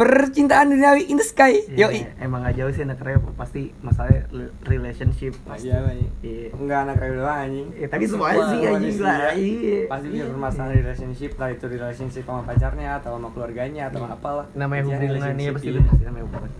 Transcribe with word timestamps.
percintaan 0.00 0.72
duniawi 0.72 1.12
in 1.12 1.20
the 1.20 1.26
sky 1.26 1.60
Iya, 1.68 1.76
yo 1.76 1.86
emang 2.16 2.40
gak 2.40 2.56
jauh 2.56 2.72
sih 2.72 2.88
anak 2.88 3.04
rap 3.04 3.20
pasti 3.36 3.68
masalah 3.84 4.24
relationship 4.64 5.36
Pasti 5.44 5.68
apa 5.68 5.92
nih? 5.92 6.08
Iya. 6.24 6.46
Enggak 6.56 6.78
anak 6.88 6.96
rap 6.96 7.12
doang 7.12 7.38
anjing. 7.44 7.68
Eh, 7.76 7.84
tapi 7.84 8.04
semuanya 8.08 8.40
Semua 8.40 8.48
sih 8.48 8.60
anjing 8.64 8.96
lah 9.04 9.18
iya. 9.36 9.78
Pasti 9.84 10.06
punya 10.08 10.26
permasalahan 10.32 10.72
relationship 10.80 11.32
lah 11.36 11.48
itu 11.52 11.64
relationship 11.68 12.22
sama 12.24 12.42
pacarnya 12.48 12.90
atau 12.96 13.20
sama 13.20 13.28
keluarganya 13.36 13.82
atau 13.92 14.08
apalah. 14.08 14.48
namanya 14.56 14.88
hubungan 14.88 15.04
iya 15.04 15.12
relationship, 15.12 15.52
pasti 15.52 15.68
iya. 15.68 15.80
sih 15.92 16.04
namanya 16.08 16.24
hubungan 16.24 16.50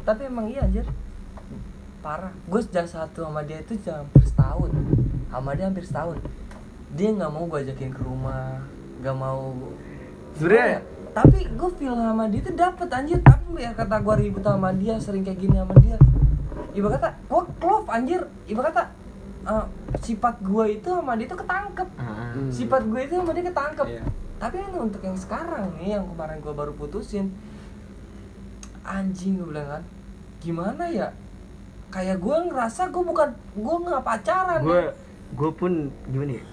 tapi 0.00 0.22
emang 0.26 0.46
iya 0.50 0.60
anjir 0.66 0.86
parah 2.00 2.32
gue 2.32 2.60
sejak 2.66 2.86
satu 2.88 3.28
sama 3.28 3.44
dia 3.44 3.60
itu 3.60 3.76
jangan 3.78 4.08
hampir 4.08 4.24
setahun 4.26 4.70
sama 5.30 5.50
dia 5.54 5.64
hampir 5.68 5.84
setahun 5.84 6.16
dia 6.96 7.08
nggak 7.14 7.30
mau 7.30 7.44
gue 7.46 7.58
ajakin 7.62 7.90
ke 7.94 8.02
rumah 8.02 8.58
nggak 9.04 9.16
mau 9.16 9.54
Sebenarnya- 10.34 10.40
Gimana 10.40 10.74
ya? 10.74 10.99
Tapi 11.10 11.42
gue 11.44 11.70
feel 11.72 11.92
sama 11.92 12.24
dia 12.26 12.40
tuh 12.40 12.54
dapet 12.54 12.88
anjir 12.88 13.18
tapi 13.18 13.58
ya 13.58 13.70
kata 13.70 13.98
gue 13.98 14.14
ribut 14.20 14.40
sama 14.40 14.70
dia 14.72 14.94
sering 14.96 15.20
kayak 15.20 15.38
gini 15.38 15.56
sama 15.56 15.74
dia 15.76 15.98
iba 16.70 16.88
kata 16.88 17.08
gue 17.20 17.42
klop 17.56 17.86
anjir 17.86 18.20
iba 18.46 18.62
kata 18.62 18.82
eh, 19.42 19.64
sifat 19.98 20.38
gue 20.40 20.64
itu 20.72 20.88
sama 20.88 21.12
dia 21.14 21.26
tuh 21.26 21.38
ketangkep. 21.38 21.88
Hmm. 21.92 22.46
sifat 22.48 22.82
gue 22.84 23.00
itu 23.00 23.14
sama 23.16 23.32
dia 23.32 23.44
ketangkep 23.44 23.86
Iya. 23.88 24.02
tapi 24.38 24.54
ini 24.56 24.78
untuk 24.78 25.02
yang 25.02 25.14
sekarang 25.14 25.74
nih 25.76 25.88
yang 25.92 26.06
kemarin 26.06 26.38
gue 26.38 26.52
baru 26.52 26.72
putusin 26.72 27.34
anjing 28.82 29.36
gue 29.36 29.46
bilang 29.46 29.68
kan 29.70 29.82
gimana 30.38 30.84
ya 30.86 31.08
kayak 31.90 32.16
gue 32.16 32.36
ngerasa 32.48 32.88
gue 32.88 33.02
bukan 33.02 33.28
gue 33.52 33.76
nggak 33.82 34.04
pacaran 34.04 34.60
gue 34.60 34.80
ya. 34.80 34.92
gue 35.30 35.50
pun 35.52 35.72
gimana 36.06 36.32
ya 36.32 36.44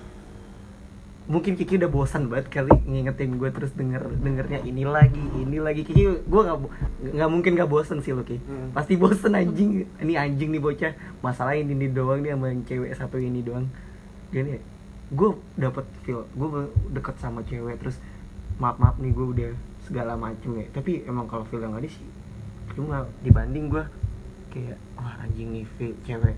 mungkin 1.27 1.59
Kiki 1.59 1.75
udah 1.75 1.91
bosan 1.91 2.31
banget 2.31 2.47
kali 2.47 2.71
ngingetin 2.87 3.35
gue 3.35 3.51
terus 3.51 3.75
denger 3.75 3.99
dengernya 4.23 4.63
ini 4.63 4.87
lagi 4.87 5.19
ini 5.35 5.59
lagi. 5.59 5.83
Kiki 5.83 6.23
gue 6.23 6.41
nggak 6.47 6.57
nggak 7.13 7.29
mungkin 7.29 7.51
nggak 7.59 7.67
bosen 7.67 7.99
sih 7.99 8.15
lo 8.15 8.23
Ki. 8.23 8.39
Hmm. 8.39 8.71
pasti 8.71 8.95
bosen 8.95 9.35
anjing. 9.35 9.83
Ini 9.99 10.13
anjing 10.15 10.55
nih 10.55 10.61
bocah. 10.63 10.95
Masalah 11.19 11.59
ini 11.59 11.75
nih 11.75 11.91
doang 11.91 12.23
nih 12.23 12.31
sama 12.31 12.47
yang 12.47 12.63
cewek 12.63 12.91
satu 12.95 13.19
ini 13.19 13.43
doang. 13.43 13.67
Gini 14.31 14.55
ya, 14.55 14.61
gue 15.11 15.29
dapet 15.59 15.85
feel 16.07 16.23
gue 16.31 16.47
deket 16.95 17.15
sama 17.19 17.43
cewek 17.43 17.75
terus 17.79 17.99
maaf 18.57 18.79
maaf 18.79 18.95
nih 18.97 19.11
gue 19.11 19.25
udah 19.35 19.51
segala 19.83 20.15
macem 20.15 20.55
ya. 20.55 20.65
Tapi 20.71 21.03
emang 21.03 21.27
kalau 21.27 21.43
feel 21.43 21.59
yang 21.59 21.75
ada 21.75 21.87
sih 21.87 22.07
cuma 22.75 23.09
dibanding 23.25 23.73
gue 23.73 23.83
kayak 24.53 24.77
wah 24.93 25.17
anjing 25.25 25.49
nih 25.49 25.65
feel 25.75 25.97
cewek 26.05 26.37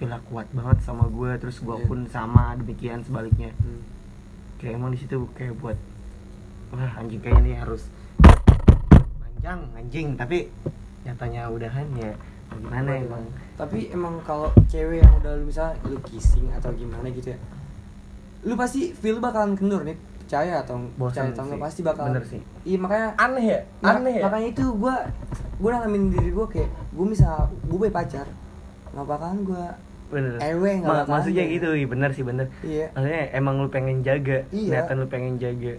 feel 0.00 0.08
kuat 0.28 0.48
banget 0.56 0.78
sama 0.80 1.04
gue 1.08 1.30
terus 1.36 1.60
gue 1.60 1.76
Iya. 1.76 1.84
pun 1.84 2.00
sama 2.10 2.56
demikian 2.56 3.04
sebaliknya. 3.06 3.52
Hmm. 3.60 3.82
Kayak 4.56 4.76
emang 4.76 4.90
di 4.92 4.98
situ 4.98 5.16
kayak 5.32 5.54
buat 5.58 5.76
wah 6.72 6.92
anjing 6.98 7.20
kayak 7.20 7.40
ini 7.44 7.56
harus 7.56 7.86
panjang 9.20 9.60
anjing 9.76 10.08
tapi 10.16 10.48
nyatanya 11.04 11.46
udahan 11.46 11.86
ya 11.94 12.12
gimana 12.46 12.90
emang 12.96 13.22
Tapi 13.56 13.88
emang 13.88 14.20
kalau 14.20 14.52
cewek 14.68 15.00
yang 15.00 15.12
udah 15.16 15.32
lu 15.40 15.48
misalnya 15.48 15.74
lu 15.88 15.96
kissing 16.04 16.44
atau 16.52 16.68
gimana 16.76 17.08
gitu 17.08 17.32
ya. 17.32 17.38
Lu 18.44 18.52
pasti 18.52 18.92
feel 18.92 19.16
bakalan 19.16 19.56
kendur 19.56 19.80
nih. 19.80 19.96
Percaya 20.20 20.60
atau 20.60 20.76
Bosan 20.94 21.32
percaya 21.32 21.32
atau 21.32 21.42
enggak 21.48 21.62
pasti 21.64 21.80
bakalan. 21.80 22.12
Bener 22.12 22.24
sih. 22.28 22.40
Iya 22.68 22.78
makanya 22.78 23.08
aneh 23.16 23.44
ya 23.48 23.60
Maka- 23.80 23.96
aneh 23.96 24.14
ya 24.20 24.22
Makanya 24.28 24.48
itu 24.52 24.64
gua 24.76 24.94
gua 25.56 25.70
nanamin 25.72 26.12
diri 26.12 26.30
gua 26.36 26.46
kayak 26.46 26.68
gua 26.92 27.06
bisa 27.08 27.28
gua 27.64 27.76
punya 27.80 27.94
pacar. 27.96 28.26
Nggak 28.92 29.06
bakalan 29.08 29.38
gua 29.42 29.64
bener 30.08 30.38
Ewe 30.38 30.70
nggak 30.76 30.92
Ma- 30.96 31.08
maksudnya 31.08 31.42
ya. 31.42 31.52
gitu 31.52 31.68
iya 31.72 31.86
bener 31.86 32.10
sih 32.10 32.22
bener 32.22 32.46
Iya. 32.60 32.86
maksudnya 32.90 33.22
emang 33.32 33.54
lu 33.58 33.68
pengen 33.68 34.00
jaga 34.00 34.46
Iya. 34.48 34.70
niatan 34.80 34.96
lu 34.96 35.06
pengen 35.06 35.34
jaga 35.36 35.74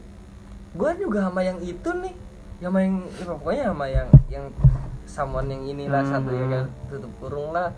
gue 0.70 0.92
juga 0.98 1.20
sama 1.24 1.42
yang 1.42 1.58
itu 1.60 1.90
nih 1.96 2.14
sama 2.58 2.78
yang 2.80 2.96
ya 3.08 3.26
pokoknya 3.26 3.64
sama 3.68 3.86
yang 3.88 4.08
yang 4.28 4.46
someone 5.06 5.48
yang 5.48 5.64
inilah 5.64 6.02
Hmm. 6.02 6.12
satu 6.14 6.30
ya 6.32 6.46
kan 6.46 6.66
tutup 6.88 7.12
kurung 7.18 7.50
lah 7.50 7.72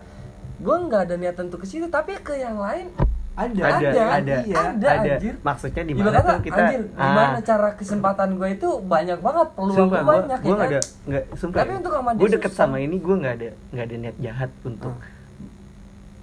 gue 0.56 0.76
nggak 0.82 1.02
ada 1.02 1.14
niatan 1.16 1.46
untuk 1.46 1.60
ke 1.60 1.68
situ 1.68 1.86
tapi 1.86 2.18
ke 2.18 2.34
yang 2.34 2.56
lain 2.56 2.90
Ada. 3.30 3.62
ada 3.62 3.72
Ada, 3.80 4.02
ada 4.12 4.36
iya. 4.42 4.56
ada, 4.68 4.88
anjir. 5.16 5.34
maksudnya 5.40 5.80
di 5.80 5.94
mana 5.94 6.18
tuh 6.18 6.42
kita 6.42 6.60
anjir, 6.60 6.82
gimana 6.90 7.38
cara 7.40 7.68
kesempatan 7.72 8.28
gue 8.34 8.48
itu 8.50 8.68
banyak 8.82 9.18
banget 9.18 9.48
peluang 9.54 9.78
sumpah 9.78 9.88
gue 9.88 10.02
gue 10.02 10.12
banyak 10.18 10.38
gue 10.38 10.44
ya 10.44 10.50
nggak 10.50 10.60
kan? 10.60 10.68
ada 10.68 10.80
nggak 11.06 11.24
sumpah 11.32 11.58
Tapi 11.58 11.72
untuk 11.74 11.92
sama 11.94 12.10
gue 12.12 12.28
deket 12.28 12.50
susah. 12.50 12.60
sama 12.60 12.76
ini 12.78 12.96
gue 12.98 13.14
nggak 13.16 13.34
ada 13.34 13.48
nggak 13.70 13.84
ada 13.86 13.96
niat 13.96 14.16
jahat 14.18 14.50
untuk 14.62 14.92
Hmm. 14.92 15.18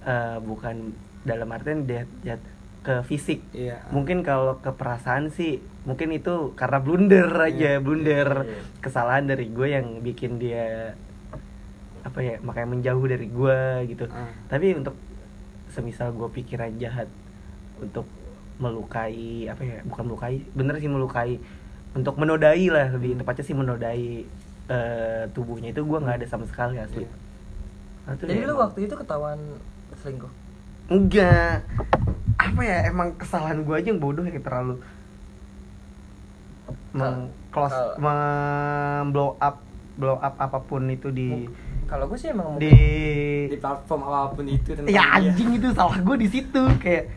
Eh, 0.00 0.38
bukan 0.40 0.92
dalam 1.20 1.48
artian 1.48 1.82
niat 1.82 2.06
jahat 2.22 2.42
ke 2.78 2.94
fisik 3.02 3.42
Iya. 3.50 3.82
mungkin 3.90 4.22
kalau 4.22 4.56
ke 4.56 4.70
perasaan 4.70 5.28
sih 5.28 5.58
mungkin 5.82 6.08
itu 6.10 6.54
karena 6.54 6.78
blunder 6.78 7.26
aja 7.28 7.74
Iya, 7.74 7.74
blunder 7.78 8.28
iya, 8.40 8.54
iya. 8.54 8.62
kesalahan 8.78 9.26
dari 9.26 9.46
gue 9.48 9.66
yang 9.68 10.00
bikin 10.00 10.38
dia 10.38 10.94
apa 12.00 12.18
ya 12.18 12.38
makanya 12.40 12.68
menjauh 12.70 13.04
dari 13.04 13.26
gue 13.28 13.60
gitu 13.88 14.04
Ah. 14.08 14.30
tapi 14.46 14.72
untuk 14.72 14.94
semisal 15.68 16.12
gue 16.12 16.28
pikiran 16.32 16.72
jahat 16.76 17.10
untuk 17.76 18.06
melukai 18.58 19.46
apa 19.46 19.60
ya 19.60 19.78
bukan 19.84 20.04
melukai 20.06 20.40
bener 20.48 20.74
sih 20.76 20.88
melukai 20.88 21.36
untuk 21.90 22.14
menodai 22.16 22.66
lah 22.68 22.88
lebih 22.90 23.12
Hmm. 23.12 23.20
tepatnya 23.20 23.44
sih 23.44 23.54
menodai 23.54 24.06
eh, 24.68 25.22
tubuhnya 25.30 25.70
itu 25.70 25.80
gue 25.80 25.98
nggak 25.98 26.16
ada 26.18 26.26
sama 26.26 26.44
sekali 26.44 26.76
asli 26.76 27.02
Iya. 27.02 27.10
Nah, 28.04 28.12
itu 28.14 28.22
jadi 28.24 28.32
ya 28.34 28.40
lu 28.40 28.48
emang- 28.48 28.62
waktu 28.62 28.78
itu 28.82 28.94
ketahuan 28.94 29.40
selingkuh? 29.98 30.32
Enggak. 30.88 31.62
Apa 32.38 32.60
ya 32.60 32.86
emang 32.86 33.12
kesalahan 33.14 33.60
gue 33.60 33.74
aja 33.74 33.88
yang 33.88 33.98
bodoh 33.98 34.22
ya 34.22 34.38
terlalu. 34.38 34.78
Meng 36.92 37.28
close 37.48 37.72
Kal- 37.72 37.96
mem 37.98 39.12
blow 39.12 39.36
up 39.36 39.60
blow 39.98 40.16
up 40.16 40.34
apa 40.38 40.58
pun 40.62 40.86
itu 40.86 41.10
di 41.10 41.48
kalau 41.88 42.04
gue 42.06 42.16
sih 42.16 42.28
emang 42.28 42.60
di 42.60 42.70
Di 43.48 43.56
platform 43.56 44.04
apa 44.04 44.36
pun 44.36 44.44
itu 44.44 44.76
tentang 44.76 44.88
ya 44.88 45.00
dia. 45.16 45.32
anjing 45.32 45.56
itu 45.56 45.68
salah 45.72 45.98
gue 45.98 46.16
di 46.16 46.28
situ. 46.28 46.62
Kayak 46.78 47.08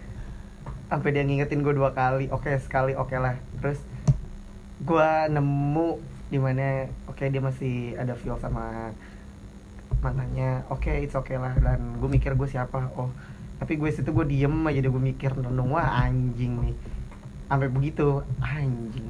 sampai 0.87 1.09
dia 1.11 1.23
ngingetin 1.23 1.59
gue 1.61 1.71
dua 1.71 1.91
kali. 1.91 2.31
Oke 2.31 2.55
sekali 2.57 2.95
oke 2.95 3.15
lah. 3.15 3.35
Terus 3.59 3.79
gue 4.81 5.09
nemu 5.29 5.89
di 6.31 6.39
mana 6.39 6.87
oke 7.05 7.21
dia 7.21 7.43
masih 7.43 7.99
ada 7.99 8.15
feel 8.15 8.39
sama 8.39 8.95
mantannya 9.99 10.63
oke 10.71 10.87
it's 10.87 11.13
okay 11.13 11.35
lah. 11.35 11.51
Dan 11.59 11.99
gue 11.99 12.09
mikir 12.09 12.39
gue 12.39 12.47
siapa 12.47 12.87
oh. 12.95 13.11
Tapi 13.59 13.77
gue 13.77 13.89
situ 13.91 14.09
gue 14.09 14.25
diem 14.25 14.55
aja 14.65 14.79
deh 14.81 14.89
gue 14.89 15.03
mikir 15.03 15.35
renung 15.35 15.75
wah 15.75 16.07
anjing 16.07 16.55
nih. 16.63 16.75
Sampai 17.51 17.67
begitu 17.67 18.23
anjing 18.39 19.07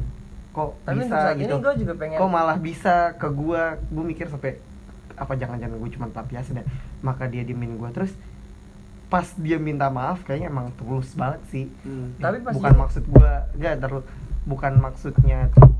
kok 0.52 0.76
tapi 0.84 1.08
bisa 1.08 1.32
gitu? 1.40 1.56
gue 1.64 1.74
juga 1.80 1.94
pengen 1.96 2.20
kok 2.20 2.28
malah 2.28 2.58
bisa 2.60 3.16
ke 3.16 3.28
gua? 3.32 3.80
Gue 3.88 4.04
mikir 4.04 4.28
sampai 4.28 4.60
apa 5.16 5.38
jangan-jangan 5.40 5.80
gue 5.80 5.92
cuma 5.96 6.12
pelampiasan 6.12 6.60
ya 6.60 6.66
maka 7.00 7.32
dia 7.32 7.48
diemin 7.48 7.80
gua. 7.80 7.94
Terus 7.96 8.12
pas 9.08 9.28
dia 9.40 9.60
minta 9.60 9.88
maaf 9.88 10.24
kayaknya 10.24 10.52
emang 10.52 10.72
tulus 10.76 11.16
banget 11.16 11.40
sih. 11.52 11.66
Hmm. 11.88 12.16
Tapi 12.20 12.44
pas 12.44 12.52
bukan 12.52 12.72
dia- 12.72 12.82
maksud 12.84 13.04
gua 13.08 13.32
enggak 13.56 13.76
terus 13.80 14.04
bukan 14.44 14.74
maksudnya 14.82 15.40
tuh 15.56 15.72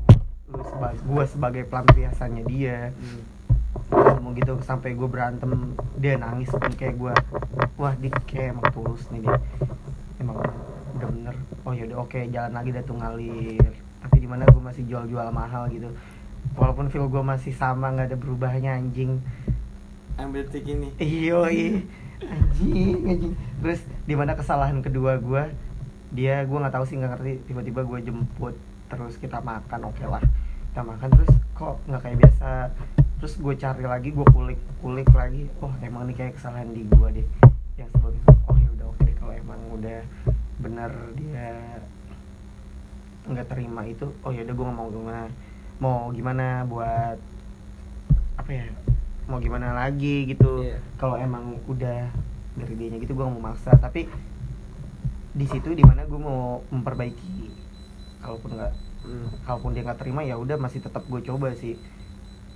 lu 0.52 0.64
sebagai 0.68 1.00
gua 1.04 1.24
sebagai 1.28 1.62
pelampiasannya 1.68 2.42
dia. 2.48 2.92
Hmm. 2.96 3.20
Ngomong 3.92 4.32
gitu 4.40 4.56
sampai 4.64 4.96
gue 4.96 5.08
berantem 5.08 5.76
dia 6.00 6.16
nangis 6.16 6.48
pun 6.48 6.72
kayak 6.72 6.96
gue 6.96 7.14
wah 7.76 7.94
dia 8.00 8.10
kayak 8.24 8.56
emang 8.56 8.66
tulus 8.72 9.04
nih 9.12 9.28
dia 9.28 9.36
emang 10.22 10.40
udah 10.96 11.08
bener. 11.08 11.34
Oh 11.66 11.72
yaudah 11.74 11.98
oke 12.06 12.18
jalan 12.30 12.52
lagi 12.54 12.70
dah 12.70 12.82
tuh 12.86 12.96
ngalir. 12.96 13.72
Tapi 14.02 14.16
di 14.18 14.28
mana 14.30 14.46
gue 14.46 14.62
masih 14.62 14.82
jual-jual 14.86 15.28
mahal 15.34 15.66
gitu. 15.70 15.90
Walaupun 16.54 16.90
feel 16.90 17.06
gue 17.10 17.22
masih 17.22 17.54
sama 17.54 17.90
nggak 17.90 18.14
ada 18.14 18.18
berubahnya 18.18 18.78
anjing. 18.78 19.18
Ambil 20.18 20.46
detik 20.46 20.68
ini. 20.68 20.94
iyo 21.02 21.46
anjing 21.46 21.86
anjing. 23.02 23.34
Terus 23.62 23.80
di 24.06 24.14
mana 24.14 24.38
kesalahan 24.38 24.78
kedua 24.78 25.18
gue 25.18 25.50
dia 26.12 26.44
gue 26.44 26.58
nggak 26.58 26.74
tahu 26.76 26.84
sih 26.86 26.96
nggak 26.98 27.18
ngerti. 27.18 27.32
Tiba-tiba 27.50 27.80
gue 27.82 27.98
jemput 28.06 28.54
terus 28.86 29.18
kita 29.18 29.42
makan 29.42 29.90
oke 29.90 30.04
lah. 30.06 30.22
Kita 30.70 30.82
makan 30.86 31.08
terus 31.18 31.32
kok 31.58 31.76
nggak 31.90 32.00
kayak 32.04 32.18
biasa 32.22 32.48
terus 33.22 33.38
gue 33.38 33.54
cari 33.54 33.86
lagi 33.86 34.10
gue 34.10 34.26
kulik 34.34 34.58
kulik 34.82 35.06
lagi. 35.14 35.46
Oh 35.62 35.70
emang 35.78 36.10
ini 36.10 36.18
kayak 36.18 36.34
kesalahan 36.34 36.74
di 36.74 36.82
gue 36.90 37.22
deh. 37.22 37.26
Yang 37.78 37.94
sebelumnya 37.94 38.34
oh 38.50 38.56
ya 38.58 38.68
udah 38.74 38.86
oke 38.90 39.00
deh 39.06 39.14
kalau 39.14 39.30
emang 39.38 39.60
udah 39.78 40.00
bener 40.58 40.90
dia 41.14 41.78
nggak 43.22 43.46
terima 43.46 43.86
itu 43.86 44.10
oh 44.26 44.34
ya 44.34 44.42
udah 44.42 44.54
gue 44.58 44.66
mau 44.66 44.90
gimana. 44.90 45.30
Mau 45.78 46.10
gimana 46.10 46.66
buat 46.66 47.14
apa 48.42 48.50
ya 48.50 48.66
mau 49.30 49.38
gimana 49.38 49.70
lagi 49.70 50.26
gitu. 50.26 50.66
Iya. 50.66 50.82
kalau 50.98 51.14
emang 51.14 51.62
udah 51.70 52.10
dari 52.58 52.74
dianya 52.74 52.98
gitu 52.98 53.14
gue 53.14 53.22
mau 53.22 53.38
maksa. 53.38 53.70
Tapi 53.78 54.10
di 55.30 55.46
situ 55.46 55.78
di 55.78 55.86
mana 55.86 56.10
gue 56.10 56.18
mau 56.18 56.58
memperbaiki. 56.74 57.54
Kalaupun 58.18 58.58
nggak 58.58 58.74
Hmm. 59.02 59.26
kalaupun 59.42 59.74
dia 59.74 59.82
nggak 59.82 59.98
terima 59.98 60.22
ya 60.22 60.38
udah 60.38 60.54
masih 60.62 60.78
tetap 60.78 61.02
gue 61.10 61.18
coba 61.26 61.50
sih 61.58 61.74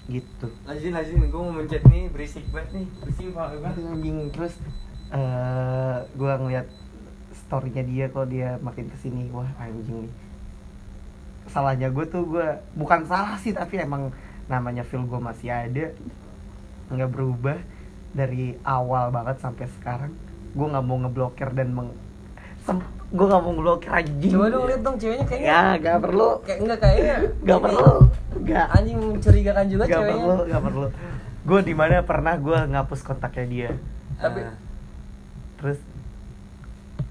gitu 0.06 0.46
Lanjutin, 0.62 0.92
lanjutin. 0.94 1.26
Gue 1.30 1.40
mau 1.42 1.54
mencet 1.54 1.82
nih, 1.82 2.06
berisik 2.14 2.46
banget 2.54 2.70
nih. 2.82 2.86
Pusing 3.02 3.28
gue. 3.34 3.42
Aduh, 3.42 3.90
anjing 3.90 4.18
terus 4.30 4.54
eh 5.14 5.98
gue 6.18 6.32
ngeliat 6.34 6.66
storynya 7.46 7.82
dia 7.86 8.10
kalau 8.10 8.26
dia 8.26 8.58
makin 8.58 8.90
ke 8.90 8.96
sini 8.98 9.30
wah 9.30 9.46
anjing 9.62 10.10
nih 10.10 10.14
salahnya 11.46 11.94
gue 11.94 12.04
tuh 12.10 12.26
gue 12.26 12.58
bukan 12.74 13.06
salah 13.06 13.38
sih 13.38 13.54
tapi 13.54 13.78
emang 13.78 14.10
namanya 14.50 14.82
feel 14.82 15.06
gue 15.06 15.20
masih 15.22 15.54
ada 15.54 15.94
nggak 16.90 17.10
berubah 17.10 17.58
dari 18.10 18.58
awal 18.66 19.14
banget 19.14 19.38
sampai 19.38 19.70
sekarang 19.78 20.12
gue 20.58 20.66
nggak 20.66 20.86
mau 20.86 20.98
ngeblokir 21.06 21.54
dan 21.54 21.70
meng 21.70 21.90
gue 23.06 23.26
nggak 23.26 23.42
mau 23.42 23.52
ngeblokir 23.54 23.90
anjing. 23.90 24.32
Coba 24.34 24.46
dong 24.50 24.64
lihat 24.66 24.80
dong 24.82 24.96
ceweknya 24.98 25.26
kayaknya. 25.30 25.46
Ya 25.48 25.62
nggak 25.78 25.98
perlu. 26.02 26.28
Kayak 26.42 26.58
enggak 26.62 26.78
kayaknya. 26.82 27.16
Ini 27.22 27.58
perlu. 27.62 27.86
Nggak. 28.36 28.66
Anjing 28.74 28.98
mencurigakan 28.98 29.64
juga 29.70 29.84
ceweknya. 29.86 30.24
perlu 30.26 30.42
nggak 30.50 30.62
perlu. 30.66 30.86
Gue 31.46 31.60
di 31.62 31.74
mana 31.78 32.02
pernah 32.02 32.34
gue 32.34 32.58
ngapus 32.74 33.00
kontaknya 33.06 33.46
dia. 33.46 33.70
Tapi 34.18 34.40
Ah. 34.42 34.54
terus 35.56 35.78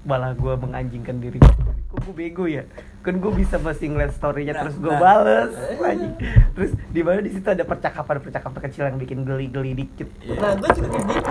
malah 0.06 0.32
gue 0.38 0.54
menganjingkan 0.54 1.18
diri 1.18 1.42
gue 1.42 1.74
kok 1.90 1.98
gue 2.06 2.14
bego 2.14 2.46
ya? 2.46 2.62
Kan 3.02 3.18
gue 3.18 3.32
bisa 3.34 3.58
masih 3.58 3.90
ngeliat 3.90 4.14
storynya 4.14 4.54
Nah, 4.54 4.62
terus 4.66 4.76
gue 4.78 4.94
nah. 4.94 5.02
bales 5.02 5.52
lagi 5.82 6.08
terus 6.54 6.70
di 6.94 7.00
mana 7.02 7.18
di 7.20 7.30
situ 7.34 7.46
ada 7.50 7.66
percakapan 7.66 8.22
percakapan 8.22 8.60
kecil 8.70 8.82
yang 8.86 8.98
bikin 9.02 9.26
geli 9.26 9.46
geli 9.50 9.72
dikit. 9.74 10.08
Iya. 10.22 10.38
nah 10.38 10.52
gue 10.54 10.68
juga 10.78 10.88
kayak 10.94 11.06
gitu. 11.10 11.30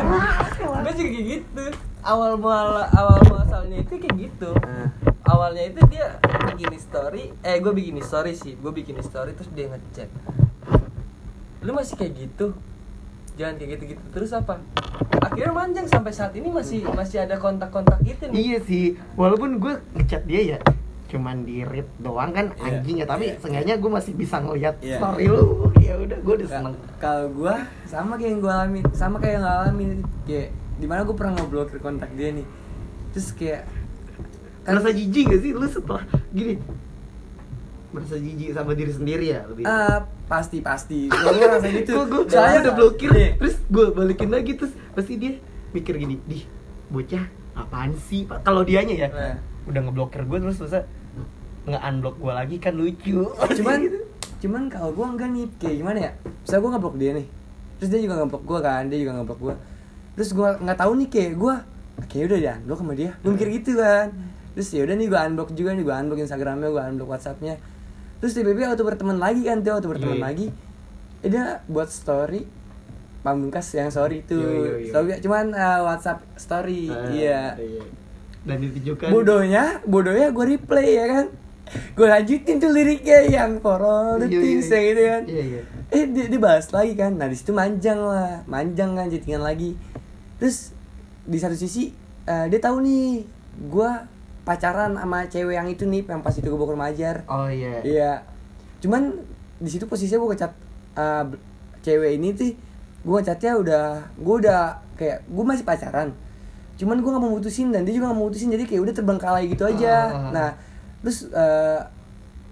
Gue 0.75 0.93
juga 0.93 1.09
kayak 1.09 1.27
gitu. 1.31 1.63
Awal 2.05 2.31
muala 2.37 2.83
awal 2.91 3.19
muasalnya 3.31 3.77
itu 3.81 3.93
kayak 3.95 4.15
gitu. 4.19 4.51
Ah. 4.61 4.87
awalnya 5.25 5.73
itu 5.73 5.81
dia 5.89 6.21
bikin 6.53 6.77
story 6.77 7.33
eh 7.41 7.57
gue 7.63 7.73
bikin 7.73 7.97
story 8.03 8.35
sih. 8.35 8.53
Gue 8.59 8.75
bikin 8.75 8.99
story 8.99 9.31
terus 9.33 9.49
dia 9.55 9.71
ngechat. 9.71 10.11
Lu 11.63 11.71
masih 11.71 11.95
kayak 11.95 12.13
gitu 12.19 12.53
jangan 13.35 13.53
kayak 13.59 13.69
gitu 13.77 13.83
gitu 13.95 14.03
terus 14.15 14.31
apa? 14.31 14.59
Akhirnya 15.21 15.51
manjang 15.51 15.87
sampai 15.91 16.11
saat 16.15 16.31
ini 16.35 16.47
masih 16.47 16.87
masih 16.95 17.23
ada 17.27 17.35
kontak-kontak 17.35 17.99
itu 18.07 18.23
nih. 18.31 18.35
Iya 18.35 18.57
sih. 18.63 18.85
Walaupun 19.19 19.59
gue 19.59 19.73
ngechat 19.99 20.23
dia 20.27 20.55
ya 20.55 20.59
cuman 21.05 21.45
di 21.45 21.61
read 21.61 21.85
doang 22.01 22.33
kan 22.33 22.51
anjing 22.59 23.03
ya. 23.03 23.05
Tapi 23.05 23.31
iya. 23.31 23.37
seenggaknya 23.37 23.75
gue 23.77 23.91
masih 23.93 24.13
bisa 24.17 24.41
ngeliat 24.41 24.75
Iya. 24.81 24.97
story 24.99 25.25
lu. 25.29 25.69
Ya 25.79 25.95
udah 26.01 26.17
gue 26.17 26.33
udah 26.43 26.49
seneng. 26.49 26.75
Kalau 26.97 27.25
gua 27.29 27.55
sama 27.85 28.17
kayak 28.17 28.31
yang 28.35 28.41
gua 28.41 28.53
alamin, 28.65 28.83
sama 28.91 29.15
kayak 29.21 29.37
yang 29.37 29.43
gak 29.45 29.57
alamin 29.63 29.91
kayak 30.25 30.49
di 30.75 30.85
mana 30.89 31.05
gua 31.05 31.15
pernah 31.15 31.33
ngeblokir 31.37 31.77
kontak 31.79 32.09
dia 32.17 32.33
nih. 32.33 32.47
Terus 33.13 33.27
kayak 33.37 33.61
kan 34.65 34.81
merasa 34.81 34.91
jijik 34.97 35.23
gak 35.29 35.41
sih 35.45 35.51
lu 35.53 35.67
setelah 35.69 36.03
gini? 36.33 36.57
Merasa 37.93 38.15
jijik 38.17 38.49
sama 38.57 38.71
diri 38.73 38.91
sendiri 38.91 39.25
ya 39.29 39.45
lebih. 39.45 39.63
Ah, 39.63 40.09
pasti 40.25 40.57
pasti 40.59 41.07
gua 41.11 41.31
gua 41.31 41.47
rasa 41.53 41.67
gitu. 41.67 41.93
Gue 42.03 42.25
Soalnya 42.25 42.59
udah 42.63 42.73
blokir. 42.73 43.09
Nih, 43.09 43.29
terus 43.35 43.55
gue 43.63 43.85
balikin 43.89 44.29
lagi 44.29 44.51
terus 44.53 44.73
pasti 44.91 45.15
dia 45.15 45.37
mikir 45.69 45.95
gini 45.95 46.17
di 46.21 46.41
bocah 46.87 47.23
apaan 47.53 47.93
sih 47.99 48.23
pak? 48.23 48.41
Kalau 48.41 48.61
dianya 48.61 48.95
ya 48.95 49.07
Nah. 49.07 49.37
udah 49.65 49.81
ngeblokir 49.81 50.21
gue 50.23 50.37
terus 50.39 50.57
masa 50.59 50.85
nge 51.65 51.79
unblock 51.79 52.15
gue 52.15 52.33
lagi 52.33 52.55
kan 52.57 52.73
lucu. 52.73 53.25
Cuman 53.51 53.79
Gitu. 53.85 53.99
cuman 54.35 54.67
kalau 54.67 54.91
gua 54.91 55.09
enggak 55.09 55.29
nih 55.29 55.45
kayak 55.57 55.75
gimana 55.79 55.99
ya? 55.99 56.11
Misalnya 56.41 56.61
gua 56.61 56.71
ngeblok 56.73 56.95
dia 56.95 57.11
nih 57.13 57.27
terus 57.75 57.89
dia 57.89 57.99
juga 57.99 58.15
ngeblok 58.17 58.43
gua 58.43 58.59
kan 58.61 58.83
dia 58.85 58.97
juga 58.97 59.11
ngeblok 59.15 59.39
gua. 59.41 59.55
Terus 60.13 60.29
gua 60.31 60.49
nggak 60.55 60.77
tahu 60.77 60.91
nih 60.95 61.07
kayak 61.07 61.31
gua 61.35 61.55
kayak 62.05 62.25
udah 62.29 62.39
ya 62.39 62.53
unblock 62.59 62.79
sama 62.79 62.93
dia. 62.93 63.11
Gua 63.19 63.31
mikir 63.31 63.47
gitu 63.53 63.71
kan. 63.75 64.07
Terus 64.53 64.67
ya 64.69 64.81
udah 64.83 64.95
nih 64.95 65.07
gua 65.07 65.19
unblock 65.23 65.49
juga 65.51 65.69
nih 65.71 65.83
gua 65.83 65.95
unblock 65.99 66.19
instagramnya 66.19 66.69
gua 66.69 66.83
unblock 66.87 67.09
whatsappnya 67.11 67.55
terus 68.23 68.33
tiba-tiba 68.33 68.71
waktu 68.71 68.85
berteman 68.85 69.17
lagi 69.19 69.41
kan 69.45 69.59
dia 69.61 69.75
waktu 69.75 69.89
berteman 69.91 70.17
iya. 70.19 70.25
lagi 70.25 70.47
eh, 71.23 71.29
dia 71.29 71.45
buat 71.67 71.89
story 71.89 72.45
pamungkas 73.25 73.73
yang 73.73 73.89
sorry 73.89 74.21
itu. 74.21 74.37
Story 74.93 75.17
cuman 75.17 75.49
uh, 75.57 75.81
whatsapp 75.89 76.21
story 76.37 76.93
Ah, 76.93 77.09
iya. 77.09 77.41
dan 78.45 78.61
ditunjukkan. 78.61 79.09
Bodohnya 79.09 79.81
bodohnya 79.89 80.29
gue 80.29 80.45
replay 80.53 81.01
ya 81.01 81.05
kan? 81.09 81.25
Gue 81.97 82.05
lanjutin 82.05 82.61
tuh 82.61 82.69
liriknya 82.69 83.25
yang 83.25 83.57
for 83.57 83.81
all 83.81 84.21
the 84.21 84.29
Iya, 84.29 84.37
iya, 84.37 84.41
things 84.45 84.69
iya. 84.69 84.77
ya 84.77 84.81
gitu 84.85 85.01
kan? 85.01 85.23
Iya, 85.25 85.43
iya. 85.49 85.61
eh 85.89 86.03
dia, 86.05 86.25
dia 86.29 86.37
bahas 86.39 86.69
lagi 86.69 86.93
kan? 86.93 87.17
Nah 87.17 87.25
di 87.25 87.33
situ 87.33 87.49
manjang 87.49 87.97
lah 87.97 88.45
manjang 88.45 88.93
kan 88.93 89.09
chattingan 89.09 89.41
lagi. 89.41 89.73
Terus 90.37 90.77
di 91.25 91.37
satu 91.41 91.57
sisi 91.57 91.89
eh, 92.29 92.45
dia 92.45 92.59
tahu 92.61 92.85
nih 92.85 93.25
gue 93.57 93.91
pacaran 94.45 94.93
sama 94.93 95.25
cewek 95.25 95.57
yang 95.57 95.67
itu 95.67 95.89
nih 95.89 96.05
yang 96.05 96.21
pas 96.21 96.31
itu 96.37 96.45
gue 96.45 96.53
bawa 96.53 96.69
ke 96.69 96.73
rumah 96.77 96.89
ajar 96.93 97.15
oh 97.25 97.49
iya 97.49 97.81
Iya. 97.81 98.11
Cuman 98.79 99.17
di 99.57 99.69
situ 99.73 99.89
posisinya 99.89 100.21
gue 100.21 100.29
ngecat 100.37 100.53
uh, 100.93 101.25
cewek 101.81 102.21
ini 102.21 102.29
tuh 102.37 102.53
gue 103.05 103.15
ngecatnya 103.17 103.57
udah 103.57 103.85
gue 104.13 104.35
udah 104.45 104.61
kayak 104.95 105.25
gue 105.25 105.43
masih 105.43 105.65
pacaran. 105.65 106.13
Cuman 106.77 107.01
gue 107.01 107.09
gak 107.09 107.23
mau 107.23 107.33
mutusin 107.33 107.73
dan 107.73 107.87
dia 107.87 107.97
juga 107.97 108.13
gak 108.13 108.17
mau 108.21 108.29
mutusin 108.29 108.53
jadi 108.53 108.69
kayak 108.69 108.81
udah 108.85 108.93
terbengkalai 108.93 109.43
gitu 109.49 109.65
aja. 109.65 109.95
Ah. 110.13 110.29
Nah 110.29 110.49
terus 111.01 111.25
uh, 111.33 111.81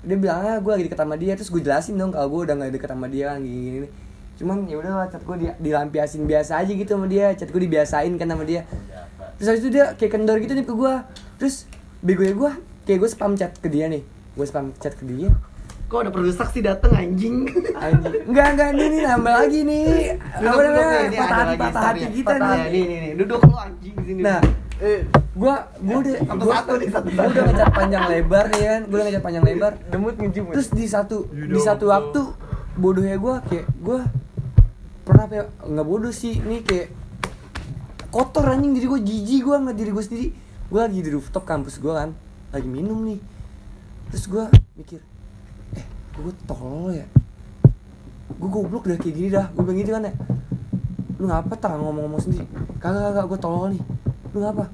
dia 0.02 0.18
bilangnya 0.18 0.60
gue 0.60 0.72
lagi 0.74 0.84
deket 0.90 1.00
sama 1.00 1.16
dia 1.16 1.34
terus 1.38 1.50
gue 1.54 1.62
jelasin 1.62 1.96
dong 1.96 2.10
kalau 2.10 2.28
gue 2.34 2.42
udah 2.50 2.56
gak 2.58 2.72
deket 2.74 2.90
sama 2.90 3.06
dia 3.06 3.38
kan 3.38 3.40
gini 3.46 3.60
gini. 3.70 3.88
Cuman 4.34 4.66
ya 4.66 4.82
udah 4.82 5.06
chat 5.14 5.22
gue 5.22 5.36
di, 5.38 5.46
dilampiasin 5.62 6.26
biasa 6.26 6.66
aja 6.66 6.72
gitu 6.74 6.98
sama 6.98 7.06
dia, 7.06 7.38
chat 7.38 7.54
gue 7.54 7.62
dibiasain 7.62 8.10
kan 8.18 8.26
sama 8.26 8.42
dia. 8.50 8.66
Terus 9.38 9.48
habis 9.54 9.62
itu 9.62 9.70
dia 9.78 9.94
kayak 9.94 10.12
kendor 10.18 10.42
gitu 10.42 10.58
nih 10.58 10.66
ke 10.66 10.74
gue. 10.74 10.94
Terus 11.38 11.70
bego 12.04 12.22
ya 12.22 12.34
gue 12.36 12.52
kayak 12.84 13.00
gue 13.00 13.10
spam 13.10 13.34
chat 13.40 13.56
ke 13.56 13.72
dia 13.72 13.88
nih. 13.88 14.04
Gue 14.36 14.46
spam 14.46 14.76
chat 14.78 14.94
ke 14.94 15.08
dia. 15.08 15.32
kok 15.84 16.02
ada 16.02 16.10
produk 16.10 16.34
saksi 16.34 16.60
dateng 16.66 16.90
anjing 16.98 17.46
Anjing. 17.78 18.26
Enggak, 18.26 18.48
enggak, 18.58 18.68
ini 18.74 18.86
nih 18.90 19.02
nambah 19.06 19.34
lagi 19.46 19.60
nih. 19.62 19.86
Apa 20.18 20.62
namanya? 20.66 20.74
nih, 20.74 21.06
ini 21.06 21.18
Patah 21.22 21.38
ada 21.38 21.44
hati, 21.46 21.56
patah 21.62 21.82
hati 21.86 22.06
kita 22.10 22.34
nih. 22.34 22.50
nih 22.50 22.84
nih 22.84 22.98
nih 22.98 23.12
duduk 23.22 23.40
lu 23.46 23.54
anjing 23.54 23.96
sini 24.02 24.22
Nah, 24.26 24.40
eh 24.82 25.00
gua 25.38 25.56
gua 25.78 25.98
udah 26.02 26.14
Satu-satu 26.18 26.72
gua, 26.74 26.82
nih, 26.82 26.90
satu-satu. 26.90 27.14
gua 27.14 27.30
udah 27.30 27.44
ngecat 27.46 27.70
panjang 27.78 28.04
lebar 28.10 28.46
nih 28.50 28.62
kan. 28.66 28.82
Gua 28.90 28.96
udah 28.98 29.06
ngecat 29.06 29.24
panjang 29.24 29.44
lebar. 29.46 29.72
demut 29.94 30.16
ngejum 30.18 30.44
Terus 30.50 30.70
di 30.74 30.86
satu 30.90 31.18
di 31.30 31.60
satu 31.62 31.86
waktu 31.94 32.22
bodohnya 32.74 33.18
gua 33.22 33.36
kayak 33.46 33.66
gua 33.78 34.00
pernah 35.06 35.24
apa 35.30 35.34
ya 35.36 35.44
nggak 35.62 35.86
bodoh 35.86 36.14
sih 36.16 36.42
ini 36.42 36.66
kayak 36.66 36.90
kotor 38.10 38.50
anjing 38.50 38.74
diri 38.74 38.88
gua 38.90 39.02
jijik 39.04 39.42
gua 39.46 39.58
nggak 39.62 39.78
diri 39.78 39.92
gua 39.94 40.02
sendiri 40.02 40.28
gua 40.74 40.90
lagi 40.90 41.06
di 41.06 41.14
rooftop 41.14 41.46
kampus 41.46 41.78
gua 41.78 42.02
kan 42.02 42.10
lagi 42.50 42.66
minum 42.66 42.98
nih. 43.06 43.22
Terus 44.10 44.26
gua 44.26 44.50
mikir 44.74 45.06
eh 45.78 45.86
gua 46.18 46.34
tolol 46.50 46.98
ya. 46.98 47.06
Gua 48.42 48.50
goblok 48.50 48.90
udah 48.90 48.98
kayak 48.98 49.14
gini 49.14 49.30
dah. 49.30 49.54
Gua 49.54 49.70
bilang 49.70 49.78
gitu 49.86 49.94
kan 49.94 50.10
ya 50.10 50.14
lu 51.22 51.30
ngapa 51.30 51.54
tak 51.56 51.78
ngomong-ngomong 51.78 52.20
sendiri? 52.20 52.50
Kagak 52.82 53.14
kagak 53.14 53.26
gua 53.30 53.38
tolol 53.38 53.68
nih. 53.78 53.84
Lu 54.34 54.42
ngapa? 54.42 54.66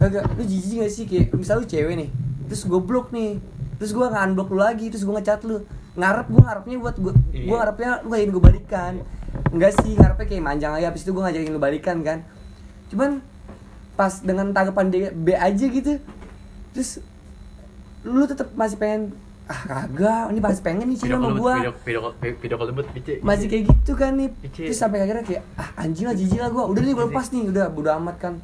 Kagak 0.00 0.24
lu 0.40 0.42
jijik 0.48 0.88
gak 0.88 0.90
sih? 0.90 1.04
Kayak 1.04 1.36
misal 1.36 1.60
lu 1.60 1.68
cewek 1.68 2.00
nih 2.00 2.08
terus 2.48 2.64
gua 2.64 2.80
blok 2.80 3.12
nih. 3.12 3.36
Terus 3.76 3.92
gua 3.92 4.08
nge-unblock 4.08 4.48
lu 4.48 4.58
lagi 4.60 4.88
terus 4.88 5.04
gua 5.04 5.20
ngechat 5.20 5.44
lu. 5.44 5.60
Ngarep 6.00 6.32
gua 6.32 6.42
ngarepnya 6.48 6.76
buat 6.80 6.96
gua 6.96 7.12
Iya. 7.28 7.44
gua 7.44 7.56
ngarepnya 7.60 7.90
lu 8.00 8.08
ngajakin 8.08 8.30
gua 8.32 8.42
balikan. 8.48 8.94
Enggak 9.52 9.72
sih 9.84 9.92
ngarepnya 10.00 10.26
kayak 10.32 10.42
manjang 10.48 10.72
aja. 10.80 10.88
Habis 10.88 11.04
itu 11.04 11.12
gua 11.12 11.28
ngajakin 11.28 11.52
lu 11.52 11.60
balikan 11.60 11.96
kan. 12.00 12.18
Cuman 12.88 13.20
pas 13.92 14.12
dengan 14.24 14.50
tanggapan 14.50 14.86
dia 14.88 15.08
B 15.12 15.36
aja 15.36 15.66
gitu. 15.68 16.00
Terus 16.72 17.00
lu 18.02 18.24
tetap 18.26 18.50
masih 18.58 18.76
pengen 18.80 19.14
ah 19.50 19.62
kagak 19.66 20.32
ini 20.32 20.40
masih 20.40 20.62
pengen 20.62 20.86
nih 20.86 20.98
Video 21.02 21.18
sama 21.18 21.28
gua. 21.34 21.54
video 22.22 22.56
call 22.56 22.68
lembut 22.70 22.86
masih 23.20 23.46
kayak 23.50 23.64
gitu 23.68 23.92
kan 23.98 24.12
nih. 24.16 24.28
Terus 24.54 24.78
sampai 24.78 24.98
akhirnya 25.02 25.24
kayak 25.26 25.42
ah 25.58 25.68
anjing 25.82 26.06
lah 26.08 26.14
jijik 26.16 26.40
lah 26.40 26.50
gua. 26.50 26.64
Udah 26.70 26.82
nih 26.82 26.94
gua 26.94 27.06
lepas 27.10 27.26
nih 27.30 27.42
udah 27.50 27.66
bodo 27.68 27.90
amat 28.00 28.16
kan. 28.18 28.34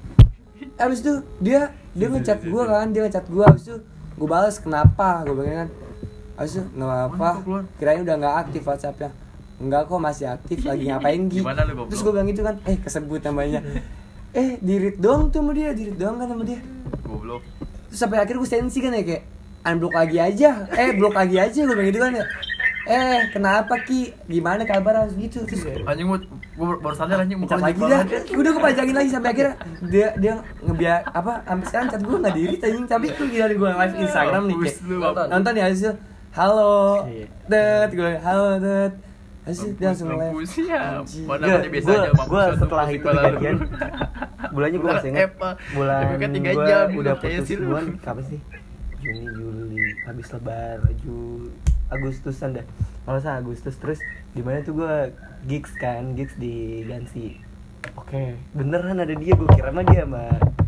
Abis 0.78 1.00
itu 1.02 1.12
dia 1.43 1.73
dia 1.95 2.07
ngechat 2.11 2.45
gua 2.47 2.62
kan 2.67 2.87
dia 2.93 3.02
ngechat 3.07 3.26
gua. 3.31 3.50
Abis 3.50 3.62
itu 3.71 3.76
gua 4.19 4.28
balas 4.28 4.57
kenapa? 4.61 5.23
Gua 5.26 5.35
bilang 5.38 5.59
kan. 5.67 5.69
Abis 6.38 6.50
itu 6.59 6.62
nggak 6.76 7.00
apa 7.14 7.31
kirain 7.78 8.00
udah 8.05 8.14
nggak 8.19 8.35
aktif 8.47 8.62
whatsappnya. 8.67 9.11
Enggak 9.59 9.90
kok 9.90 9.99
masih 9.99 10.26
aktif 10.31 10.62
lagi 10.62 10.87
ngapain 10.87 11.26
Gi? 11.33 11.43
Gimana 11.43 11.67
lu, 11.67 11.73
goblok? 11.75 11.88
terus 11.90 12.00
gua 12.07 12.12
bilang 12.14 12.28
gitu 12.31 12.43
kan. 12.47 12.55
Eh 12.62 12.76
kesebut 12.78 13.23
namanya 13.26 13.62
eh 14.37 14.61
dirit 14.61 14.97
doang 15.01 15.33
tuh 15.33 15.41
sama 15.41 15.53
dia 15.57 15.73
dirit 15.73 15.97
doang 15.97 16.21
kan 16.21 16.29
sama 16.29 16.45
dia. 16.45 16.61
Goblok. 17.05 17.43
terus 17.89 18.05
sampai 18.05 18.21
akhirnya 18.21 18.45
gue 18.45 18.51
sensi 18.53 18.79
kan 18.85 18.93
ya 18.93 19.01
kayak 19.01 19.23
unblock 19.65 19.95
lagi 19.97 20.17
aja. 20.21 20.51
Eh 20.77 20.93
blok 20.93 21.17
lagi 21.17 21.37
aja 21.41 21.61
gue 21.65 21.73
bilang 21.73 21.89
gitu 21.89 21.99
kan 22.05 22.13
ya. 22.13 22.25
Eh 22.89 23.21
kenapa 23.33 23.75
ki? 23.85 24.17
Gimana 24.25 24.65
kabar? 24.65 25.05
Harus 25.05 25.17
gitu. 25.17 25.45
Terus 25.45 25.65
Anjing 25.85 26.09
gua 26.09 26.21
gua 26.57 26.77
baru 26.81 26.97
sadar 26.97 27.21
anjing 27.21 27.37
muka 27.37 27.61
lagi 27.61 27.77
dah 27.77 28.01
udah 28.33 28.51
gue 28.57 28.63
pajangin 28.65 28.97
lagi 28.97 29.11
sampai 29.13 29.31
akhirnya 29.37 29.55
dia 29.93 30.09
dia 30.17 30.35
ngebiar 30.65 31.05
apa 31.13 31.45
sampai 31.45 31.67
sekarang 31.69 31.87
chat 31.93 32.03
gue 32.05 32.17
nggak 32.17 32.35
diri 32.37 32.57
anjing. 32.61 32.85
Tapi 32.89 33.07
gue 33.13 33.27
gila 33.29 33.47
gue 33.53 33.71
live 33.77 33.95
Instagram 34.05 34.43
nih 34.49 34.57
kayak. 34.57 34.77
Nonton. 34.89 35.27
nonton 35.33 35.53
ya 35.57 35.65
hasil. 35.69 35.93
Halo. 36.33 37.05
Iya. 37.09 37.27
det 37.49 37.93
gue 37.97 38.13
halo 38.21 38.61
det 38.61 39.08
hasil 39.49 39.69
dia 39.81 39.87
langsung 39.88 40.09
live 40.12 40.21
Mampus 40.21 40.52
ya. 40.61 40.83
Anjing. 41.00 41.25
Mana 41.25 41.45
Gua, 41.49 41.57
aja 41.57 41.69
biasa 41.73 41.88
gua, 41.88 41.97
aja 41.97 42.11
mampus 42.12 42.28
gua 42.28 42.45
setelah 42.61 42.87
itu 42.93 43.07
kejadian 43.09 43.57
bulannya 44.52 44.78
gue 44.83 44.90
masih 44.93 45.11
ingat. 45.17 45.31
Bulan 45.73 46.02
kan 46.21 46.31
tiga 46.37 46.52
gua 46.52 46.67
jam, 46.69 46.87
udah 46.93 47.12
percaya 47.17 47.40
putus 47.40 47.59
bulan 47.64 47.85
kapan 48.05 48.25
sih? 48.28 48.40
Juni 48.99 49.26
Juli 49.33 49.85
habis 50.05 50.26
lebar 50.35 50.78
Juli 51.00 51.50
Agustusan 51.88 52.49
dah. 52.52 52.67
Kalau 53.09 53.19
salah 53.25 53.40
Agustus. 53.40 53.75
Terus 53.81 53.99
di 54.37 54.45
mana 54.45 54.61
tuh 54.61 54.76
gue 54.76 54.95
gigs 55.49 55.73
kan 55.81 56.12
gigs 56.12 56.37
di 56.37 56.85
Gansi 56.85 57.40
oke. 57.97 58.23
Beneran 58.52 58.97
ada 58.99 59.14
dia 59.14 59.33
gue 59.33 59.49
kira 59.50 59.71
mah 59.71 59.85
dia 59.85 60.02
sama 60.04 60.25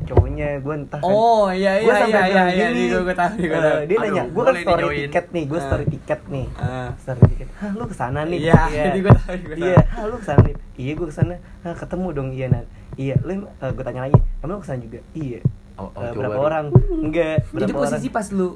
cowoknya. 0.07 0.49
Gue 0.59 0.75
entah 0.75 1.01
kan. 1.01 1.11
Oh 1.11 1.49
iya 1.51 1.73
Gua 1.81 1.93
iya 1.93 2.01
sampai 2.01 2.11
iya 2.11 2.21
iya 2.21 2.31
bilang 2.31 2.49
iya 2.51 2.67
gini, 2.69 2.83
gue 2.87 3.01
gue 3.01 3.17
tahu 3.17 3.33
gue 3.37 3.47
eh, 3.47 3.61
tahu. 3.61 3.79
dia 3.85 3.97
Aduh, 3.97 4.05
nanya 4.07 4.23
gue 4.25 4.43
kan 4.43 4.55
story 4.57 4.83
di-join. 4.83 4.99
tiket 5.05 5.27
nih 5.31 5.45
gue 5.45 5.61
story 5.61 5.85
tiket 5.87 6.21
nih. 6.29 6.47
Ah. 6.57 6.91
story 6.97 7.21
tiket. 7.29 7.49
Hah 7.59 7.71
lu 7.73 7.85
ke 7.85 7.95
sana 7.95 8.21
nih? 8.25 8.39
Iya, 8.41 8.61
jadi 8.89 8.99
gue 9.01 9.13
tahu 9.13 9.37
gue 9.41 9.55
iya. 9.59 9.79
hah 9.87 10.05
lu 10.07 10.17
ke 10.17 10.27
sana 10.27 10.41
nih? 10.43 10.55
Iya 10.75 10.93
gue 10.97 11.07
ke 11.07 11.15
sana. 11.15 11.35
Hah 11.61 11.75
ketemu 11.77 12.07
dong. 12.11 12.29
Iya 12.31 12.47
nah 12.49 12.63
iya 12.95 13.15
lu 13.23 13.33
uh, 13.45 13.71
gue 13.71 13.85
tanya 13.85 14.01
lagi 14.07 14.19
emang 14.41 14.57
lu 14.57 14.63
ke 14.63 14.69
sana 14.69 14.81
juga? 14.81 15.01
Iya. 15.13 15.41
Oh, 15.77 15.89
oh, 15.95 16.01
Eh, 16.05 16.13
coba 16.13 16.21
berapa 16.29 16.41
orang? 16.43 16.65
Enggak 16.93 17.37
berapa 17.51 17.65
Itu 17.65 17.73
posisi 17.73 18.09
orang. 18.09 18.17
pas 18.21 18.27
lu 18.37 18.49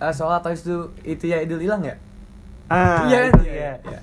uh, 0.00 0.12
sholat 0.12 0.40
atau 0.40 0.50
itu 0.50 0.76
itu 1.04 1.24
ya 1.28 1.38
idul 1.40 1.60
hilang 1.60 1.82
ya? 1.84 1.96
ah 2.66 3.04
Iya, 3.04 3.18
iya, 3.28 3.32
iya. 3.44 3.72
Iya. 3.84 4.00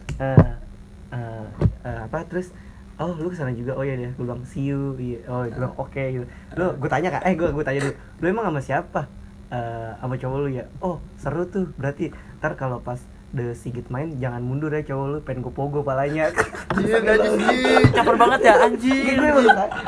Ah, 1.10 2.06
apa 2.06 2.22
terus 2.30 2.54
oh 3.00 3.16
lu 3.16 3.28
ke 3.32 3.36
sana 3.40 3.52
juga? 3.56 3.72
Oh 3.80 3.84
iya 3.88 3.96
deh 3.96 4.12
gue 4.12 4.24
bilang 4.28 4.44
see 4.44 4.70
you. 4.70 4.94
Iya. 5.00 5.20
Oh 5.32 5.48
gue 5.48 5.56
bilang 5.56 5.76
oke 5.80 6.04
gitu. 6.04 6.26
Lu 6.60 6.68
gue 6.76 6.90
tanya 6.92 7.10
kan? 7.16 7.22
Eh 7.24 7.34
gue 7.34 7.50
gue 7.50 7.64
tanya 7.64 7.80
dulu. 7.88 7.94
Lu 7.96 8.26
emang 8.28 8.46
sama 8.52 8.62
siapa? 8.62 9.02
Eh, 9.50 9.92
sama 9.98 10.16
cowok 10.20 10.38
lu 10.46 10.50
ya? 10.52 10.66
Oh 10.84 11.00
seru 11.16 11.48
tuh. 11.48 11.72
Berarti 11.80 12.12
ntar 12.44 12.60
kalau 12.60 12.84
pas 12.84 13.00
The 13.30 13.54
Sigit 13.54 13.94
main 13.94 14.18
jangan 14.20 14.44
mundur 14.44 14.70
ya 14.76 14.84
cowok 14.84 15.06
lu. 15.08 15.18
Pengen 15.24 15.48
gue 15.48 15.54
pogo 15.56 15.80
palanya. 15.82 16.28
Iya, 16.76 17.00
anjing. 17.00 17.88
Caper 17.96 18.16
banget 18.20 18.40
ya 18.46 18.54
anjing. 18.68 19.16
Iya, 19.16 19.32
gue 19.32 19.44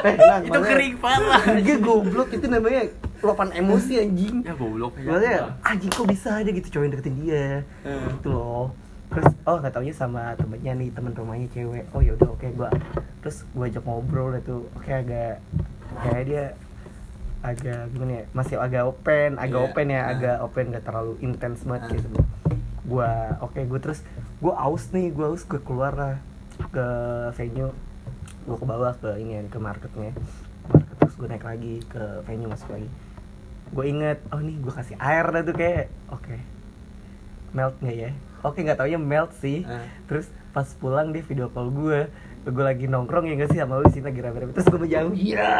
eh, 0.08 0.16
Nang, 0.18 0.44
Itu 0.48 0.60
kering 0.64 0.96
parah. 1.04 1.44
Gue 1.60 1.78
goblok 1.84 2.30
itu 2.32 2.48
namanya 2.48 2.88
luapan 3.22 3.50
emosi 3.60 3.94
anjing. 4.02 4.36
Ya 4.48 4.56
goblok. 4.56 4.96
Ya. 4.98 5.12
Maksudnya 5.12 5.36
anjing 5.68 5.92
kok 5.92 6.08
bisa 6.08 6.30
aja 6.40 6.50
gitu? 6.50 6.68
Cowok 6.72 6.84
yang 6.88 6.94
deketin 6.96 7.16
dia. 7.20 7.46
Eh. 7.84 8.08
Gitu 8.18 8.32
loh 8.32 8.72
Terus 9.12 9.28
oh 9.44 9.60
gak 9.60 9.74
taunya 9.76 9.92
sama 9.92 10.32
temennya 10.36 10.72
nih 10.74 10.90
temen 10.90 11.12
rumahnya 11.12 11.48
cewek. 11.52 11.84
Oh 11.92 12.00
yaudah 12.00 12.32
oke 12.32 12.48
gua 12.56 12.72
Terus 13.22 13.44
gue 13.46 13.66
ajak 13.68 13.84
ngobrol 13.84 14.34
itu. 14.34 14.64
Oke 14.74 14.90
agak 14.90 15.44
Kayak 16.00 16.24
dia 16.24 16.46
agak 17.42 17.90
gimana 17.92 18.22
ya 18.22 18.24
masih 18.32 18.56
agak 18.56 18.86
open 18.86 19.36
agak 19.36 19.60
Iya. 19.60 19.66
open 19.68 19.86
ya 19.90 20.00
Ah. 20.00 20.12
agak 20.14 20.38
open 20.42 20.66
gak 20.72 20.86
terlalu 20.86 21.14
intens 21.20 21.60
banget 21.66 21.82
Ah. 21.84 21.90
gitu. 21.92 22.08
Gua 22.86 23.10
oke 23.40 23.60
gue 23.60 23.80
terus 23.82 24.00
gua 24.38 24.54
aus 24.58 24.88
nih 24.90 25.10
gua 25.10 25.34
aus 25.34 25.44
gue 25.44 25.58
keluar 25.60 25.92
lah 25.92 26.16
ke 26.70 26.86
venue. 27.34 27.74
Gua 28.46 28.56
ke 28.56 28.66
bawah 28.66 28.94
ke 28.96 29.10
ini 29.18 29.38
ya, 29.38 29.42
ke 29.44 29.58
marketnya. 29.58 30.14
Market 30.70 30.96
terus 30.98 31.16
gue 31.18 31.28
naik 31.28 31.44
lagi 31.44 31.76
ke 31.84 32.04
venue 32.24 32.48
masuk 32.48 32.70
lagi. 32.72 32.90
Gue 33.72 33.86
inget 33.90 34.22
oh 34.30 34.40
nih 34.40 34.56
gue 34.56 34.72
kasih 34.72 34.96
air 34.96 35.26
dah 35.28 35.42
tuh 35.42 35.56
kayak. 35.58 35.90
Oke. 36.08 36.38
Melt 37.52 37.76
nggak 37.82 37.98
ya 38.00 38.12
oke 38.42 38.60
nggak 38.62 38.78
taunya 38.78 39.00
melt 39.02 39.32
sih. 39.38 39.64
Ah. 39.66 39.86
terus 40.10 40.30
pas 40.52 40.68
pulang 40.78 41.16
dia 41.16 41.24
video 41.24 41.48
call 41.48 41.72
gue 41.72 42.12
gue 42.42 42.64
lagi 42.66 42.90
nongkrong 42.90 43.30
ya 43.30 43.38
gak 43.38 43.54
sih 43.54 43.60
sama 43.62 43.78
lu 43.78 43.86
di 43.86 43.94
sini 43.94 44.06
lagi 44.10 44.20
rame-rame. 44.20 44.52
Terus 44.58 44.68
gue 44.68 44.80
menjauh. 44.82 45.14
Iya. 45.14 45.52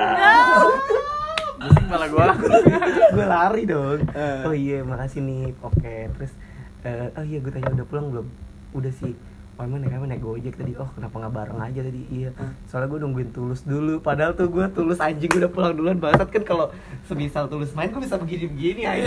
Pusing 1.62 1.88
malah 1.94 2.10
gua. 2.10 2.34
gue 3.16 3.26
lari 3.30 3.64
dong. 3.70 4.02
Eh. 4.18 4.42
oh 4.50 4.56
iya 4.56 4.82
makasih 4.82 5.22
nih. 5.22 5.54
Oke 5.62 6.10
terus 6.18 6.34
eh, 6.82 7.14
oh 7.14 7.26
iya 7.26 7.38
gue 7.38 7.52
tanya 7.54 7.70
udah 7.78 7.86
pulang 7.86 8.10
belum? 8.10 8.28
Udah 8.74 8.90
sih. 8.98 9.14
Oh 9.60 9.68
emang 9.68 9.86
naik 9.86 9.94
apa 9.94 10.06
naik 10.10 10.26
gojek 10.26 10.58
tadi. 10.58 10.74
Oh 10.74 10.90
kenapa 10.98 11.22
nggak 11.22 11.34
bareng 11.38 11.60
aja 11.62 11.80
tadi? 11.86 12.02
Iya. 12.10 12.30
Eh. 12.34 12.52
Soalnya 12.66 12.90
gue 12.90 13.00
nungguin 13.06 13.30
tulus 13.30 13.62
dulu. 13.62 14.02
Padahal 14.02 14.34
tuh 14.34 14.50
gue 14.50 14.66
tulus 14.74 14.98
anjing 14.98 15.30
udah 15.38 15.52
pulang 15.54 15.78
duluan. 15.78 16.02
Bangsat 16.02 16.34
kan 16.34 16.42
kalau 16.42 16.74
semisal 17.06 17.46
tulus 17.46 17.78
main 17.78 17.94
Gue 17.94 18.02
bisa 18.02 18.18
begini-begini 18.18 18.90
aja 18.90 19.06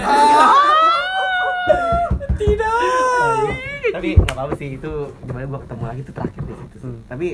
Tidak. 2.38 3.74
Tapi 3.94 4.08
nggak 4.18 4.34
apa-apa 4.34 4.54
sih 4.58 4.68
Itu 4.74 5.14
gimana 5.22 5.46
gue 5.46 5.60
ketemu 5.62 5.84
lagi 5.86 6.00
tuh 6.02 6.14
terakhir 6.18 6.42
di 6.42 6.54
situ 6.58 6.76
sih. 6.82 6.90
Hmm. 6.90 7.00
Tapi 7.06 7.28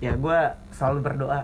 ya 0.00 0.12
gue 0.16 0.38
selalu 0.72 0.98
berdoa 1.04 1.40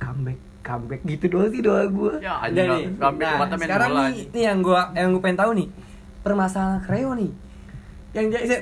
Comeback 0.00 0.38
Comeback 0.64 1.00
gitu 1.04 1.24
doang 1.32 1.50
sih 1.52 1.60
doa 1.60 1.84
gue 1.88 2.12
Ya 2.20 2.44
nih. 2.48 2.92
Sampai 2.96 3.24
Nah, 3.24 3.36
mata 3.40 3.54
main 3.56 3.68
sekarang 3.68 3.90
nih, 3.92 4.16
nih 4.32 4.42
yang 4.44 4.58
gua 4.60 4.80
yang 4.92 5.08
gua 5.16 5.22
pengen 5.24 5.38
tahu 5.40 5.50
nih. 5.56 5.68
Permasalahan 6.20 6.80
Kreo 6.84 7.10
nih. 7.16 7.32
Yang 8.12 8.26
jadi 8.36 8.54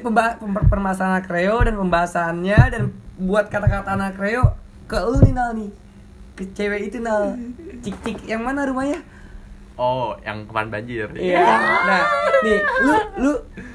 permasalahan 0.70 1.22
Kreo 1.24 1.56
dan 1.66 1.74
pembahasannya 1.74 2.60
dan 2.70 2.82
buat 3.16 3.50
kata-kata 3.50 3.96
anak 3.96 4.14
Kreo 4.18 4.54
ke 4.86 4.98
lu 5.02 5.18
nih 5.24 5.34
Nal 5.34 5.50
nih. 5.56 5.70
Ke 6.38 6.44
cewek 6.54 6.80
itu 6.92 6.98
Nal. 7.02 7.34
Cik-cik 7.84 8.28
yang 8.30 8.46
mana 8.46 8.68
rumahnya? 8.70 9.02
Oh, 9.76 10.16
yang 10.24 10.48
kemarin 10.48 10.72
banjir. 10.72 11.06
Iya. 11.12 11.44
Nah, 11.84 12.02
nih 12.40 12.58
lu 12.80 12.94
lu 13.18 13.32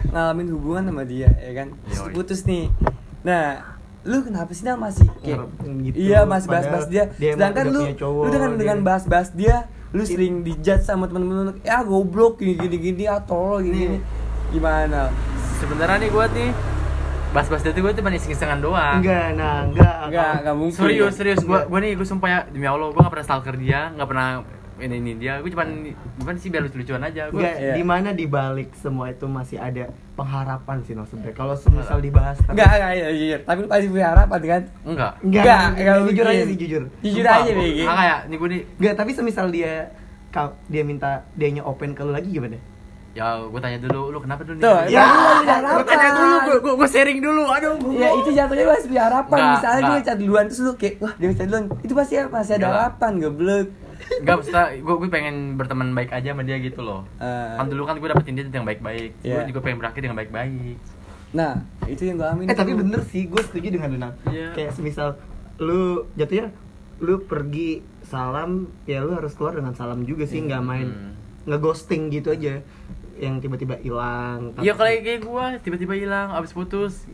ngalamin 0.09 0.47
hubungan 0.51 0.83
sama 0.89 1.03
dia 1.05 1.29
ya 1.31 1.51
kan? 1.55 1.67
Terus 1.85 2.09
putus 2.09 2.41
nih. 2.43 2.73
Nah, 3.21 3.77
lu 4.01 4.25
kenapa 4.25 4.49
sih 4.51 4.65
Nal 4.65 4.81
masih 4.81 5.05
kayak 5.21 5.45
gitu. 5.85 5.95
Iya, 6.01 6.25
masih 6.25 6.49
bahas-bahas 6.49 6.89
dia. 6.89 7.05
dia 7.15 7.37
Sedangkan 7.37 7.69
lu 7.69 7.81
cowok, 7.93 8.23
lu 8.25 8.29
dengan 8.29 8.49
dia- 8.49 8.59
dengan 8.59 8.77
bahas-bahas 8.81 9.29
dia, 9.31 9.55
lu 9.93 10.01
sering 10.01 10.41
dijudge 10.41 10.81
sama 10.81 11.05
temen-temen 11.05 11.35
lu, 11.47 11.53
ya 11.61 11.85
goblok 11.85 12.41
gini 12.41 12.57
gini 12.57 12.77
gini 12.81 13.03
atau 13.05 13.61
gini 13.61 13.77
gini. 13.77 13.97
Gimana? 14.49 15.13
Sebenarnya 15.61 16.01
nih 16.01 16.09
gua 16.09 16.25
nih 16.27 16.49
bahas-bahas 17.31 17.61
itu 17.61 17.77
gua 17.77 17.93
cuma 17.93 18.09
iseng-isengan 18.09 18.57
doang. 18.57 18.99
Enggak, 18.99 19.37
nah, 19.37 19.69
enggak 19.69 19.95
Enggak, 20.09 20.31
enggak 20.41 20.55
mungkin. 20.57 20.81
Serius, 20.81 21.13
serius. 21.13 21.39
Gua 21.45 21.61
Enggak. 21.61 21.69
gua 21.69 21.79
nih 21.79 21.91
gua 21.93 22.07
sumpah 22.09 22.27
ya 22.27 22.39
demi 22.49 22.65
Allah 22.65 22.89
gua 22.89 23.05
gak 23.05 23.13
pernah 23.13 23.27
stalker 23.29 23.55
dia, 23.55 23.93
gak 23.93 24.07
pernah 24.09 24.27
ini 24.77 24.95
ini 24.95 25.11
dia. 25.15 25.37
Gua 25.37 25.49
cuma 25.49 25.65
bukan 26.15 26.35
sih 26.35 26.47
biar 26.47 26.63
lucu-lucuan 26.63 27.01
aja. 27.01 27.27
Gua 27.27 27.41
Enggak, 27.41 27.55
Iya. 27.57 27.73
di 27.73 27.83
mana 27.83 28.09
di 28.11 28.25
balik 28.25 28.71
semua 28.73 29.07
itu 29.07 29.25
masih 29.25 29.57
ada 29.57 29.83
pengharapan 30.13 30.77
sih 30.81 30.93
no 30.93 31.03
sebenarnya. 31.03 31.33
Kalau 31.33 31.53
semisal 31.53 31.97
dibahas 31.97 32.37
tapi- 32.37 32.55
Enggak, 32.55 32.69
enggak, 32.71 32.91
iya, 32.93 33.07
jujur. 33.11 33.39
Tapi 33.41 33.57
lu 33.57 33.67
pasti 33.67 33.87
punya 33.89 34.07
harapan 34.09 34.39
kan? 34.39 34.61
enggak. 34.83 35.11
Enggak, 35.19 35.43
Enggak, 35.43 35.61
enggak, 35.73 35.81
enggak 35.91 36.07
jujur 36.07 36.25
aja 36.25 36.43
sih 36.45 36.57
jujur. 36.57 36.83
Jujur 37.01 37.23
Sumpah, 37.23 37.37
aja 37.37 37.51
nih. 37.51 37.71
Ah, 37.81 37.95
kayak 37.97 38.19
nih 38.25 38.37
gua 38.37 38.47
nih 38.47 38.61
Enggak, 38.77 38.93
tapi 38.95 39.11
semisal 39.11 39.47
dia 39.49 39.73
dia 40.65 40.83
minta 40.83 41.09
dianya 41.33 41.59
open 41.61 41.91
ke 41.91 42.01
lu 42.01 42.11
lagi 42.11 42.29
gimana? 42.29 42.55
ya 43.11 43.43
gua 43.43 43.59
tanya 43.59 43.75
dulu 43.77 44.07
lu 44.07 44.17
kenapa 44.17 44.39
dulu 44.41 44.55
nih? 44.55 44.63
Tuh, 44.63 44.79
Ya, 44.87 45.03
Gua 45.03 45.43
harapan. 45.43 45.83
tanya 45.85 46.09
dulu, 46.15 46.35
gua, 46.39 46.57
gua, 46.57 46.73
gua 46.79 46.87
sharing 46.87 47.19
dulu. 47.19 47.43
Aduh, 47.45 47.75
gua. 47.77 47.91
Ya 47.93 48.09
itu 48.15 48.29
jatuhnya 48.31 48.63
lu 48.63 48.71
harus 48.71 48.87
punya 48.87 49.03
harapan 49.03 49.35
Enggak, 49.35 49.51
Misalnya 49.51 49.67
gue 49.67 49.83
enggak. 49.83 49.99
ngechat 49.99 50.17
duluan 50.17 50.43
Terus 50.47 50.59
lu 50.61 50.71
kayak 50.73 50.95
Wah 50.97 51.13
dia 51.13 51.27
ngechat 51.27 51.45
duluan 51.45 51.63
Itu 51.77 51.93
pasti 51.93 52.13
masih 52.23 52.53
ada 52.53 52.55
Enggak. 52.55 52.71
harapan 52.71 53.11
Goblok 53.19 53.67
Enggak, 54.19 54.35
maksudnya 54.37 54.65
gue 54.75 54.95
gue 54.99 55.07
pengen 55.07 55.35
berteman 55.55 55.95
baik 55.95 56.11
aja 56.11 56.35
sama 56.35 56.43
dia 56.43 56.59
gitu 56.59 56.83
loh. 56.83 57.07
Eh. 57.17 57.55
kan 57.55 57.65
dulu 57.71 57.87
kan 57.87 57.95
gue 57.95 58.07
dapetin 58.11 58.35
dia 58.35 58.43
yang 58.45 58.67
baik-baik. 58.67 59.11
Iya. 59.23 59.35
Gue 59.39 59.43
juga 59.55 59.59
pengen 59.63 59.77
berakhir 59.79 60.01
dengan 60.03 60.17
baik-baik. 60.19 60.77
Nah 61.31 61.53
itu 61.87 62.01
yang 62.03 62.19
gue 62.19 62.27
alamin 62.27 62.45
Eh 62.51 62.55
tapi 62.55 62.75
bener 62.75 63.01
sih, 63.07 63.23
gue 63.25 63.39
setuju 63.39 63.67
dengan 63.71 63.87
lu 63.95 63.97
Nang. 63.97 64.13
Iya. 64.27 64.51
Kayak 64.51 64.71
semisal 64.75 65.15
lu 65.61 66.09
jatuhnya 66.13 66.51
lu 66.99 67.21
pergi 67.21 67.81
salam 68.01 68.69
ya 68.83 69.01
lu 69.01 69.13
harus 69.13 69.33
keluar 69.33 69.55
dengan 69.55 69.73
salam 69.73 70.03
juga 70.03 70.25
sih 70.25 70.41
nggak 70.41 70.61
main 70.61 70.89
Hmm. 70.89 71.13
ngeghosting 71.47 72.09
gitu 72.09 72.29
aja 72.29 72.61
yang 73.17 73.37
tiba-tiba 73.37 73.77
hilang 73.77 74.53
Iya 74.57 74.73
kalau 74.73 74.89
kayak 74.91 75.21
gue 75.21 75.45
tiba-tiba 75.61 75.93
hilang 75.93 76.29
abis 76.33 76.53
putus 76.53 77.05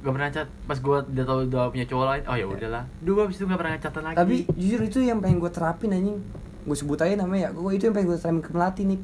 gak 0.00 0.12
pernah 0.16 0.28
chat 0.32 0.48
pas 0.64 0.78
gue 0.80 0.96
udah 1.12 1.24
tau 1.24 1.38
udah 1.44 1.68
punya 1.68 1.84
cowok 1.84 2.06
lain 2.08 2.22
oh 2.24 2.36
ya 2.36 2.46
udahlah. 2.48 2.84
Dulu 3.00 3.18
abis 3.28 3.36
itu 3.36 3.44
gak 3.44 3.60
pernah 3.60 3.76
chatan 3.76 4.02
lagi. 4.02 4.16
Tapi 4.16 4.36
jujur 4.56 4.80
itu 4.80 4.98
yang 5.04 5.20
pengen 5.20 5.38
gue 5.38 5.50
terapin 5.52 5.92
anjing. 5.92 6.18
Gue 6.64 6.76
sebut 6.76 6.98
aja 7.00 7.14
namanya 7.14 7.48
ya. 7.48 7.50
Gue 7.52 7.72
itu 7.76 7.84
yang 7.84 7.94
pengen 7.94 8.08
gue 8.08 8.18
terapin 8.18 8.40
ke 8.40 8.50
Melati 8.50 8.82
nih. 8.88 9.00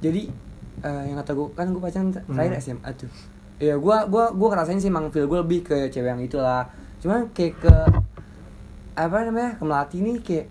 Jadi 0.00 0.22
eh, 0.80 1.02
yang 1.12 1.16
kata 1.20 1.32
gue 1.36 1.46
Kan 1.52 1.66
gue 1.70 1.80
pacaran 1.80 2.08
terakhir 2.08 2.52
Hmm. 2.56 2.64
SMA 2.64 2.90
tuh. 2.96 3.10
Iya 3.60 3.76
gue 3.76 3.96
gua, 4.08 4.32
gua 4.32 4.48
ngerasain 4.56 4.80
sih 4.80 4.88
emang 4.88 5.12
feel 5.12 5.28
gue 5.28 5.36
lebih 5.36 5.60
ke 5.60 5.92
cewek 5.92 6.08
yang 6.08 6.22
itulah. 6.24 6.64
Cuman 6.98 7.28
kayak 7.32 7.60
ke 7.60 7.74
Apa 8.92 9.24
namanya 9.24 9.56
Ke 9.56 9.64
Melati 9.64 9.96
nih 10.00 10.16
kayak 10.20 10.46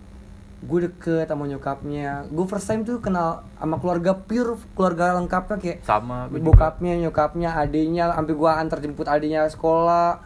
Gue 0.59 0.91
deket 0.91 1.31
sama 1.31 1.47
nyokapnya. 1.47 2.27
Gue 2.27 2.43
first 2.43 2.67
time 2.67 2.83
tuh 2.83 2.99
kenal 2.99 3.47
sama 3.55 3.79
keluarga 3.79 4.11
pure 4.11 4.59
Keluarga 4.75 5.15
lengkapnya 5.15 5.55
kayak 5.55 5.77
sama 5.87 6.27
gue 6.27 6.43
bokapnya 6.43 6.99
nyokapnya 6.99 7.55
adiknya 7.55 8.11
sampai 8.11 8.33
gua 8.35 8.59
antar 8.59 8.83
jemput 8.83 9.07
adiknya 9.07 9.47
sekolah 9.47 10.19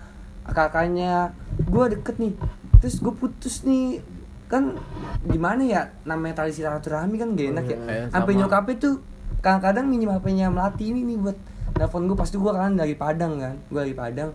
kakaknya. 0.49 1.37
Gua 1.69 1.85
deket 1.85 2.17
nih. 2.17 2.33
Terus 2.81 2.97
gue 2.97 3.13
putus 3.13 3.61
nih. 3.61 4.01
Kan 4.49 4.77
gimana 5.25 5.61
ya 5.65 5.81
namanya 6.01 6.41
tali 6.41 6.53
silaturahmi 6.53 7.17
kan 7.17 7.37
gak 7.37 7.47
enak 7.53 7.65
ya? 7.69 7.77
Iya, 7.77 8.05
sampai 8.09 8.33
sama. 8.33 8.41
nyokapnya 8.45 8.75
tuh 8.81 8.95
kadang-kadang 9.41 9.85
minjem 9.85 10.13
HP-nya 10.13 10.47
melati 10.49 10.93
ini 10.93 11.01
nih 11.13 11.17
buat 11.21 11.37
telepon 11.77 12.09
gue 12.09 12.17
pasti 12.17 12.35
gua 12.41 12.57
kan 12.57 12.73
dari 12.73 12.97
Padang 12.97 13.37
kan 13.37 13.55
gua 13.69 13.85
lagi 13.85 13.93
Padang. 13.93 14.33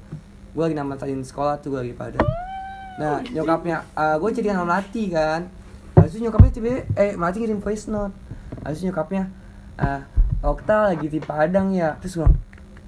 Gua 0.55 0.71
lagi 0.71 0.75
namatin 0.79 1.27
sekolah 1.27 1.59
tuh 1.59 1.75
gua 1.75 1.83
lagi 1.83 1.95
Padang. 1.99 2.27
Nah 2.99 3.23
nyokapnya 3.31 3.83
gue 4.19 4.31
jadi 4.31 4.55
sama 4.55 4.75
melati 4.75 5.07
kan 5.11 5.47
habis 5.99 6.15
itu 6.15 6.25
nyokapnya 6.25 6.51
tiba 6.55 6.69
eh 6.95 7.13
melati 7.19 7.39
ngirim 7.43 7.61
voice 7.61 7.91
note. 7.91 8.15
Habis 8.63 8.81
itu 8.81 8.95
nyokapnya 8.95 9.29
ah 9.79 10.03
Okta 10.39 10.95
lagi 10.95 11.11
di 11.11 11.19
Padang 11.19 11.75
ya. 11.75 11.99
Terus 11.99 12.23
gue 12.23 12.29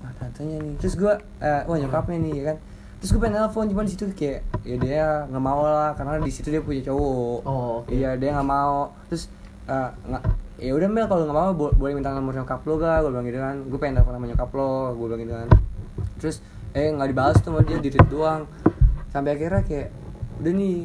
wah 0.00 0.12
tantenya 0.19 0.62
nih. 0.62 0.75
Terus 0.79 0.95
gue 0.95 1.12
eh, 1.43 1.62
wah 1.67 1.79
nyokapnya 1.79 2.19
nih 2.23 2.33
ya 2.38 2.43
kan. 2.55 2.57
Terus 3.02 3.11
gue 3.17 3.21
pengen 3.21 3.37
telepon 3.40 3.67
cuman 3.67 3.85
di 3.88 3.93
situ 3.97 4.05
kayak 4.14 4.40
ya 4.62 4.76
dia 4.76 5.05
nggak 5.26 5.43
mau 5.43 5.64
lah 5.67 5.97
karena 5.99 6.21
di 6.23 6.31
situ 6.31 6.52
dia 6.52 6.62
punya 6.62 6.85
cowok. 6.87 7.38
Oh, 7.49 7.83
oke. 7.83 7.90
iya 7.90 8.14
dia 8.14 8.31
nggak 8.38 8.49
mau. 8.49 8.95
Terus 9.11 9.26
eh, 9.67 9.90
nggak 10.07 10.23
ya 10.61 10.76
udah 10.76 10.88
Mel 10.93 11.09
kalau 11.09 11.25
nggak 11.25 11.38
mau 11.40 11.50
bo- 11.57 11.75
boleh 11.75 11.97
minta 11.97 12.12
nomor 12.12 12.37
nyokap 12.37 12.61
lo 12.69 12.76
gak 12.76 13.00
gue 13.02 13.11
bilang 13.11 13.26
gitu 13.26 13.38
kan. 13.40 13.57
Gue 13.67 13.79
pengen 13.81 13.95
telepon 13.99 14.14
sama 14.14 14.26
nyokap 14.31 14.50
lo 14.55 14.71
gue 14.95 15.07
bilang 15.11 15.21
gitu 15.25 15.35
kan. 15.35 15.49
Terus 16.23 16.37
eh 16.71 16.87
nggak 16.87 17.09
dibalas 17.11 17.37
tuh 17.43 17.50
sama 17.50 17.61
dia 17.67 17.83
di 17.83 17.90
tweet 17.90 18.09
doang. 18.12 18.47
Sampai 19.11 19.35
akhirnya 19.35 19.67
kayak 19.67 19.88
udah 20.38 20.52
nih 20.55 20.76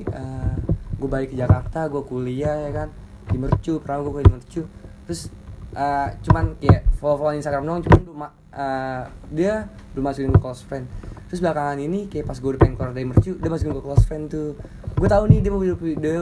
gue 1.06 1.10
balik 1.14 1.30
ke 1.32 1.38
Jakarta 1.38 1.86
gue 1.86 2.02
kuliah 2.02 2.66
ya 2.66 2.72
kan. 2.74 2.90
Di 3.30 3.38
mercu 3.38 3.78
pernah 3.78 4.02
gue 4.02 4.26
di 4.26 4.32
mercu. 4.34 4.62
Terus 5.06 5.30
eh, 5.78 6.10
cuman 6.26 6.58
kayak 6.58 6.82
follow 6.98 7.22
follow 7.22 7.38
Instagram 7.38 7.70
doang 7.70 7.82
cuman 7.86 8.34
eh, 8.50 9.04
dia 9.30 9.70
belum 9.94 10.04
masukin 10.10 10.34
ke 10.34 10.42
close 10.42 10.66
friend. 10.66 10.90
Terus 11.30 11.46
belakangan 11.46 11.78
ini 11.78 12.10
kayak 12.10 12.26
pas 12.26 12.38
gue 12.42 12.50
udah 12.50 12.62
pengen 12.62 12.74
keluar 12.74 12.92
dari 12.98 13.06
mercu 13.06 13.38
dia 13.38 13.50
masukin 13.54 13.74
ke 13.78 13.84
close 13.86 14.06
friend 14.10 14.26
tuh. 14.34 14.58
Gue 14.98 15.06
tahu 15.06 15.30
nih 15.30 15.40
dia 15.46 15.52
mau 15.54 15.62
dia, 15.62 15.76
dia, 15.78 16.16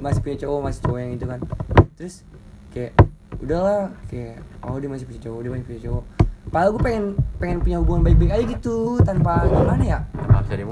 masih 0.00 0.20
punya 0.24 0.36
cowok 0.48 0.60
masih 0.64 0.80
cowok 0.88 0.98
yang 1.04 1.12
itu 1.12 1.26
kan. 1.28 1.40
Terus 2.00 2.14
kayak 2.72 2.92
udahlah 3.44 3.92
kayak 4.08 4.40
oh 4.64 4.76
dia 4.80 4.88
masih 4.88 5.04
punya 5.04 5.20
cowok 5.28 5.40
dia 5.44 5.50
masih 5.52 5.66
punya 5.68 5.82
cowok. 5.84 6.04
Padahal 6.50 6.70
gue 6.72 6.82
pengen 6.82 7.04
pengen 7.36 7.58
punya 7.60 7.76
hubungan 7.78 8.02
baik-baik 8.08 8.32
aja 8.32 8.44
gitu 8.56 8.96
tanpa 9.04 9.44
gimana 9.44 9.84
ya 9.84 10.00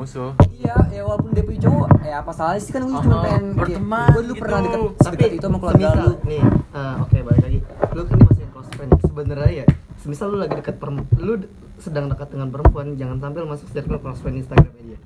musuh. 0.09 0.33
Iya, 0.51 0.77
ya 0.89 1.03
walaupun 1.05 1.31
dia 1.31 1.45
punya 1.45 1.61
cowok, 1.63 1.89
ya 2.01 2.15
apa 2.19 2.31
salahnya 2.33 2.63
sih 2.65 2.73
kan 2.73 2.83
gue 2.83 2.97
cuma 2.97 3.13
Oh, 3.13 3.21
pengen 3.21 3.45
berteman 3.53 4.09
Gue 4.09 4.23
dulu 4.25 4.33
gitu. 4.33 4.41
pernah 4.41 4.59
deket 4.59 4.81
tapi 4.99 5.25
itu 5.29 5.45
sama 5.45 5.59
keluarga 5.59 5.85
semisal 5.85 6.01
lu. 6.01 6.13
nih 6.25 6.43
eh, 6.73 6.95
oke 6.99 7.17
balik 7.21 7.43
lagi. 7.45 7.59
Lu 7.93 8.01
kan 8.03 8.17
masih 8.19 8.41
yang 8.41 8.53
close 8.53 8.71
friend. 8.73 8.91
Sebenarnya 8.99 9.53
ya 9.53 9.65
semisal 9.99 10.27
lu 10.27 10.37
lagi 10.39 10.55
dekat 10.57 10.77
perempuan 10.79 11.19
lu 11.19 11.33
sedang 11.77 12.07
dekat 12.09 12.29
dengan 12.31 12.49
perempuan 12.49 12.87
jangan 12.95 13.17
sampai 13.21 13.39
lu 13.39 13.49
masuk 13.49 13.69
circle 13.69 14.01
close 14.01 14.19
friend 14.19 14.37
Instagram 14.39 14.73
dia 14.81 14.99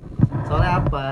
soalnya 0.47 0.71
apa? 0.79 1.05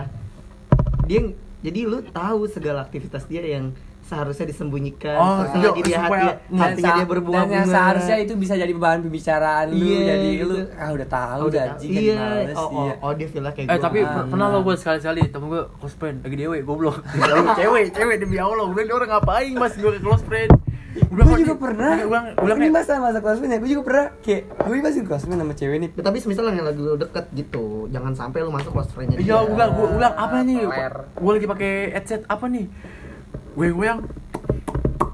Dia 1.06 1.20
jadi 1.60 1.80
lu 1.84 2.00
tahu 2.08 2.48
segala 2.48 2.82
aktivitas 2.82 3.28
dia 3.28 3.44
yang 3.44 3.76
seharusnya 4.04 4.46
disembunyikan 4.46 5.16
Oh, 5.16 5.26
seharusnya 5.40 5.58
iya, 5.58 5.68
lagi 5.68 5.82
dia 5.82 5.98
hati 5.98 6.16
hatinya 6.54 6.92
dia 6.92 6.98
sa- 6.98 7.08
berbunga 7.08 7.38
dan 7.38 7.48
yang 7.50 7.66
seharusnya 7.66 8.18
itu 8.20 8.34
bisa 8.36 8.54
jadi 8.54 8.74
bahan 8.74 9.00
pembicaraan 9.02 9.66
lu 9.68 9.76
Iya, 9.78 10.00
jadi 10.06 10.30
gitu. 10.34 10.46
lu 10.48 10.58
ah 10.74 10.90
udah 10.92 11.08
tahu 11.08 11.40
Oh, 11.40 11.48
udah 11.48 11.64
tahu. 11.64 11.78
kan 11.78 11.92
iya 11.92 12.16
males, 12.18 12.56
oh, 12.56 12.62
oh, 12.62 12.84
iya. 12.84 12.94
oh 13.00 13.12
dia 13.14 13.28
feel 13.28 13.46
kayak 13.48 13.68
Eh 13.68 13.80
tapi 13.80 13.98
Ah. 14.00 14.10
per- 14.12 14.28
pernah 14.28 14.48
lo 14.48 14.60
gue 14.62 14.76
sekali-sekali 14.76 15.22
temen 15.28 15.48
gue 15.48 15.64
close 15.78 15.96
friend 15.96 16.18
lagi 16.22 16.36
dewe 16.38 16.58
goblok 16.62 16.98
cewek 17.58 17.86
cewek 17.90 18.16
demi 18.18 18.38
allah 18.38 18.66
gue 18.66 18.82
dia 18.82 18.94
orang 18.94 19.10
ngapain 19.12 19.54
mas 19.54 19.74
gue 19.74 19.92
ke 19.92 20.00
close 20.00 20.24
friend 20.24 20.52
Gue 20.92 21.24
juga 21.40 21.56
pernah. 21.58 21.96
gue 21.96 22.08
bilang 22.08 22.36
Ini 22.58 22.68
masa 22.68 23.00
masa 23.00 23.20
ya, 23.24 23.58
gue 23.58 23.70
juga 23.70 23.84
pernah 23.86 24.06
kayak 24.20 24.44
gue 24.60 24.76
masih 24.78 25.02
close 25.04 25.24
friend 25.24 25.40
sama 25.40 25.54
cewek 25.54 25.78
nih. 25.78 25.90
Ya, 25.90 26.04
tapi 26.04 26.18
semisal 26.20 26.44
yang 26.46 26.68
lagi 26.68 26.80
lu 26.80 26.96
deket 26.96 27.32
gitu 27.32 27.64
jangan 27.88 28.12
sampai 28.12 28.44
lu 28.44 28.52
masuk 28.52 28.72
close 28.72 28.92
friendnya 28.92 29.16
Iya, 29.16 29.40
gue 29.42 29.56
bilang, 29.56 29.72
gue 29.72 29.86
gue 29.86 29.98
bilang 29.98 30.16
apa 30.16 30.38
nih? 30.42 30.68
Gue 31.14 31.32
lagi 31.32 31.48
pakai 31.48 31.72
headset 31.96 32.22
apa 32.28 32.44
nih? 32.46 32.68
Gue 33.62 33.70
gue 33.78 33.86
yang 33.86 34.02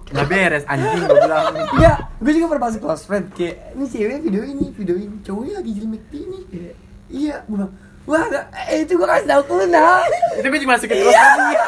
nggak 0.08 0.28
beres 0.32 0.64
anjing 0.72 1.04
gue 1.04 1.20
bilang. 1.20 1.52
Iya, 1.84 1.94
gue 2.16 2.32
juga 2.32 2.46
pernah 2.48 2.64
masuk 2.72 2.80
close 2.80 3.04
friend 3.04 3.28
kayak 3.36 3.76
ini 3.76 3.86
cewek 3.92 4.24
video 4.24 4.42
ini, 4.48 4.72
video 4.72 4.96
ini 4.96 5.20
cowoknya 5.20 5.60
lagi 5.60 5.72
McD 5.84 6.14
nih. 6.16 6.44
Iya, 7.12 7.44
gue 7.44 7.60
bilang, 7.60 7.76
wah, 8.08 8.24
ada- 8.24 8.48
eh, 8.72 8.88
itu 8.88 8.96
gue 8.96 9.04
kasih 9.04 9.28
tau 9.28 9.44
ke 9.44 9.52
lu 9.52 9.68
nah. 9.68 10.00
Itu 10.40 10.48
gue 10.48 10.60
cuma 10.64 10.80
masukin 10.80 10.96
close 10.96 11.12
friend 11.12 11.44
dia. 11.44 11.60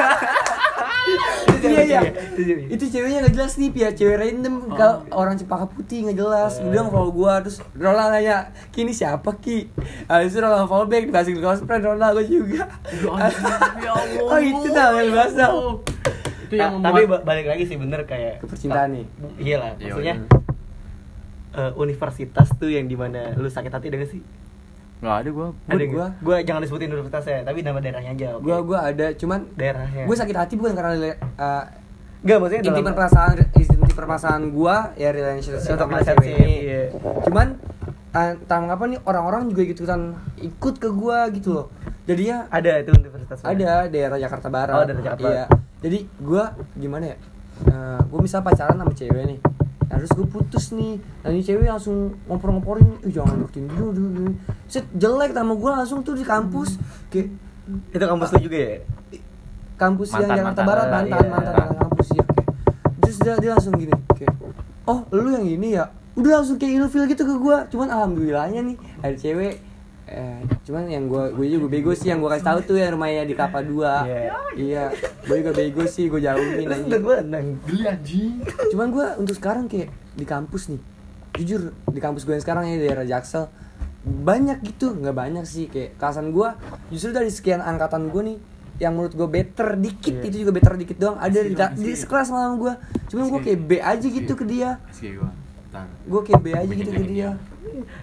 iya. 1.60 2.00
Iya 2.40 2.56
itu 2.72 2.84
ceweknya 2.88 3.28
nggak 3.28 3.34
jelas 3.36 3.54
nih 3.60 3.70
ya 3.76 3.90
cewek 3.92 4.16
random. 4.16 4.56
Kalau 4.72 5.04
orang 5.12 5.36
cempaka 5.36 5.68
putih 5.68 6.08
nggak 6.08 6.16
jelas. 6.16 6.64
Dia 6.64 6.80
nggak 6.80 6.94
follow 6.96 7.12
gua 7.12 7.44
terus 7.44 7.60
Rola 7.76 8.08
nanya 8.08 8.56
kini 8.72 8.96
siapa 8.96 9.36
ki? 9.36 9.68
Habis 10.08 10.32
itu 10.32 10.40
Rola 10.40 10.64
follow 10.64 10.88
back 10.88 11.12
dikasih 11.12 11.36
close 11.44 11.66
friend 11.68 11.84
Rola 11.84 12.16
gua 12.16 12.24
juga. 12.24 12.72
Ya 12.88 13.28
ya 13.84 13.92
oh 14.32 14.40
itu 14.40 14.68
namanya 14.72 15.12
bahasa 15.12 15.46
Itu 16.50 16.56
yang 16.56 16.74
tapi 16.80 17.06
membuat 17.06 17.22
ba- 17.22 17.26
balik 17.30 17.46
lagi 17.48 17.64
sih 17.64 17.78
bener 17.78 18.02
kayak 18.04 18.42
Kepercintaan 18.42 18.90
nih. 18.92 19.06
iya 19.38 19.56
lah 19.56 19.72
Iya, 19.72 19.86
maksudnya 19.88 20.16
iya. 20.18 20.26
eh, 21.56 21.72
universitas 21.76 22.48
tuh 22.52 22.68
yang 22.68 22.86
di 22.86 22.96
mana 22.96 23.34
lu 23.34 23.48
sakit 23.48 23.70
hati 23.70 23.88
gak 23.88 24.10
sih 24.10 24.22
nggak 25.00 25.16
ada 25.16 25.30
gue. 25.30 25.48
ada 25.66 25.84
gua- 25.86 25.88
gua 25.88 26.08
gua 26.20 26.38
jangan 26.42 26.60
disebutin 26.60 26.92
universitasnya 26.92 27.40
tapi 27.42 27.62
nama 27.62 27.80
daerahnya 27.80 28.12
aja 28.12 28.28
oke? 28.36 28.44
gua 28.44 28.58
gua 28.60 28.80
ada 28.84 29.08
cuman 29.14 29.48
daerahnya 29.54 30.04
gua 30.04 30.18
sakit 30.18 30.36
hati 30.36 30.54
bukan 30.56 30.74
karena 30.74 30.92
uh, 31.38 31.64
Enggak 32.20 32.38
maksudnya 32.38 32.62
inti 32.62 32.72
dalam- 32.76 32.92
permasalahan 32.92 33.36
inti 33.50 33.94
permasalahan 33.96 34.44
gua 34.52 34.92
ya 34.94 35.10
relationship 35.10 35.56
sama 35.64 35.72
relationship, 35.96 36.20
cewek 36.20 36.36
ini 36.36 36.56
iya. 36.62 36.82
cuman 37.24 37.48
uh, 38.12 38.36
entah 38.36 38.60
mengapa 38.60 38.84
nih 38.86 39.00
orang-orang 39.02 39.42
juga 39.48 39.62
gitu 39.64 39.82
kan 39.86 40.02
ikut 40.36 40.76
ke 40.76 40.90
gua 40.92 41.32
gitu 41.32 41.50
loh 41.54 41.68
jadinya 42.04 42.52
ada 42.52 42.72
itu 42.76 42.92
universitas 42.92 43.40
ada 43.40 43.88
daerah 43.88 44.18
Jakarta 44.18 44.48
Barat 44.50 44.74
Oh, 44.74 44.84
daerah 44.84 45.04
Jakarta 45.06 45.28
iya 45.30 45.46
jadi 45.80 46.04
gua 46.20 46.56
gimana 46.76 47.16
ya? 47.16 47.18
Eh, 47.68 48.02
gua 48.08 48.20
misal 48.20 48.44
pacaran 48.44 48.76
sama 48.76 48.94
cewek 48.96 49.24
nih. 49.36 49.40
Nah, 49.90 49.98
terus 49.98 50.14
gue 50.14 50.28
putus 50.30 50.70
nih. 50.78 51.02
Dan 51.26 51.34
ini 51.34 51.42
cewek 51.42 51.66
langsung 51.66 52.14
ngompor-ngomporin 52.30 53.02
eh 53.04 53.12
jangan 53.12 53.42
deketin 53.42 53.66
dulu 53.74 53.90
dulu 53.90 54.38
set 54.70 54.86
jelek 54.94 55.34
sama 55.34 55.54
gua 55.58 55.82
langsung 55.82 56.06
tuh 56.06 56.14
di 56.14 56.22
kampus. 56.22 56.78
Kayak 57.10 57.34
itu 57.90 58.06
kampus 58.06 58.30
lu 58.38 58.40
juga 58.46 58.58
ya? 58.58 58.78
Kampus 59.80 60.08
yang 60.14 60.28
Mantan, 60.28 60.38
Jakarta 60.38 60.62
mantan. 60.62 60.66
Barat 60.70 60.88
mantan 60.92 61.08
iya. 61.08 61.32
mantan 61.32 61.54
mantan 61.56 61.78
kampus 61.80 62.08
ya 62.14 62.24
terus 63.00 63.18
dia, 63.26 63.34
dia 63.42 63.52
langsung 63.58 63.74
gini 63.74 63.94
kayak 64.14 64.34
oh 64.86 65.00
lu 65.10 65.30
yang 65.34 65.48
ini 65.48 65.68
ya? 65.74 65.90
Udah 66.14 66.32
langsung 66.44 66.62
kayak 66.62 66.86
ilfil 66.86 67.10
gitu 67.10 67.24
ke 67.26 67.36
gua. 67.42 67.66
Cuman 67.72 67.88
alhamdulillahnya 67.90 68.62
nih 68.62 68.78
ada 69.02 69.16
cewek 69.18 69.58
eh, 70.10 70.42
cuman 70.66 70.84
yang 70.86 71.06
gua 71.06 71.30
gue 71.30 71.46
juga 71.46 71.70
bego 71.70 71.94
sih 71.94 72.10
yang 72.10 72.18
gua 72.18 72.34
kasih 72.34 72.46
tahu 72.46 72.60
tuh 72.66 72.76
yang 72.76 72.98
rumahnya 72.98 73.24
di 73.24 73.34
Kelapa 73.34 73.62
Dua. 73.62 74.04
Iya. 74.04 74.34
iya 74.58 74.84
gue 75.22 75.36
juga 75.38 75.54
bego 75.54 75.84
sih 75.86 76.10
gue 76.10 76.18
jauhin 76.18 76.58
aja 76.58 76.98
Geli 77.64 77.84
anjing. 77.86 78.34
cuman 78.74 78.88
gua 78.90 79.06
untuk 79.16 79.38
sekarang 79.38 79.66
kayak 79.66 79.88
di 80.14 80.26
kampus 80.26 80.68
nih 80.68 80.82
jujur 81.38 81.62
di 81.88 82.00
kampus 82.00 82.26
gue 82.26 82.34
yang 82.34 82.44
sekarang 82.44 82.64
ya 82.66 82.76
daerah 82.76 83.06
Jaksel 83.06 83.48
banyak 84.00 84.64
gitu 84.66 84.96
nggak 84.96 85.14
banyak 85.14 85.46
sih. 85.46 85.68
Kayak 85.68 85.96
kelasan 85.96 86.34
gua 86.34 86.58
justru 86.90 87.14
dari 87.14 87.30
sekian 87.30 87.62
angkatan 87.62 88.10
gua 88.10 88.26
nih 88.26 88.38
yang 88.80 88.96
menurut 88.96 89.12
gue 89.12 89.28
better 89.28 89.76
dikit 89.76 90.16
Iya. 90.16 90.28
itu 90.32 90.36
juga 90.42 90.52
better 90.56 90.74
dikit 90.74 90.98
doang. 90.98 91.20
Ada 91.20 91.40
di, 91.44 91.52
di 91.78 91.92
sekelas 91.94 92.32
sama 92.32 92.56
gue 92.56 92.74
cuman 93.12 93.26
gue 93.28 93.42
kayak 93.44 93.60
B 93.60 93.72
aja 93.78 94.08
gitu 94.08 94.34
ke 94.34 94.46
dia. 94.48 94.80
gue. 95.20 95.30
Gue 96.08 96.22
kayak 96.24 96.40
B 96.40 96.48
aja 96.56 96.72
gitu 96.72 96.88
ke 96.90 97.04
dia 97.04 97.36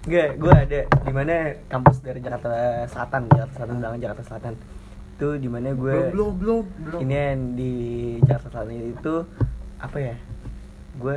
Enggak, 0.03 0.29
gue 0.37 0.53
ada 0.53 0.81
di 0.87 1.13
mana 1.13 1.35
kampus 1.67 1.97
dari 1.99 2.19
Jakarta 2.19 2.51
Selatan, 2.87 3.23
Jakarta 3.29 3.53
Selatan 3.55 3.75
bilangan 3.77 4.01
Jakarta 4.01 4.23
Selatan. 4.25 4.55
Itu 5.13 5.29
di 5.37 5.49
mana 5.49 5.73
gue 5.73 5.95
Belum 6.11 6.33
belum 6.35 6.61
belum. 6.83 6.99
ini 7.01 7.15
yang 7.15 7.41
di 7.53 7.73
Jakarta 8.23 8.49
Selatan 8.55 8.75
itu 8.93 9.15
apa 9.77 9.97
ya? 9.99 10.15
Gue 10.95 11.17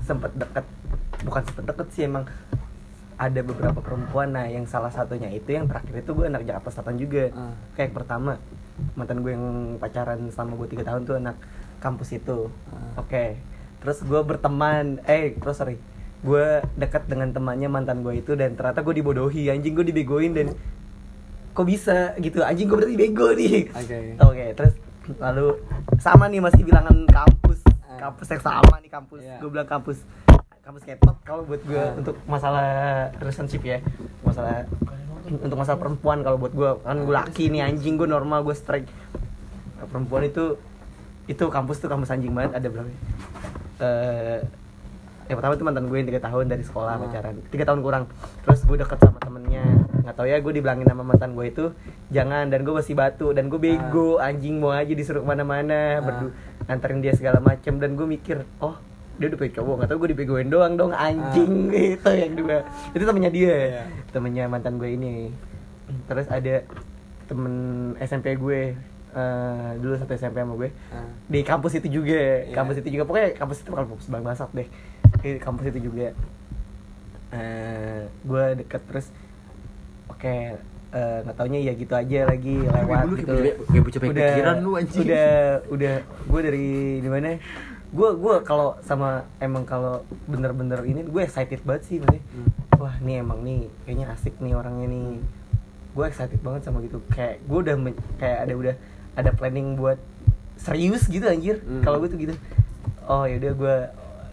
sempet 0.00 0.32
deket, 0.34 0.64
bukan 1.22 1.42
sempet 1.44 1.64
deket 1.66 1.86
sih 1.90 2.02
emang 2.04 2.24
ada 3.14 3.40
beberapa 3.40 3.78
perempuan 3.78 4.30
nah 4.30 4.46
yang 4.46 4.62
salah 4.64 4.88
satunya 4.88 5.26
itu 5.28 5.50
yang 5.50 5.66
terakhir 5.66 5.90
itu 5.98 6.10
gue 6.12 6.26
anak 6.28 6.42
Jakarta 6.44 6.70
Selatan 6.70 6.96
juga 6.96 7.24
Ah. 7.32 7.50
kayak 7.74 7.90
pertama 7.92 8.38
mantan 8.94 9.20
gue 9.20 9.34
yang 9.34 9.46
pacaran 9.76 10.30
selama 10.30 10.54
gue 10.56 10.68
tiga 10.70 10.86
tahun 10.86 11.02
tuh 11.02 11.18
anak 11.18 11.34
kampus 11.78 12.14
itu 12.14 12.46
Ah. 12.68 13.02
oke 13.02 13.24
terus 13.78 13.98
gue 14.00 14.20
berteman 14.20 15.02
eh 15.04 15.34
terus 15.34 15.56
sorry 15.56 15.82
gue 16.20 16.46
dekat 16.74 17.06
dengan 17.06 17.30
temannya 17.30 17.66
mantan 17.66 18.02
gue 18.02 18.18
itu 18.18 18.34
dan 18.34 18.52
ternyata 18.52 18.80
gue 18.80 18.90
dibodohi 18.92 19.46
anjing 19.48 19.70
gue 19.72 19.86
dibegoin 19.86 20.32
dan 20.32 20.50
kok 21.52 21.62
bisa 21.62 22.14
gitu 22.16 22.42
anjing 22.42 22.66
gue 22.66 22.76
berarti 22.76 22.96
bego 22.96 23.30
nih 23.32 23.70
Oke. 23.70 23.98
oke 24.16 24.44
terus 24.54 24.74
lalu 25.16 25.46
sama 25.96 26.26
nih 26.26 26.38
masih 26.38 26.62
bilangan 26.62 27.06
kampus 27.06 27.58
Ah. 27.88 27.96
kampus 28.04 28.26
yang 28.28 28.42
sama 28.44 28.76
nih 28.78 28.90
kampus 28.90 29.20
Iya. 29.20 29.38
gue 29.38 29.48
bilang 29.48 29.66
kampus 29.66 29.98
kampus 30.60 30.82
ketot 30.84 31.16
kalau 31.22 31.42
buat 31.42 31.62
gue 31.62 31.78
Ah. 31.78 31.94
untuk 31.94 32.18
masalah 32.24 32.66
relationship 33.16 33.62
ya 33.62 33.78
masalah 34.20 34.66
untuk 35.24 35.56
masalah 35.56 35.78
perempuan 35.78 36.20
kalau 36.20 36.36
buat 36.36 36.50
gue 36.50 36.70
kan 36.78 36.98
gue 36.98 37.14
laki 37.16 37.44
nih 37.48 37.62
anjing 37.64 37.94
gue 37.94 38.06
normal 38.06 38.42
gue 38.42 38.52
strike 38.52 38.86
perempuan 39.84 40.24
itu 40.24 40.58
itu 41.26 41.44
kampus 41.46 41.78
tuh 41.78 41.86
kampus 41.86 42.10
anjing 42.10 42.32
banget 42.32 42.54
ada 42.54 42.68
berapa 42.68 42.88
ya? 42.88 42.98
Eh 45.28 45.30
yang 45.30 45.38
pertama 45.38 45.54
tuh 45.54 45.66
mantan 45.66 45.84
gue 45.84 45.94
yang 45.94 46.08
tiga 46.08 46.22
tahun 46.22 46.44
dari 46.46 46.64
sekolah 46.64 46.88
Ah. 46.90 46.98
pacaran. 46.98 47.36
Tiga 47.46 47.64
tahun 47.64 47.80
kurang. 47.80 48.04
Terus 48.42 48.64
gue 48.64 48.76
deket 48.78 48.96
sama 48.96 49.18
temennya. 49.18 49.60
Nggak 50.00 50.14
tahu 50.14 50.26
ya 50.26 50.36
gue 50.38 50.52
dibilangin 50.54 50.86
sama 50.86 51.04
mantan 51.04 51.30
gue 51.32 51.46
itu 51.46 51.64
jangan 52.08 52.48
dan 52.48 52.64
gue 52.64 52.72
masih 52.72 52.94
batu 52.94 53.30
dan 53.30 53.46
gue 53.46 53.58
bego 53.58 54.16
anjing 54.18 54.56
mau 54.56 54.72
aja 54.72 54.88
disuruh 54.90 55.20
ke 55.20 55.28
mana-mana 55.28 55.76
Ah. 55.94 56.02
berdu 56.02 56.26
nganterin 56.64 56.98
dia 56.98 57.12
segala 57.12 57.38
macem. 57.38 57.76
Dan 57.76 57.92
gue 57.92 58.06
mikir 58.06 58.40
oh 58.58 58.80
dia 59.14 59.28
udah 59.28 59.36
punya 59.36 59.52
cowok. 59.52 59.74
Nggak 59.76 59.88
tahu 59.88 59.98
gue 59.98 60.10
dibegoin 60.10 60.48
doang 60.48 60.74
dong 60.74 60.90
anjing 60.90 61.52
itu 61.94 62.08
yang 62.08 62.32
dua. 62.34 62.64
Itu 62.90 63.04
temennya 63.04 63.28
dia. 63.30 63.52
Iya. 63.52 63.82
temennya 64.08 64.44
mantan 64.46 64.80
gue 64.80 64.88
ini. 64.90 65.28
Terus 66.06 66.24
ada 66.26 66.64
temen 67.26 67.52
SMP 67.98 68.32
gue 68.34 68.72
eh, 69.10 69.70
dulu 69.76 69.92
satu 69.94 70.12
SMP 70.14 70.36
sama 70.38 70.54
gue. 70.54 70.70
Ah. 70.88 71.04
di 71.26 71.40
kampus 71.42 71.76
itu 71.76 71.88
juga 71.90 72.16
Iya. 72.16 72.52
kampus 72.54 72.80
itu 72.80 72.88
juga. 72.90 73.04
Pokoknya 73.04 73.28
kampus 73.34 73.60
itu 73.60 73.68
bakal 73.68 73.84
kampus 73.86 74.06
bang 74.06 74.22
basak 74.22 74.48
deh 74.54 74.68
di 75.22 75.40
kampus 75.40 75.64
itu 75.70 75.80
juga. 75.90 76.14
Eh 77.28 78.00
gue 78.24 78.44
deket 78.64 78.82
terus 78.88 79.06
oke 80.08 80.34
eh, 80.88 81.18
nggak 81.20 81.36
taunya 81.36 81.60
ya 81.60 81.72
gitu 81.76 81.92
aja 81.92 82.18
lagi 82.24 82.64
lewat 82.64 83.04
lu 83.04 83.14
gitu. 83.20 83.34
kayak 83.36 83.82
bocah- 83.84 84.00
pengen 84.00 84.16
pikiran 84.16 84.56
lu, 84.64 84.70
anjing. 84.80 85.04
udah 85.04 85.28
udah 85.68 85.94
gue 86.04 86.40
dari 86.40 86.66
di 87.04 87.08
mana? 87.12 87.36
Gue 87.88 88.08
gue 88.16 88.34
kalau 88.44 88.76
sama 88.80 89.24
emang 89.40 89.68
kalau 89.68 90.04
bener-bener 90.24 90.80
ini 90.84 91.04
gue 91.04 91.20
excited 91.20 91.60
banget 91.64 91.82
sih 91.84 91.96
maksudnya. 92.00 92.24
Hmm. 92.32 92.48
wah 92.78 92.94
nih 93.02 93.26
emang 93.26 93.42
nih 93.42 93.66
kayaknya 93.84 94.06
asik 94.14 94.38
nih 94.40 94.54
orangnya 94.56 94.86
nih. 94.88 95.20
Gue 95.92 96.04
excited 96.08 96.40
banget 96.40 96.64
sama 96.64 96.80
gitu. 96.80 97.04
Kayak 97.12 97.44
gue 97.44 97.58
udah 97.58 97.74
kayak 98.16 98.38
ada 98.48 98.54
udah 98.56 98.74
ada 99.18 99.30
planning 99.36 99.76
buat 99.76 99.98
serius 100.56 101.04
gitu 101.10 101.28
anjir. 101.28 101.60
Hmm. 101.60 101.84
kalau 101.84 102.00
gue 102.00 102.08
tuh 102.08 102.16
gitu. 102.16 102.34
Oh 103.04 103.28
yaudah 103.28 103.52
gue 103.52 103.76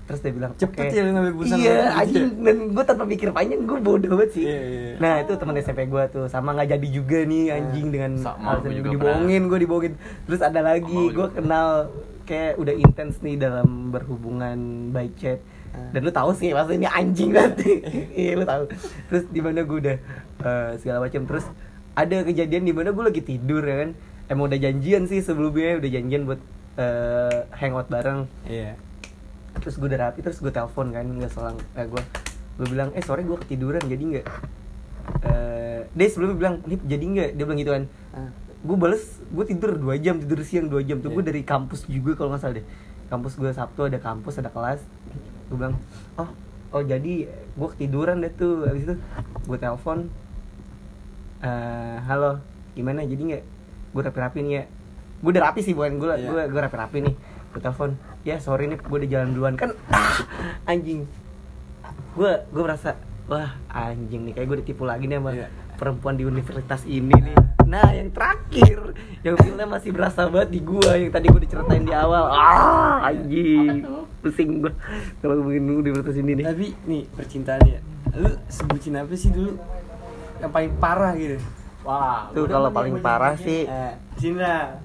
terus 0.06 0.20
dia 0.22 0.34
bilang 0.38 0.54
Cepet 0.54 0.86
"Oke." 0.86 0.94
ya 0.94 1.02
ngambil 1.10 1.32
keputusan 1.34 1.58
iya 1.58 1.78
anjing. 1.98 2.30
Dan 2.46 2.58
gue 2.78 2.84
tanpa 2.86 3.04
pikir 3.10 3.30
panjang 3.34 3.62
gue 3.66 3.80
bodoh 3.82 4.10
banget 4.14 4.30
sih. 4.38 4.46
Iya, 4.46 4.62
iya, 4.62 4.80
iya. 4.86 4.96
nah 5.02 5.14
itu 5.26 5.34
teman 5.34 5.56
SMP 5.58 5.82
gue 5.90 6.04
tuh. 6.14 6.26
Sama 6.30 6.54
nggak 6.54 6.78
jadi 6.78 6.88
juga 6.94 7.20
nih 7.26 7.44
anjing 7.58 7.88
dengan 7.90 8.12
Sama, 8.22 8.62
alasan 8.62 8.70
gue 8.70 8.94
dibohongin 8.94 9.42
gue 9.50 9.60
dibohongin. 9.66 9.94
Terus 10.30 10.42
ada 10.46 10.62
lagi 10.62 11.02
gue 11.10 11.28
kenal 11.34 11.90
kayak 12.26 12.54
udah 12.62 12.74
intens 12.78 13.22
nih 13.22 13.36
dalam 13.38 13.90
berhubungan 13.90 14.90
by 14.94 15.10
chat. 15.18 15.42
Ah. 15.76 15.92
dan 15.92 16.08
lu 16.08 16.12
tahu 16.16 16.32
sih 16.32 16.56
maksudnya 16.56 16.88
ini 16.88 16.88
anjing 16.88 17.36
nanti 17.36 17.84
iya 18.22 18.40
lu 18.40 18.46
tahu. 18.48 18.64
Terus 19.12 19.24
di 19.28 19.42
mana 19.44 19.60
gue 19.66 19.78
udah 19.82 19.98
eh, 20.46 20.72
segala 20.80 21.04
macam. 21.04 21.22
Terus 21.26 21.46
ada 21.98 22.18
kejadian 22.24 22.64
di 22.64 22.74
mana 22.78 22.94
gue 22.94 23.04
lagi 23.04 23.22
tidur 23.26 23.66
ya 23.66 23.84
kan? 23.84 23.90
Emang 24.30 24.54
udah 24.54 24.60
janjian 24.62 25.10
sih 25.10 25.20
sebelumnya 25.20 25.82
udah 25.82 25.90
janjian 25.90 26.22
buat 26.30 26.42
eh, 26.78 27.40
hangout 27.58 27.90
bareng. 27.90 28.30
Iya. 28.46 28.85
Terus 29.66 29.82
gue 29.82 29.90
udah 29.90 30.02
rapi 30.06 30.22
terus 30.22 30.38
gue 30.38 30.54
telepon 30.54 30.94
kan 30.94 31.02
nggak 31.02 31.34
selang 31.34 31.58
eh 31.74 31.90
gue 31.90 32.02
gue 32.62 32.68
bilang 32.70 32.94
eh 32.94 33.02
sore 33.02 33.26
gue 33.26 33.34
ketiduran 33.42 33.82
jadi 33.82 33.98
nggak. 34.00 34.26
Eh 35.26 35.80
dia 35.90 36.08
sebelumnya 36.08 36.38
bilang 36.38 36.56
nih 36.64 36.80
jadi 36.86 37.04
nggak? 37.04 37.30
Dia 37.34 37.44
bilang 37.50 37.60
gitu 37.60 37.72
kan. 37.74 37.84
Ah. 38.14 38.30
gue 38.66 38.78
bales 38.78 39.04
gue 39.30 39.46
tidur 39.46 39.78
dua 39.78 39.94
jam 39.98 40.18
tidur 40.18 40.42
siang 40.46 40.70
dua 40.70 40.82
jam. 40.82 41.02
Tuh 41.02 41.10
gue 41.10 41.20
Iya. 41.20 41.30
dari 41.34 41.42
kampus 41.42 41.90
juga 41.90 42.14
kalau 42.14 42.34
nggak 42.34 42.42
salah 42.46 42.56
deh. 42.62 42.66
Kampus 43.10 43.34
gue 43.38 43.50
sabtu 43.50 43.90
ada 43.90 43.98
kampus 43.98 44.38
ada 44.38 44.54
kelas. 44.54 44.82
Gue 45.50 45.58
bilang 45.58 45.76
oh 46.18 46.30
oh 46.70 46.82
jadi 46.86 47.26
gue 47.30 47.68
ketiduran 47.74 48.22
deh 48.22 48.30
tuh. 48.30 48.70
Habis 48.70 48.86
itu 48.86 48.96
gue 49.50 49.58
telepon 49.58 50.10
eh 51.42 51.98
halo 52.06 52.38
gimana? 52.74 53.02
Jadi 53.02 53.22
nggak? 53.34 53.44
Gue 53.94 54.02
rapi-rapi 54.02 54.40
nih 54.42 54.54
ya. 54.54 54.64
Gue 55.22 55.30
udah 55.34 55.44
rapi 55.50 55.60
sih 55.62 55.74
bukan 55.74 55.98
gue 55.98 56.08
Iya. 56.14 56.30
gue 56.30 56.42
gue 56.54 56.62
rapi-rapi 56.62 56.98
nih. 57.06 57.16
Gue 57.54 57.62
telepon 57.62 57.94
ya 58.26 58.38
sorry 58.38 58.66
nih 58.66 58.78
gue 58.78 58.98
udah 58.98 59.10
jalan 59.12 59.30
duluan 59.32 59.54
kan 59.54 59.70
ah, 59.88 60.18
anjing 60.66 61.06
gue 62.12 62.32
gue 62.44 62.62
merasa 62.62 62.98
wah 63.26 63.54
anjing 63.68 64.26
nih 64.26 64.34
kayak 64.34 64.48
gue 64.48 64.58
ditipu 64.62 64.84
lagi 64.84 65.06
nih 65.06 65.18
sama 65.18 65.32
Iya. 65.32 65.48
perempuan 65.76 66.16
di 66.16 66.24
universitas 66.24 66.82
ini 66.84 67.14
nih 67.14 67.38
nah 67.66 67.86
yang 67.88 68.10
terakhir 68.10 68.94
yang 69.22 69.36
filmnya 69.36 69.68
masih 69.68 69.90
berasa 69.90 70.26
banget 70.26 70.50
di 70.52 70.62
gua 70.62 70.94
yang 70.94 71.10
tadi 71.10 71.28
gue 71.28 71.42
diceritain 71.42 71.82
di 71.82 71.92
awal 71.92 72.30
ah 72.30 73.02
anjing 73.04 73.82
pusing 74.22 74.60
gua 74.60 74.72
kalau 75.20 75.38
ngomongin 75.40 75.66
universitas 75.76 76.16
ini 76.16 76.34
nih 76.36 76.46
Tapi 76.46 76.68
nih 76.84 77.04
percintaan 77.12 77.62
ya. 77.64 77.80
Lu 78.16 78.32
sebutin 78.48 78.96
apa 78.96 79.14
sih 79.14 79.28
dulu 79.28 79.58
yang 80.38 80.50
paling 80.50 80.72
parah 80.78 81.14
gitu? 81.14 81.36
Wah, 81.82 82.30
tuh 82.32 82.46
kalau 82.46 82.70
paling 82.70 82.96
parah 82.98 83.34
sih 83.36 83.66
Eh, 83.66 83.94
sini 84.16 84.40
lah. 84.40 84.78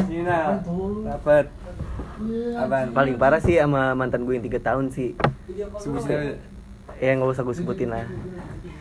Sini 0.00 0.22
lah. 0.22 0.58
Dapat. 1.06 1.44
Apaan? 2.56 2.92
paling 2.92 3.16
parah 3.16 3.40
sih 3.40 3.56
sama 3.56 3.96
mantan 3.96 4.24
gue 4.24 4.36
yang 4.36 4.44
tiga 4.44 4.60
tahun 4.60 4.92
sih 4.92 5.16
Sebutin 5.80 6.36
ya 7.00 7.16
nggak 7.16 7.32
usah 7.32 7.42
gue 7.42 7.56
sebutin 7.56 7.88
lah 7.88 8.04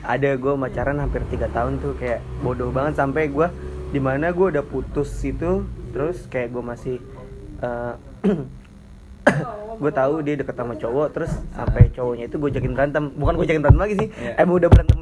ada 0.03 0.29
gue 0.35 0.53
pacaran 0.53 0.99
hampir 0.99 1.23
tiga 1.27 1.47
tahun 1.47 1.79
tuh 1.79 1.95
kayak 1.95 2.19
bodoh 2.39 2.67
banget 2.69 2.99
sampai 2.99 3.31
gue 3.31 3.47
di 3.89 3.99
mana 3.99 4.35
gue 4.35 4.47
udah 4.51 4.61
putus 4.61 5.07
itu 5.23 5.63
terus 5.91 6.27
kayak 6.27 6.51
gue 6.51 6.63
masih 6.63 6.95
eh, 7.59 7.93
gue 9.79 9.91
tahu 9.95 10.13
dia 10.19 10.35
deket 10.35 10.55
sama 10.55 10.75
cowok 10.75 11.07
terus 11.15 11.31
sampai 11.55 11.87
cowoknya 11.95 12.27
itu 12.27 12.35
gue 12.35 12.49
jakin 12.51 12.71
berantem 12.75 13.03
bukan 13.15 13.33
gue 13.39 13.45
jakin 13.47 13.61
berantem 13.63 13.81
lagi 13.81 13.95
sih 13.95 14.07
Iya. 14.11 14.33
emang 14.43 14.55
udah 14.59 14.69
berantem 14.69 14.97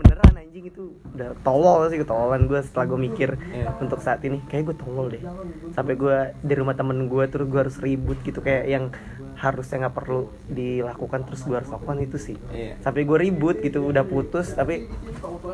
beneran 0.70 0.84
anjing 0.84 0.94
itu 0.94 1.14
udah 1.14 1.30
tolol 1.42 1.80
sih 1.88 1.98
ketololan 1.98 2.42
gue 2.44 2.60
setelah 2.62 2.86
gue 2.88 3.00
mikir 3.02 3.30
Iya. 3.48 3.66
untuk 3.80 4.00
saat 4.00 4.20
ini 4.22 4.44
kayak 4.44 4.64
gue 4.66 4.78
tolol 4.78 5.08
deh 5.08 5.24
sampai 5.72 5.94
gue 5.94 6.16
di 6.38 6.54
rumah 6.54 6.74
temen 6.74 7.08
gue 7.08 7.24
terus 7.28 7.46
gue 7.46 7.60
harus 7.60 7.78
ribut 7.78 8.18
gitu 8.22 8.40
kayak 8.40 8.64
yang 8.66 8.86
harusnya 9.34 9.78
nggak 9.84 9.96
perlu 9.96 10.22
dilakukan 10.48 11.20
terus 11.24 11.42
gue 11.42 11.56
harus 11.56 11.70
lakukan 11.70 11.98
itu 12.00 12.18
sih 12.18 12.38
Iya. 12.50 12.76
sampai 12.80 13.04
gue 13.04 13.18
ribut 13.20 13.60
gitu 13.60 13.84
udah 13.84 14.04
putus 14.04 14.52
tapi 14.52 14.90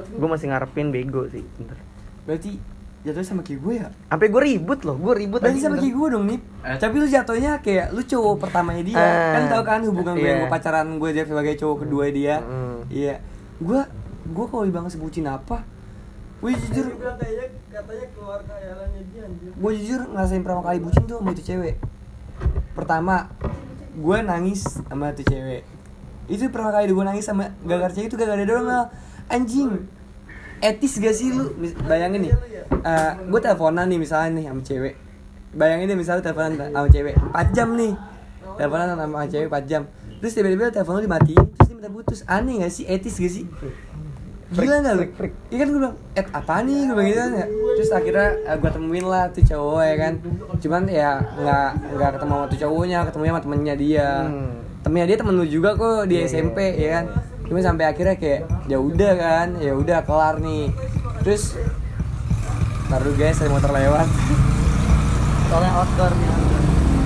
gue 0.09 0.27
masih 0.27 0.49
ngarepin 0.49 0.89
bego 0.89 1.27
sih 1.27 1.43
bentar 1.53 1.77
Berarti 2.23 2.55
jatuhnya 3.03 3.27
sama 3.27 3.43
kayak 3.43 3.59
gue 3.59 3.73
ya? 3.77 3.87
sampai 4.07 4.27
gue 4.29 4.41
ribut 4.41 4.79
loh 4.81 4.95
gue 4.95 5.13
ribut 5.17 5.37
Berarti 5.37 5.59
sama 5.59 5.75
bentar. 5.75 5.83
kayak 5.83 5.91
gue 5.93 6.07
dong 6.07 6.25
nih. 6.25 6.39
Eh. 6.63 6.77
Tapi 6.79 6.95
lu 6.95 7.07
jatuhnya 7.09 7.51
kayak 7.59 7.87
lu 7.91 8.01
cowok 8.01 8.35
pertamanya 8.39 8.79
dia. 8.81 8.95
Ah. 8.95 9.31
kan 9.33 9.43
tau 9.49 9.63
kan 9.65 9.79
hubungan 9.83 10.15
gue 10.15 10.23
Iya. 10.23 10.29
yang 10.29 10.39
gue 10.39 10.49
pacaran 10.49 10.87
gue 10.95 11.09
dia 11.11 11.23
sebagai 11.23 11.53
cowok 11.53 11.77
kedua 11.83 12.03
dia. 12.09 12.35
Mm. 12.39 12.77
Iya. 12.87 13.15
Gue 13.59 13.81
gue 14.33 14.45
kalau 14.49 14.63
dibilang 14.65 14.89
sebutin 14.89 15.29
apa? 15.29 15.61
Gue 16.43 16.51
jujur 16.59 16.91
katanya 16.99 17.45
katanya 17.71 18.05
keluar 18.11 18.39
khayalannya 18.43 19.01
dia 19.15 19.23
gue 19.31 19.71
jujur 19.79 20.01
ngerasain 20.11 20.43
pertama 20.43 20.61
kali 20.65 20.77
bucin 20.83 21.03
tuh 21.07 21.21
sama 21.21 21.31
itu 21.31 21.43
cewek. 21.45 21.75
Pertama 22.75 23.31
gue 23.95 24.17
nangis 24.25 24.61
sama 24.89 25.15
itu 25.15 25.23
cewek. 25.23 25.63
Itu 26.27 26.51
pertama 26.51 26.75
kali 26.75 26.91
gue 26.91 27.05
nangis 27.05 27.23
sama 27.23 27.53
gara-gara 27.63 27.93
cewek 27.95 28.11
itu 28.11 28.17
gara-gara 28.19 28.43
dia 28.43 28.49
doang 28.49 28.67
Mel. 28.67 28.85
anjing 29.31 29.87
etis 30.59 30.99
gak 30.99 31.15
sih 31.15 31.31
lu? 31.31 31.55
Bayangin 31.87 32.27
nih. 32.27 32.33
gue 33.31 33.39
teleponan 33.39 33.87
nih 33.87 33.99
misalnya 34.03 34.35
nih 34.35 34.45
sama 34.51 34.61
cewek. 34.67 34.95
Bayangin 35.55 35.85
deh 35.87 35.95
misalnya 35.95 36.27
teleponan 36.27 36.59
sama 36.59 36.87
cewek. 36.91 37.15
4 37.15 37.55
jam 37.55 37.67
nih. 37.79 37.93
Teleponan 38.59 38.99
sama 38.99 39.23
cewek 39.31 39.47
4 39.47 39.69
jam. 39.69 39.87
Terus 40.19 40.35
tiba-tiba 40.35 40.71
telepon 40.75 40.99
lu 40.99 41.07
dimatiin 41.07 41.43
terus 41.55 41.67
dia 41.71 41.75
minta 41.79 41.87
putus. 41.87 42.19
Aneh 42.27 42.67
gak 42.67 42.71
sih? 42.71 42.83
Etis 42.83 43.15
gak 43.15 43.31
sih 43.31 43.47
Gila 44.53 44.77
gak 44.85 44.93
lu? 44.93 45.03
Iya 45.49 45.57
kan 45.57 45.67
gue 45.67 45.79
bilang, 45.81 45.95
eh 46.13 46.25
apa 46.29 46.53
nih? 46.61 46.79
Gue 46.85 46.95
bilang 46.95 47.07
gitu 47.09 47.19
kan 47.19 47.31
ya. 47.33 47.47
Terus 47.73 47.89
akhirnya 47.89 48.29
gue 48.61 48.69
temuin 48.69 49.05
lah 49.09 49.23
tuh 49.33 49.43
cowok 49.43 49.81
ya 49.81 49.95
kan. 49.97 50.13
Cuman 50.61 50.83
ya 50.85 51.09
nggak 51.19 51.69
nggak 51.97 52.09
ketemu 52.17 52.33
sama 52.33 52.45
tuh 52.47 52.59
cowoknya, 52.61 52.99
ketemunya 53.09 53.31
sama 53.33 53.41
temennya 53.41 53.75
dia. 53.75 54.09
Hmm. 54.29 54.51
Temennya 54.85 55.07
dia 55.09 55.17
temen 55.17 55.33
lu 55.33 55.45
juga 55.47 55.69
kok 55.73 56.05
di 56.05 56.15
Iya, 56.21 56.25
SMP 56.29 56.57
ya 56.77 56.89
kan. 57.01 57.05
Cuma 57.49 57.59
sampai 57.59 57.85
akhirnya 57.89 58.15
kayak 58.15 58.41
ya 58.69 58.77
udah 58.77 59.13
kan, 59.17 59.47
ya 59.57 59.73
udah 59.73 59.99
kelar 60.05 60.37
nih. 60.39 60.69
Terus 61.25 61.57
Ntar 62.83 62.99
dulu 63.09 63.15
guys, 63.17 63.41
ada 63.41 63.49
motor 63.49 63.71
lewat. 63.73 64.07
Soalnya 65.49 65.71
outdoor 65.81 66.13
nih 66.13 66.29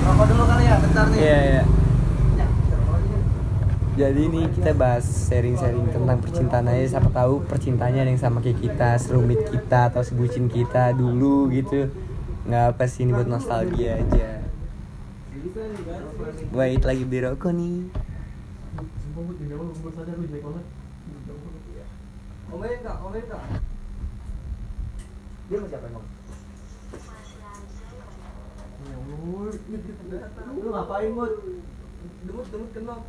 rokok 0.07 0.25
dulu 0.31 0.43
kali 0.47 0.63
ya 0.63 0.75
bentar 0.79 1.05
nih. 1.12 1.19
Iya 1.19 1.38
iya 1.43 1.63
jadi 3.97 4.29
ini 4.29 4.45
kita 4.53 4.77
bahas 4.77 5.01
sharing-sharing 5.25 5.89
tentang 5.89 6.21
percintaan 6.21 6.69
aja. 6.69 6.86
Siapa 6.97 7.10
tahu 7.10 7.41
percintaannya 7.49 8.05
ada 8.05 8.12
yang 8.13 8.21
sama 8.21 8.45
kayak 8.45 8.62
kita 8.62 8.93
Serumit 9.01 9.41
kita 9.49 9.89
atau 9.89 10.05
sebucin 10.05 10.45
kita 10.45 10.93
dulu 10.93 11.49
gitu. 11.49 11.89
Nggak 12.45 12.77
apa 12.77 12.86
sih 12.86 13.10
ini 13.10 13.17
buat 13.17 13.25
nostalgia 13.25 13.97
aja. 13.97 14.45
Wait 16.53 16.86
lagi 16.86 17.03
beli 17.10 17.25
rokok 17.25 17.49
nih. 17.57 17.89
Komen 22.53 22.77
kak 22.86 22.95
komen 23.01 23.23
kak. 23.25 23.43
Dia 25.49 25.57
mau 25.57 25.67
siapa 25.73 25.86
emang? 25.89 26.05
Lu 30.53 30.69
ngapain 30.69 31.10
mut 31.17 31.33
demut 32.25 32.45
demut 32.49 32.69
kenok 32.73 32.99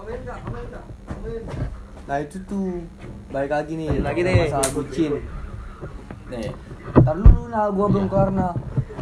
komen 0.00 0.18
kak 0.26 0.38
komen 0.46 0.64
kak 0.72 0.84
komen. 1.06 1.42
Nah 2.08 2.16
itu 2.18 2.36
tuh. 2.48 2.82
Balik 3.30 3.52
lagi 3.54 3.72
nih. 3.78 3.90
Balik 4.00 4.06
lagi 4.06 4.20
nih. 4.26 4.38
Masalah 4.50 4.70
bucin. 4.74 5.12
Nih. 6.30 6.50
Ntar 6.90 7.14
dulu 7.14 7.42
Nal, 7.46 7.68
gue 7.70 7.86
belum 7.86 8.06
kelar 8.10 8.30
Nal 8.34 8.54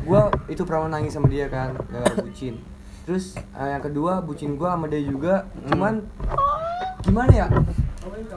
Gue 0.04 0.22
itu 0.52 0.62
pernah 0.68 0.92
nangis 0.92 1.16
sama 1.16 1.28
dia 1.33 1.48
kan 1.48 1.72
Gara-gara 1.88 2.20
bucin. 2.20 2.61
Terus 3.09 3.37
eh, 3.37 3.68
yang 3.72 3.81
kedua 3.81 4.20
bucin 4.20 4.61
gue 4.61 4.68
sama 4.68 4.85
dia 4.92 5.00
juga. 5.00 5.48
Cuman 5.72 6.04
Gimana 7.00 7.33
ya? 7.33 7.46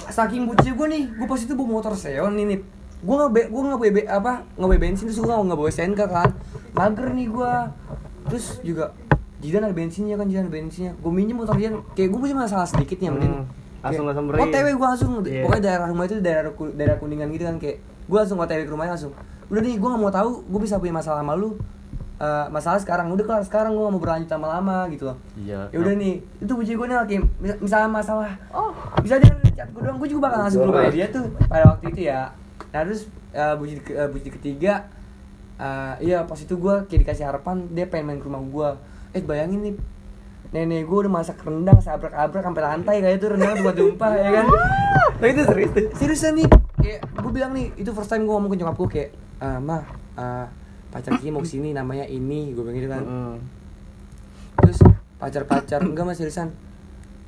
Saking 0.07 0.47
bucin 0.47 0.71
gue 0.77 0.87
nih 0.87 1.03
Gue 1.19 1.27
pas 1.27 1.41
itu 1.41 1.51
bawa 1.51 1.67
motor 1.67 1.93
Seon 1.97 2.35
nih 2.39 2.45
nih 2.55 2.59
Gue 3.01 3.15
nggak 3.15 3.31
be, 3.31 3.41
gue 3.43 3.61
nggak 3.63 3.79
bawa 3.79 3.91
be- 3.91 4.05
apa 4.07 4.31
nggak 4.51 4.67
bawa 4.67 4.79
bensin 4.79 5.05
terus 5.05 5.17
gue 5.17 5.27
nggak 5.27 5.57
bawa 5.57 5.69
SNK 5.69 6.01
kan. 6.03 6.29
Mager 6.71 7.07
nih 7.11 7.27
gue 7.27 7.51
terus 8.23 8.45
juga 8.61 8.93
Jidan 9.37 9.65
ada 9.65 9.73
bensinnya 9.73 10.15
kan 10.15 10.25
Jidan 10.25 10.45
ada 10.45 10.53
bensinnya. 10.53 10.91
Gue 10.95 11.09
minjem 11.09 11.33
motor 11.33 11.55
Jidan 11.55 11.81
kayak 11.91 12.09
gue 12.09 12.19
punya 12.19 12.37
masalah 12.37 12.63
sedikit 12.63 12.97
nih 12.97 13.09
dia 13.11 13.25
Hmm. 13.27 13.45
Langsung 13.81 14.05
Kayak, 14.05 14.13
ngesamperin. 14.13 14.41
OTW 14.45 14.67
gue 14.71 14.87
langsung 14.87 15.11
Iya. 15.23 15.41
pokoknya 15.41 15.61
daerah 15.63 15.87
rumah 15.87 16.05
itu 16.05 16.15
daerah 16.19 16.43
daerah 16.71 16.95
kuningan 16.95 17.27
gitu 17.31 17.43
kan 17.43 17.57
kayak 17.57 17.77
gue 17.81 18.17
langsung 18.19 18.37
OTW 18.37 18.61
ke 18.61 18.71
rumahnya 18.71 18.93
langsung 18.93 19.13
udah 19.49 19.57
nih 19.59 19.75
gue 19.75 19.89
gak 19.89 19.99
mau 19.99 20.13
tahu 20.13 20.29
gue 20.45 20.59
bisa 20.61 20.77
punya 20.77 20.93
masalah 20.93 21.19
sama 21.19 21.33
lu. 21.33 21.57
Eh, 22.15 22.45
masalah 22.47 22.77
sekarang 22.77 23.09
udah 23.09 23.25
kelar 23.25 23.41
sekarang 23.41 23.73
gue 23.73 23.81
gak 23.81 23.91
mau 23.91 23.99
berlanjut 23.99 24.29
lama-lama 24.29 24.85
gitu 24.87 25.09
loh. 25.09 25.17
Iya. 25.35 25.65
ya 25.67 25.77
udah 25.79 25.93
nih 25.95 26.13
itu 26.37 26.51
buci 26.51 26.71
gue 26.71 26.85
nih 26.85 26.93
lagi 26.95 27.15
mis- 27.35 27.57
misalnya 27.59 27.89
masalah. 27.89 28.29
Oh. 28.51 28.69
Bisa 29.01 29.17
dia 29.17 29.33
chat 29.51 29.65
gue 29.67 29.81
doang 29.81 29.97
gue 29.97 30.07
juga 30.07 30.29
bakal 30.29 30.39
langsung 30.43 30.61
ke 30.61 30.67
rumah 30.69 30.85
dia 30.87 31.05
tuh 31.09 31.25
pada 31.43 31.65
waktu 31.67 31.85
itu 31.89 32.01
ya 32.05 32.29
nah 32.71 32.81
terus 32.81 33.05
eh, 33.31 33.55
ke- 33.79 33.95
eh, 33.95 34.07
buci 34.07 34.29
ketiga 34.31 34.87
eh, 35.55 35.93
iya 36.01 36.23
pas 36.23 36.35
itu 36.35 36.55
gue 36.55 36.75
kayak 36.87 37.01
dikasih 37.03 37.25
harapan 37.25 37.67
dia 37.69 37.85
pengen 37.85 38.05
main 38.07 38.19
ke 38.19 38.25
rumah 38.25 38.41
gue 38.41 38.69
eh 39.11 39.21
bayangin 39.21 39.59
nih 39.61 39.75
nenek 40.51 40.83
gue 40.83 40.97
udah 41.07 41.11
masak 41.11 41.39
rendang 41.41 41.79
sabrak-abrak 41.79 42.43
sampai 42.43 42.61
lantai 42.61 42.95
kayak 42.99 43.15
itu 43.17 43.27
rendang 43.29 43.55
buat 43.59 43.71
tumpah 43.71 44.11
ya 44.11 44.29
kan? 44.33 44.45
Nah 45.15 45.27
itu 45.31 45.41
serius 45.47 45.71
seriusan 45.95 46.33
nih 46.35 46.47
kayak 46.75 46.99
gue 47.07 47.31
bilang 47.31 47.51
nih 47.51 47.71
itu 47.75 47.87
first 47.91 48.11
time 48.11 48.27
gue 48.27 48.31
ngomong 48.31 48.51
ke 48.51 48.59
nyokap 48.59 48.75
gue 48.75 48.89
kayak 48.89 49.09
"Ah, 49.39 49.57
mah 49.57 49.83
ah, 50.13 50.51
pacar 50.91 51.15
Kiki 51.15 51.31
mau 51.31 51.39
ke 51.39 51.47
sini 51.47 51.71
namanya 51.71 52.03
ini 52.03 52.51
gue 52.51 52.61
bilang 52.61 52.75
gitu 52.75 52.89
kan. 52.89 53.03
Mm. 53.03 53.35
terus 54.59 54.77
pacar-pacar 55.17 55.79
enggak 55.81 56.03
mas 56.03 56.19
seriusan. 56.19 56.51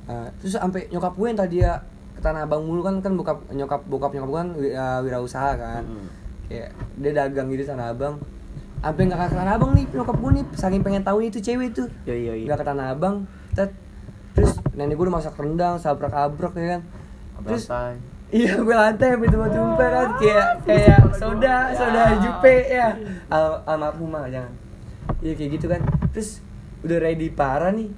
Eh, 0.04 0.28
terus 0.38 0.54
sampai 0.54 0.92
nyokap 0.92 1.16
gue 1.16 1.26
yang 1.26 1.40
tadi 1.40 1.56
ya 1.64 1.80
Tanah 2.24 2.42
Abang 2.42 2.64
mulu 2.64 2.80
kan 2.80 2.98
kan 2.98 3.12
bokap 3.12 3.44
nyokap 3.52 3.84
bokap 3.84 4.10
nyokap 4.10 4.28
gue 4.28 4.40
kan 4.40 4.50
eh, 4.56 4.98
wirausaha 5.04 5.50
kan 5.54 5.82
Mm. 5.84 6.06
kayak 6.44 6.68
dia 6.96 7.12
dagang 7.12 7.46
gitu 7.48 7.60
di 7.60 7.68
Tanah 7.68 7.92
Abang 7.92 8.16
sampai 8.80 9.02
nggak 9.04 9.20
ke 9.22 9.36
Tanah 9.36 9.54
Abang 9.54 9.70
nih 9.72 9.84
nyokap 9.92 10.16
gue 10.16 10.30
nih 10.32 10.44
saking 10.52 10.80
pengen 10.80 11.00
tahu 11.00 11.18
itu 11.20 11.38
cewek 11.38 11.70
tuh 11.70 11.88
Iya 12.04 12.16
iya 12.16 12.32
iya. 12.34 12.44
nggak 12.48 12.58
ke 12.58 12.66
Tanah 12.66 12.86
Abang 12.90 13.14
tet 13.52 13.70
terus 14.32 14.56
nenek 14.72 14.96
gue 14.96 15.04
udah 15.04 15.14
masak 15.14 15.36
rendang 15.36 15.76
sabrak 15.76 16.10
abrak 16.10 16.52
ya 16.54 16.66
kan 16.74 16.82
terus. 17.44 17.68
Iya, 18.34 18.58
gue 18.58 18.74
lantai 18.74 19.14
sampai 19.14 19.30
tumpah 19.30 19.46
tumpah 19.46 19.88
kan 19.88 20.08
kayak 20.18 20.48
kayak 20.66 21.00
soda, 21.14 21.70
soda 21.70 22.18
jupe 22.18 22.56
ya. 22.66 22.90
Al 23.30 23.62
almarhumah 23.62 24.26
jangan. 24.26 24.50
Iya 25.22 25.38
kayak 25.38 25.50
gitu 25.54 25.66
kan. 25.70 25.78
Terus 26.10 26.42
udah 26.82 26.98
ready 26.98 27.30
parah 27.30 27.70
nih. 27.70 27.94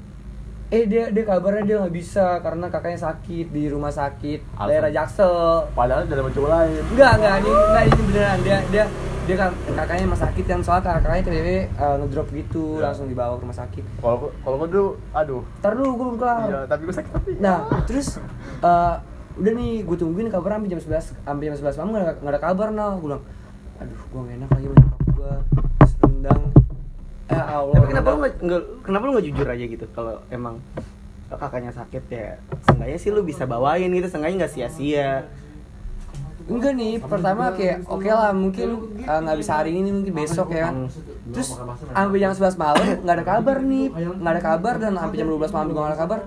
Eh 0.67 0.83
dia 0.85 1.15
dia 1.15 1.23
kabarnya 1.23 1.63
dia 1.63 1.77
nggak 1.79 1.95
bisa 1.95 2.43
karena 2.43 2.67
kakaknya 2.67 2.99
sakit 2.99 3.55
di 3.55 3.71
rumah 3.71 3.95
sakit 3.95 4.43
Alasan. 4.55 4.67
daerah 4.67 4.91
Jaksel. 4.91 5.35
Padahal 5.71 6.03
udah 6.05 6.17
ada 6.19 6.33
cowok 6.35 6.51
lain. 6.51 6.83
Enggak 6.91 7.13
enggak 7.23 7.35
ini 7.39 7.51
enggak 7.51 7.85
ini 7.87 8.01
beneran 8.03 8.39
dia 8.43 8.59
dia 8.67 8.85
dia 9.27 9.37
kan 9.37 9.51
kakaknya 9.51 10.03
emang 10.07 10.21
sakit 10.23 10.45
kan 10.47 10.59
soalnya 10.63 10.99
kakaknya 10.99 11.23
tiba-tiba 11.23 11.59
uh, 11.79 11.95
ngedrop 11.99 12.29
gitu 12.31 12.65
Ya. 12.79 12.91
langsung 12.91 13.07
dibawa 13.07 13.39
ke 13.39 13.43
rumah 13.47 13.59
sakit. 13.59 13.85
Kalau 13.99 14.17
kalau 14.43 14.57
gua 14.59 14.69
dulu, 14.71 14.89
aduh. 15.11 15.43
Ntar 15.63 15.73
dulu 15.75 15.91
gue 15.91 16.05
belum 16.07 16.19
kelar. 16.19 16.39
Iya, 16.47 16.61
tapi 16.67 16.83
gua 16.83 16.95
sakit 16.95 17.11
tapi. 17.11 17.31
Nah, 17.39 17.59
terus 17.87 18.09
eh, 18.63 18.95
udah 19.37 19.53
nih 19.53 19.85
gue 19.85 19.97
tungguin 20.01 20.33
kabar 20.33 20.57
sampai 20.57 20.73
jam 20.73 20.81
11 20.81 21.13
sampai 21.21 21.45
jam 21.45 21.55
11 21.61 21.77
malam 21.77 21.91
gak 21.93 22.17
nggak 22.25 22.33
ada 22.33 22.41
kabar 22.41 22.69
nah 22.73 22.97
gue 22.97 23.05
bilang 23.05 23.23
aduh 23.77 24.01
gue 24.09 24.21
gak 24.25 24.37
enak 24.41 24.49
lagi 24.49 24.67
nyokap 24.73 25.01
gue 25.13 25.33
terus 25.77 25.93
eh 27.27 27.43
Allah. 27.43 27.75
Tapi 27.75 27.87
kenapa 27.91 28.09
lu 28.15 28.19
nggak 28.23 28.63
kenapa 28.87 29.03
lu 29.03 29.11
nggak 29.19 29.27
jujur 29.27 29.47
aja 29.51 29.65
gitu 29.67 29.87
kalau 29.91 30.23
emang 30.31 30.63
kakaknya 31.27 31.75
sakit 31.75 32.05
ya? 32.07 32.39
Seenggaknya 32.63 32.99
sih 33.03 33.11
lu 33.11 33.27
bisa 33.27 33.43
bawain 33.51 33.91
gitu 33.91 34.07
seenggaknya 34.07 34.47
nggak 34.47 34.55
sia-sia. 34.55 35.27
Enggak 36.47 36.79
nih 36.79 37.03
pertama 37.03 37.51
kayak 37.51 37.83
oke 37.91 38.07
lah 38.07 38.31
mungkin 38.31 38.95
eh, 39.03 39.19
nggak 39.19 39.39
bisa 39.43 39.59
hari 39.59 39.75
ini 39.75 39.91
mungkin 39.91 40.15
besok 40.15 40.55
ya. 40.55 40.71
Kan 40.71 40.87
terus 41.27 41.59
sampai 41.91 42.19
jam 42.23 42.31
11 42.31 42.55
malam 42.55 42.87
nggak 43.03 43.17
ada 43.19 43.27
kabar 43.27 43.57
nih. 43.59 43.87
Nggak 43.91 44.33
ada 44.39 44.43
kabar 44.47 44.75
dan 44.79 44.93
sampai 44.95 45.17
jam 45.19 45.27
12 45.27 45.51
malam 45.51 45.67
juga 45.75 45.79
nggak 45.83 45.91
ada 45.91 46.01
kabar. 46.07 46.21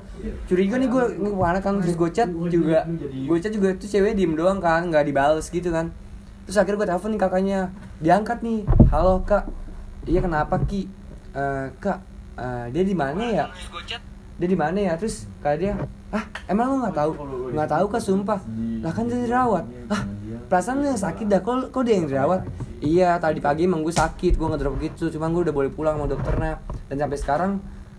Curiga 0.52 0.76
nih 0.76 0.90
gue 0.92 1.04
ini 1.16 1.30
ke 1.32 1.38
mana 1.40 1.60
kan? 1.64 1.80
Terus 1.80 1.96
gue 1.96 2.10
chat 2.12 2.28
juga 2.28 2.84
gue 3.08 3.38
chat 3.40 3.56
juga 3.56 3.68
itu 3.72 3.88
cewek 3.88 4.20
diem 4.20 4.36
doang 4.36 4.60
kan 4.60 4.84
nggak 4.84 5.08
dibales 5.08 5.48
gitu 5.48 5.72
kan. 5.72 5.96
Terus 6.44 6.60
akhirnya 6.60 6.84
gue 6.84 6.88
telepon 6.92 7.10
nih 7.16 7.22
kakaknya 7.24 7.60
diangkat 8.04 8.44
nih. 8.44 8.68
Halo 8.92 9.24
kak 9.24 9.48
iya 10.06 10.20
kenapa 10.24 10.56
ki? 10.64 10.88
Eh, 11.36 11.68
kak 11.80 12.00
eh, 12.40 12.66
dia 12.72 12.84
di 12.84 12.96
mana 12.96 13.24
ya? 13.26 13.46
Dia 14.40 14.48
di 14.48 14.58
mana 14.58 14.78
ya? 14.80 14.94
Terus 14.96 15.28
kata 15.44 15.56
dia 15.60 15.74
ah 16.10 16.24
emang 16.50 16.74
lu 16.74 16.76
nggak 16.82 16.96
tahu? 16.96 17.12
Nggak 17.54 17.70
tahu 17.70 17.86
kak 17.92 18.04
sumpah. 18.04 18.40
Lah 18.82 18.92
kan 18.96 19.06
dia 19.12 19.20
dirawat. 19.20 19.66
Ah 19.92 20.02
perasaan 20.50 20.82
lu 20.82 20.90
yang 20.90 20.98
sakit 21.00 21.26
dah. 21.30 21.42
Kok 21.46 21.70
kok 21.70 21.84
dia 21.86 22.02
yang 22.02 22.08
dirawat? 22.10 22.42
Iya 22.80 23.20
tadi 23.22 23.44
pagi 23.44 23.70
emang 23.70 23.86
gue 23.86 23.94
sakit 23.94 24.40
gue 24.40 24.48
ngedrop 24.50 24.76
gitu. 24.82 25.14
Cuman 25.14 25.30
gue 25.36 25.44
udah 25.50 25.56
boleh 25.56 25.72
pulang 25.72 25.96
sama 26.00 26.10
dokternya. 26.10 26.54
Dan 26.90 26.96
sampai 26.98 27.18
sekarang 27.22 27.52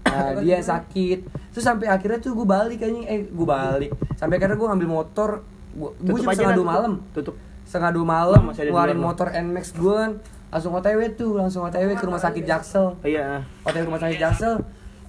eh, 0.08 0.32
dia 0.42 0.58
yang 0.58 0.66
sakit. 0.66 1.18
Terus 1.54 1.64
sampai 1.64 1.86
akhirnya 1.86 2.18
tuh 2.18 2.34
gue 2.34 2.46
balik 2.48 2.82
kayaknya 2.82 3.06
eh 3.06 3.20
gue 3.30 3.46
balik. 3.46 3.90
Sampai 4.18 4.42
akhirnya 4.42 4.58
gue 4.58 4.68
ngambil 4.68 4.88
motor. 4.90 5.30
Gue 5.76 6.18
aja 6.18 6.34
setengah 6.34 6.58
dua 6.58 6.66
malam. 6.66 6.92
Tutup. 7.14 7.36
setengah 7.70 7.94
dua 7.94 8.02
malam 8.02 8.50
ngeluarin 8.50 8.98
luar, 8.98 9.14
motor 9.14 9.30
Nmax 9.30 9.78
gue 9.78 9.94
kan 9.94 10.18
langsung 10.50 10.74
otw 10.74 11.00
tuh 11.14 11.38
langsung 11.38 11.62
otw 11.62 11.90
ke 11.94 12.04
rumah 12.04 12.18
sakit 12.18 12.42
Jaksel. 12.42 12.98
Iya. 13.06 13.46
Hotel 13.62 13.86
rumah 13.86 14.02
sakit 14.02 14.18
Jaksel. 14.18 14.54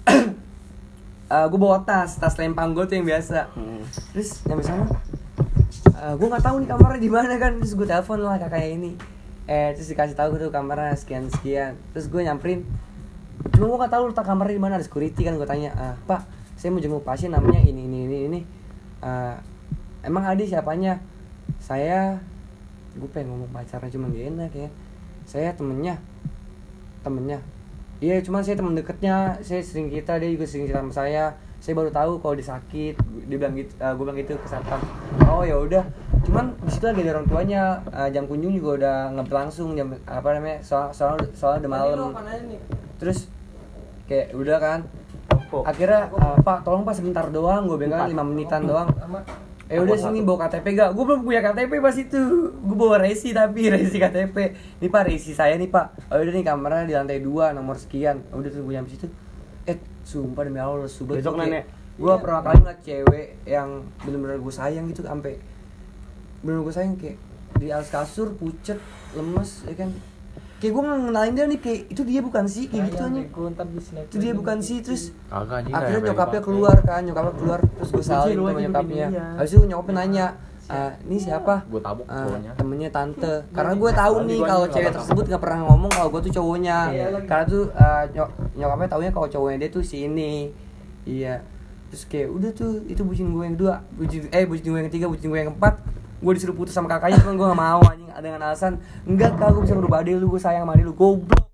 Gue 1.50 1.58
bawa 1.58 1.82
tas 1.82 2.20
tas 2.20 2.36
lempang 2.36 2.76
gue 2.76 2.84
tuh 2.86 2.94
yang 3.00 3.08
biasa. 3.08 3.48
Hmm. 3.56 3.80
terus 4.12 4.44
nyampe 4.44 4.62
sana. 4.62 4.84
Gue 6.20 6.28
nggak 6.28 6.44
tahu 6.44 6.60
nih 6.60 6.68
kamarnya 6.68 7.00
di 7.00 7.10
mana 7.10 7.34
kan. 7.40 7.56
Terus 7.58 7.72
gue 7.72 7.88
telepon 7.88 8.20
lah 8.20 8.36
kakaknya 8.36 8.68
ini. 8.76 8.90
Eh 9.48 9.72
terus 9.72 9.88
dikasih 9.90 10.12
tahu 10.12 10.36
tuh 10.36 10.52
kamarnya 10.52 10.92
sekian 10.92 11.32
sekian. 11.32 11.74
Terus 11.96 12.12
gue 12.12 12.20
nyamperin. 12.20 12.68
Cuma 13.56 13.64
gue 13.64 13.78
nggak 13.80 13.92
tahu 13.96 14.04
letak 14.12 14.28
kamarnya 14.28 14.54
di 14.60 14.62
mana 14.62 14.72
ada 14.76 14.84
security 14.84 15.24
kan. 15.24 15.34
Gue 15.40 15.48
tanya 15.48 15.72
"Ah, 15.74 15.96
pak 16.04 16.28
saya 16.54 16.68
mau 16.70 16.84
jenguk 16.84 17.02
pasien 17.02 17.32
namanya 17.32 17.64
ini 17.64 17.88
ini 17.88 17.98
ini 18.06 18.18
ini. 18.28 18.40
Eh, 19.02 19.34
emang 20.04 20.28
adi 20.28 20.46
siapanya? 20.46 21.00
Saya 21.58 22.20
gue 22.92 23.08
pengen 23.08 23.32
ngomong 23.32 23.50
pacarnya 23.56 23.88
cuma 23.88 24.12
gak 24.12 24.36
enak 24.36 24.52
ya 24.52 24.68
saya 25.26 25.50
temennya. 25.54 25.98
Temennya. 27.02 27.40
Iya 28.02 28.18
cuman 28.22 28.42
saya 28.42 28.58
temen 28.58 28.74
deketnya. 28.74 29.38
Saya 29.46 29.62
sering 29.62 29.88
kita 29.90 30.18
dia 30.18 30.30
juga 30.34 30.46
sering 30.46 30.66
cerita 30.66 30.82
sama 30.82 30.94
saya. 30.94 31.24
Saya 31.62 31.78
baru 31.78 31.90
tahu 31.94 32.18
kalau 32.18 32.34
dia 32.34 32.46
sakit. 32.50 32.94
Dia 33.30 33.36
bilang 33.38 33.54
gitu 33.54 33.72
gue 33.78 34.02
bilang 34.02 34.18
gitu 34.18 34.34
ke 34.34 34.48
satpam 34.50 34.82
oh 35.30 35.42
ya 35.46 35.56
udah. 35.58 35.84
Cuman 36.26 36.54
di 36.62 36.70
situ 36.70 36.84
lagi 36.86 37.02
ada 37.06 37.18
orang 37.18 37.28
tuanya 37.30 37.62
Eh, 37.92 38.08
jam 38.10 38.26
kunjung 38.26 38.54
juga 38.54 38.70
udah 38.82 38.96
nggak 39.14 39.26
berlangsung 39.30 39.78
jam 39.78 39.94
apa 40.06 40.28
namanya 40.34 40.58
soal 40.62 40.90
soal 40.90 41.14
soalnya 41.34 41.66
udah 41.66 41.72
malam. 41.72 42.10
terus 42.98 43.30
kayak 44.10 44.34
udah 44.34 44.58
kan. 44.58 44.80
Akhirnya 45.52 46.10
eh, 46.10 46.36
pak 46.42 46.66
tolong 46.66 46.82
pak 46.82 46.94
sebentar 46.98 47.26
doang. 47.30 47.70
Gue 47.70 47.86
bilang 47.86 48.10
lima 48.10 48.26
menitan 48.26 48.66
doang 48.66 48.90
eh 49.72 49.80
udah 49.80 49.96
sini 49.96 50.20
bawa 50.20 50.44
KTP 50.44 50.76
gak 50.76 50.90
gue 50.92 51.04
belum 51.08 51.24
punya 51.24 51.40
KTP 51.40 51.72
pas 51.80 51.96
itu. 51.96 52.20
Gue 52.52 52.76
bawa 52.76 53.00
resi 53.00 53.32
tapi 53.32 53.66
resi 53.74 53.96
KTP 53.96 54.36
ini 54.84 54.88
pak 54.92 55.02
resi 55.08 55.32
saya 55.32 55.56
nih 55.56 55.72
pak. 55.72 56.12
Oh 56.12 56.20
udah 56.20 56.32
nih 56.36 56.44
kamarnya 56.44 56.84
di 56.84 56.94
lantai 56.94 57.24
dua 57.24 57.56
nomor 57.56 57.80
sekian. 57.80 58.20
Udah 58.36 58.52
tunggu 58.52 58.76
nyampe 58.76 58.92
situ. 58.92 59.08
Eh 59.64 59.80
sumpah 60.04 60.44
demi 60.44 60.60
allah 60.60 60.84
sumpah 60.84 61.16
Besok 61.16 61.40
nanya. 61.40 61.64
gue 61.92 62.14
pertama 62.18 62.40
kali 62.42 62.56
ngeliat 62.64 62.80
cewek 62.82 63.26
yang 63.44 63.84
bener-bener 64.02 64.40
gue 64.40 64.54
sayang 64.54 64.88
gitu 64.88 65.04
sampai 65.04 65.36
bener-bener 66.40 66.64
gue 66.66 66.74
sayang 66.74 66.96
kayak 66.96 67.16
di 67.60 67.68
atas 67.68 67.92
kasur 67.92 68.32
pucet 68.34 68.80
lemes 69.12 69.62
ya 69.68 69.76
kan 69.76 69.92
kayak 70.62 70.72
gue 70.72 70.82
ngenalin 70.86 71.32
dia 71.34 71.44
nih 71.44 71.58
kayak 71.58 71.80
itu 71.90 72.02
dia 72.02 72.20
bukan 72.22 72.44
sih 72.46 72.64
kayak 72.66 72.82
gitu 72.86 73.02
aja 73.02 73.22
itu 74.06 74.16
dia 74.16 74.32
bukan 74.32 74.56
sih 74.58 74.78
terus 74.78 75.02
akhirnya 75.74 76.00
nyokapnya 76.06 76.40
keluar 76.40 76.76
kan 76.80 77.02
nyokapnya 77.02 77.34
keluar 77.34 77.60
terus 77.66 77.90
gue 77.90 78.04
saling 78.04 78.36
lu 78.36 78.46
sama 78.46 78.60
nyokapnya. 78.62 79.06
dia. 79.10 79.26
habis 79.34 79.50
itu 79.50 79.66
nyokapnya 79.66 79.94
nanya 79.96 80.26
"Ah, 80.64 80.94
ini 81.02 81.18
siapa? 81.18 81.66
Gua 81.66 81.82
tabuk 81.82 82.06
Ah, 82.06 82.22
cowoknya. 82.22 82.54
temennya 82.54 82.88
tante. 82.88 83.34
Karena 83.50 83.74
gue 83.74 83.90
tahu 83.92 84.14
nih 84.24 84.40
kalau 84.40 84.66
cewek 84.70 84.92
tersebut 84.94 85.24
nggak 85.26 85.42
pernah 85.42 85.60
ngomong 85.66 85.90
kalau 85.90 86.08
gue 86.08 86.20
tuh 86.22 86.32
cowoknya. 86.32 86.78
Iya. 86.88 87.06
karena 87.26 87.44
tuh 87.44 87.62
ah, 87.74 88.06
nyok- 88.08 88.32
nyokapnya 88.54 88.88
taunya 88.88 89.10
kalau 89.10 89.28
cowoknya 89.28 89.58
dia 89.58 89.68
tuh 89.68 89.82
si 89.82 90.06
ini. 90.06 90.54
Iya. 91.02 91.42
Terus 91.90 92.06
kayak 92.06 92.28
udah 92.30 92.50
tuh 92.52 92.72
itu 92.86 93.02
bucin 93.02 93.26
gue 93.28 93.42
yang 93.42 93.54
kedua 93.58 93.74
bucin 93.92 94.22
eh 94.30 94.46
bucin 94.46 94.64
gue 94.64 94.78
yang 94.78 94.88
ketiga 94.88 95.06
bucin 95.10 95.28
gue 95.28 95.36
yang 95.36 95.50
keempat 95.50 95.74
gue 96.22 96.32
disuruh 96.32 96.54
putus 96.54 96.70
sama 96.70 96.86
kakaknya 96.88 97.18
cuman 97.18 97.34
gue 97.34 97.46
gak 97.48 97.60
mau 97.60 97.80
anjing 97.82 98.08
dengan 98.14 98.40
alasan 98.44 98.72
enggak 99.02 99.34
kak 99.34 99.50
gue 99.50 99.62
bisa 99.62 99.74
ngerubah 99.74 99.98
adek 100.00 100.14
lu 100.16 100.26
gue 100.28 100.38
sayang 100.38 100.62
sama 100.62 100.72
adek 100.72 100.86
lu 100.86 100.94
goblok 100.94 101.44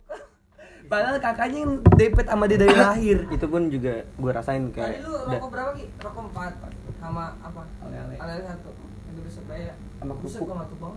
padahal 0.86 1.16
kakaknya 1.18 1.58
yang 1.58 1.72
depet 1.90 2.26
sama 2.26 2.44
dia 2.44 2.58
dari 2.58 2.72
lahir 2.74 3.18
itu 3.26 3.44
pun 3.44 3.68
juga 3.68 4.04
gue 4.06 4.30
rasain 4.30 4.68
Tadi 4.68 4.74
kayak 4.74 5.00
lu 5.02 5.12
da- 5.22 5.36
rokok 5.36 5.48
berapa 5.50 5.70
ki? 5.74 5.84
Rokok 5.98 6.22
empat 6.26 6.52
sama 6.98 7.24
apa? 7.38 7.62
Ale-ale. 7.82 8.14
Ale 8.16 8.32
satu. 8.42 8.70
Itu 9.06 9.20
besok 9.20 9.44
bayar. 9.46 9.74
Sama 9.98 10.12
kerupuk. 10.14 10.46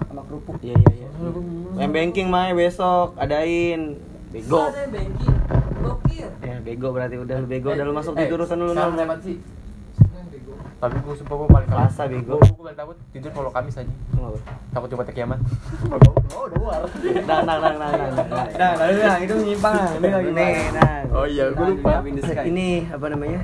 sama 0.01 0.21
kerupuk 0.25 0.55
iya 0.61 0.75
iya 0.77 0.91
iya 0.97 1.09
main 1.75 1.91
banking 1.91 2.27
mah 2.27 2.51
besok 2.51 3.15
adain 3.15 3.99
bego 4.29 4.59
Ada 4.63 4.79
yang 4.79 4.91
banking. 4.93 5.35
Gokil. 5.81 6.29
ya 6.39 6.55
bego 6.61 6.87
berarti 6.91 7.15
udah 7.17 7.35
lu 7.37 7.47
bego 7.47 7.69
udah 7.71 7.83
lu 7.83 7.91
masuk 7.91 8.13
Eh, 8.13 8.19
tidur 8.23 8.37
urusan 8.39 8.57
lu 8.57 8.71
sekarang 8.71 8.93
nol 8.93 9.17
sih. 9.19 9.37
Tapi 10.81 10.97
gue 10.97 11.13
sumpah 11.13 11.35
gue 11.37 11.47
paling 11.53 11.67
takut. 11.69 11.81
Selasa, 11.93 12.03
bego. 12.09 12.35
Gue 12.41 12.63
paling 12.65 12.79
takut 12.81 12.97
tidur 13.13 13.29
kalau 13.29 13.51
Kamis 13.53 13.77
aja. 13.77 13.93
Takut 14.73 14.87
coba 14.89 15.03
kiamat. 15.13 15.39
Oh, 16.31 16.47
udah 16.47 16.57
luar. 16.63 16.81
Nang 17.27 17.43
nang 17.43 17.59
nang 17.59 17.75
nang 17.75 17.91
nang, 17.91 18.11
nang. 18.15 18.47
nah 18.55 18.71
lalu 18.79 19.03
nah 19.03 19.17
itu 19.19 19.33
menyimpang 19.35 19.73
nah 19.75 19.91
ini 19.99 20.07
lagi 20.07 20.31
Nih, 20.31 20.55
nah. 20.71 20.99
Oh 21.11 21.25
iya, 21.27 21.45
gue 21.51 21.65
lupa. 21.75 21.99
ini 22.47 22.87
apa 22.87 23.05
namanya 23.11 23.43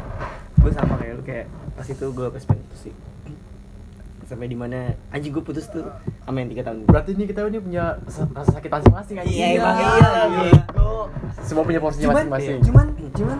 gue 0.55 0.71
sama 0.71 0.95
kayak 0.95 1.13
lu 1.19 1.23
kayak 1.27 1.45
pas 1.75 1.83
itu 1.83 2.05
gue 2.07 2.27
pas 2.31 2.43
sih 2.79 2.93
sampai 4.27 4.47
di 4.51 4.57
mana 4.59 4.91
anjing 5.15 5.31
gue 5.31 5.39
putus 5.39 5.71
tuh 5.71 5.87
sama 6.27 6.43
yang 6.43 6.51
tiga 6.51 6.67
tahun 6.67 6.83
Berarti 6.83 7.15
ini 7.15 7.23
kita 7.31 7.47
ini 7.47 7.63
punya 7.63 7.95
rasa 8.35 8.51
sakit 8.59 8.67
masing-masing 8.67 9.15
anjing. 9.23 9.39
Iya, 9.39 9.47
iya 9.55 10.23
bego. 10.27 11.07
Semua 11.43 11.63
punya 11.63 11.79
porsinya 11.79 12.11
masing-masing. 12.11 12.59
cuman 12.67 12.85
cuman 13.15 13.37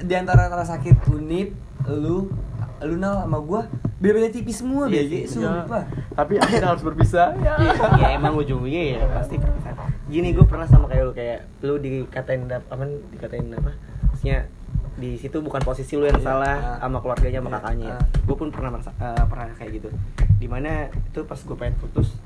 di 0.00 0.14
antara 0.16 0.48
rasa 0.48 0.80
sakit 0.80 0.96
unit 1.12 1.52
lu 1.84 2.32
lu 2.80 2.96
nal 2.96 3.20
sama 3.20 3.38
gua 3.38 3.66
beda-beda 3.98 4.30
tipis 4.30 4.58
semua 4.58 4.86
Iya, 4.86 5.02
BG 5.02 5.12
iya. 5.12 5.26
sumpah 5.26 5.82
Tapi 6.12 6.34
akhirnya 6.36 6.68
harus 6.68 6.82
berpisah. 6.82 7.34
Ya. 7.38 7.54
Ya 7.96 8.08
emang 8.12 8.34
ujungnya 8.34 8.82
ya 8.94 9.02
pasti 9.08 9.34
perpisahan. 9.34 9.74
Gini 10.06 10.30
gue 10.30 10.42
pernah 10.42 10.64
sama 10.64 10.86
kayak 10.86 11.02
lu 11.04 11.12
kayak 11.12 11.38
lu 11.60 11.74
dikatain 11.76 12.46
apa 12.46 12.84
dikatain 13.10 13.46
apa? 13.52 13.70
Maksudnya 14.08 14.46
di 14.94 15.14
situ 15.14 15.38
bukan 15.38 15.62
posisi 15.62 15.94
lu 15.94 16.04
yang 16.04 16.18
Iya. 16.18 16.26
salah 16.26 16.56
Ah. 16.56 16.78
sama 16.80 16.98
keluarganya 16.98 17.38
sama 17.38 17.48
Iya. 17.48 17.56
kakaknya. 17.56 17.88
Ah. 17.92 18.02
Gue 18.20 18.36
pun 18.36 18.48
pernah 18.48 18.70
merasa 18.72 18.90
eh, 18.92 19.24
pernah 19.24 19.46
kayak 19.52 19.70
gitu. 19.74 19.88
Di 20.36 20.46
mana 20.46 20.70
itu 20.90 21.20
pas 21.22 21.38
gue 21.38 21.56
pengen 21.56 21.74
putus 21.76 22.18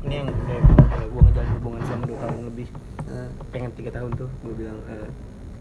ini 0.00 0.14
yang 0.16 0.26
udah 0.26 0.58
udah 0.62 1.04
gue 1.04 1.20
ngejalin 1.24 1.50
hubungan 1.52 1.80
selama 1.82 2.04
dua 2.06 2.18
tahun 2.20 2.42
lebih 2.46 2.68
pengen 3.48 3.70
tiga 3.72 3.90
tahun 3.92 4.10
tuh 4.14 4.28
gue 4.40 4.54
bilang 4.56 4.78
eh, 4.88 5.08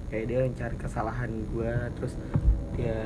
kayak 0.10 0.26
dia 0.30 0.39
cari 0.54 0.76
kesalahan 0.78 1.32
gue 1.50 1.74
terus 1.98 2.13
dia 2.76 3.00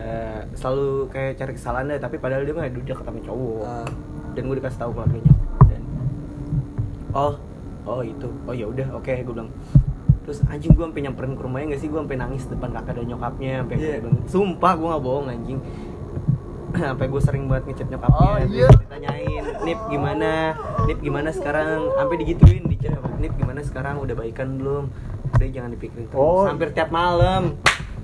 selalu 0.58 1.14
kayak 1.14 1.38
cari 1.38 1.52
kesalahan 1.54 1.86
deh 1.94 2.02
tapi 2.02 2.16
padahal 2.18 2.42
dia 2.42 2.56
mah 2.58 2.66
udah 2.66 2.98
ketemu 2.98 3.20
cowok. 3.26 3.64
Ah. 3.66 3.90
dan 4.38 4.42
gue 4.46 4.56
dikasih 4.62 4.80
tahu 4.82 4.92
keluarganya. 4.94 5.34
Dan 5.70 5.82
oh 7.14 7.34
oh 7.86 8.02
itu 8.06 8.28
oh 8.46 8.54
ya 8.54 8.66
udah 8.70 8.88
oke 8.98 9.10
gue 9.14 9.34
bilang. 9.34 9.50
Terus 10.26 10.46
anjing 10.46 10.78
gue 10.78 10.86
sampai 10.86 11.02
nyamperin 11.02 11.34
ke 11.34 11.42
rumahnya 11.42 11.66
gak 11.74 11.82
sih? 11.82 11.90
Gue 11.90 12.00
sampai 12.06 12.18
nangis 12.22 12.46
depan 12.46 12.70
kakak 12.70 12.94
dan 13.02 13.06
nyokapnya 13.10 13.52
sampai 13.66 13.76
kayak 13.82 14.00
bilang, 14.06 14.18
sumpah 14.30 14.72
gue 14.78 14.88
nggak 14.90 15.04
bohong 15.06 15.28
anjing. 15.30 15.60
Sampai 16.78 17.10
gue 17.10 17.18
sering 17.18 17.50
banget 17.50 17.74
ngechat 17.74 17.90
nyokapnya 17.90 18.22
Oh, 18.22 18.38
iya. 18.46 18.70
ditanyain 18.70 19.44
Nip 19.66 19.80
gimana? 19.90 20.54
Nip 20.86 21.02
gimana 21.02 21.34
sekarang? 21.34 21.90
Sampai 21.98 22.16
digituin 22.22 22.62
di 22.70 22.78
chat 22.78 22.94
Nip 23.18 23.34
gimana 23.42 23.66
sekarang? 23.66 23.98
Udah 23.98 24.14
baikan 24.14 24.62
belum 24.62 24.94
udah 25.32 25.48
jangan 25.50 25.70
dipikirin 25.72 26.06
terus 26.06 26.18
Oh. 26.18 26.44
hampir 26.44 26.70
tiap 26.70 26.90
malam 26.90 27.56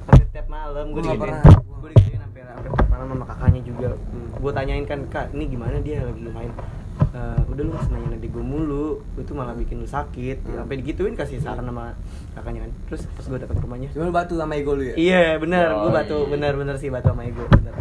hampir 0.05 0.27
tiap 0.29 0.47
malam 0.47 0.85
gue 0.87 1.01
digituin 1.01 1.35
gue 1.75 1.89
digituin 1.91 2.19
hampir 2.21 2.43
hampir 2.43 2.69
tiap 2.71 2.87
malam 2.87 3.05
sama 3.09 3.25
kakaknya 3.25 3.61
juga 3.61 3.89
gue 4.35 4.51
tanyain 4.51 4.85
kan 4.85 4.99
kak 5.07 5.25
ini 5.31 5.43
gimana 5.47 5.77
dia 5.79 6.01
lagi 6.01 6.21
main 6.27 6.53
Eh, 6.95 7.39
udah 7.45 7.59
lu 7.59 7.69
nggak 7.69 7.91
nanya 7.91 8.07
nanti 8.09 8.27
gue 8.27 8.39
mulu 8.41 9.03
itu 9.17 9.31
malah 9.31 9.51
bikin 9.53 9.79
lu 9.79 9.85
sakit 9.85 10.37
Hmm. 10.41 10.63
sampai 10.63 10.79
digituin 10.79 11.11
kasih 11.13 11.39
saran 11.39 11.63
sama 11.63 11.91
kakaknya 12.31 12.63
kan 12.63 12.71
terus 12.87 13.03
pas 13.09 13.25
gue 13.25 13.35
datang 13.37 13.51
ke 13.53 13.63
rumahnya 13.63 13.87
Cuma 13.91 14.03
lu 14.05 14.13
batu 14.13 14.33
sama 14.33 14.55
ego 14.55 14.71
lu 14.73 14.83
ya? 14.85 14.95
Iya 14.95 15.35
benar, 15.35 15.75
gue 15.75 15.81
Oh, 15.81 15.93
batu 15.93 16.15
iya. 16.17 16.27
benar-benar 16.29 16.75
sih 16.75 16.87
batu 16.87 17.11
sama 17.11 17.23
ego 17.23 17.43
benar. 17.49 17.75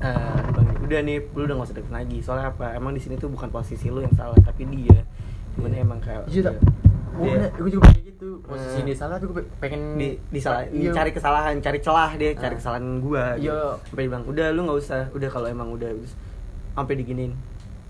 Eh, 0.00 0.38
bang, 0.50 0.66
udah 0.80 1.00
nih, 1.00 1.18
lu 1.28 1.42
udah 1.44 1.54
gak 1.56 1.66
usah 1.68 1.76
deket 1.76 1.92
lagi. 1.92 2.18
Soalnya 2.20 2.46
apa? 2.48 2.74
Emang 2.74 2.90
di 2.90 3.00
sini 3.00 3.14
tuh 3.16 3.26
bukan 3.26 3.48
posisi 3.48 3.86
lu 3.86 4.02
yang 4.02 4.10
salah, 4.12 4.34
tapi 4.36 4.62
dia. 4.64 4.98
Cuman 5.54 5.70
emang 5.72 5.98
kayak 5.98 6.26
Iya, 6.26 6.42
tak. 6.44 6.58
Dia, 7.14 7.50
Gue 7.52 7.70
juga 7.70 7.84
kayak 7.88 8.04
gitu. 8.08 8.28
Posisi 8.40 8.78
Eh. 8.78 8.84
dia 8.84 8.96
salah 8.96 9.16
tuh 9.16 9.28
gue 9.30 9.44
pengen 9.58 9.96
di, 9.96 10.16
di 10.24 10.38
salah, 10.38 10.64
Iya. 10.64 10.90
cari 10.90 11.10
kesalahan, 11.10 11.54
cari 11.58 11.78
celah 11.78 12.10
dia, 12.14 12.30
cari 12.32 12.54
Ah. 12.54 12.58
kesalahan 12.58 12.86
gua. 12.98 13.24
gitu. 13.36 13.48
Iya. 13.48 13.60
Sampai 13.82 14.00
dia 14.00 14.08
bilang, 14.08 14.24
udah 14.24 14.46
lu 14.50 14.60
nggak 14.62 14.78
usah, 14.78 15.02
udah 15.10 15.28
kalau 15.28 15.46
emang 15.46 15.68
udah 15.70 15.90
sampai 16.72 16.94
diginin. 16.94 17.32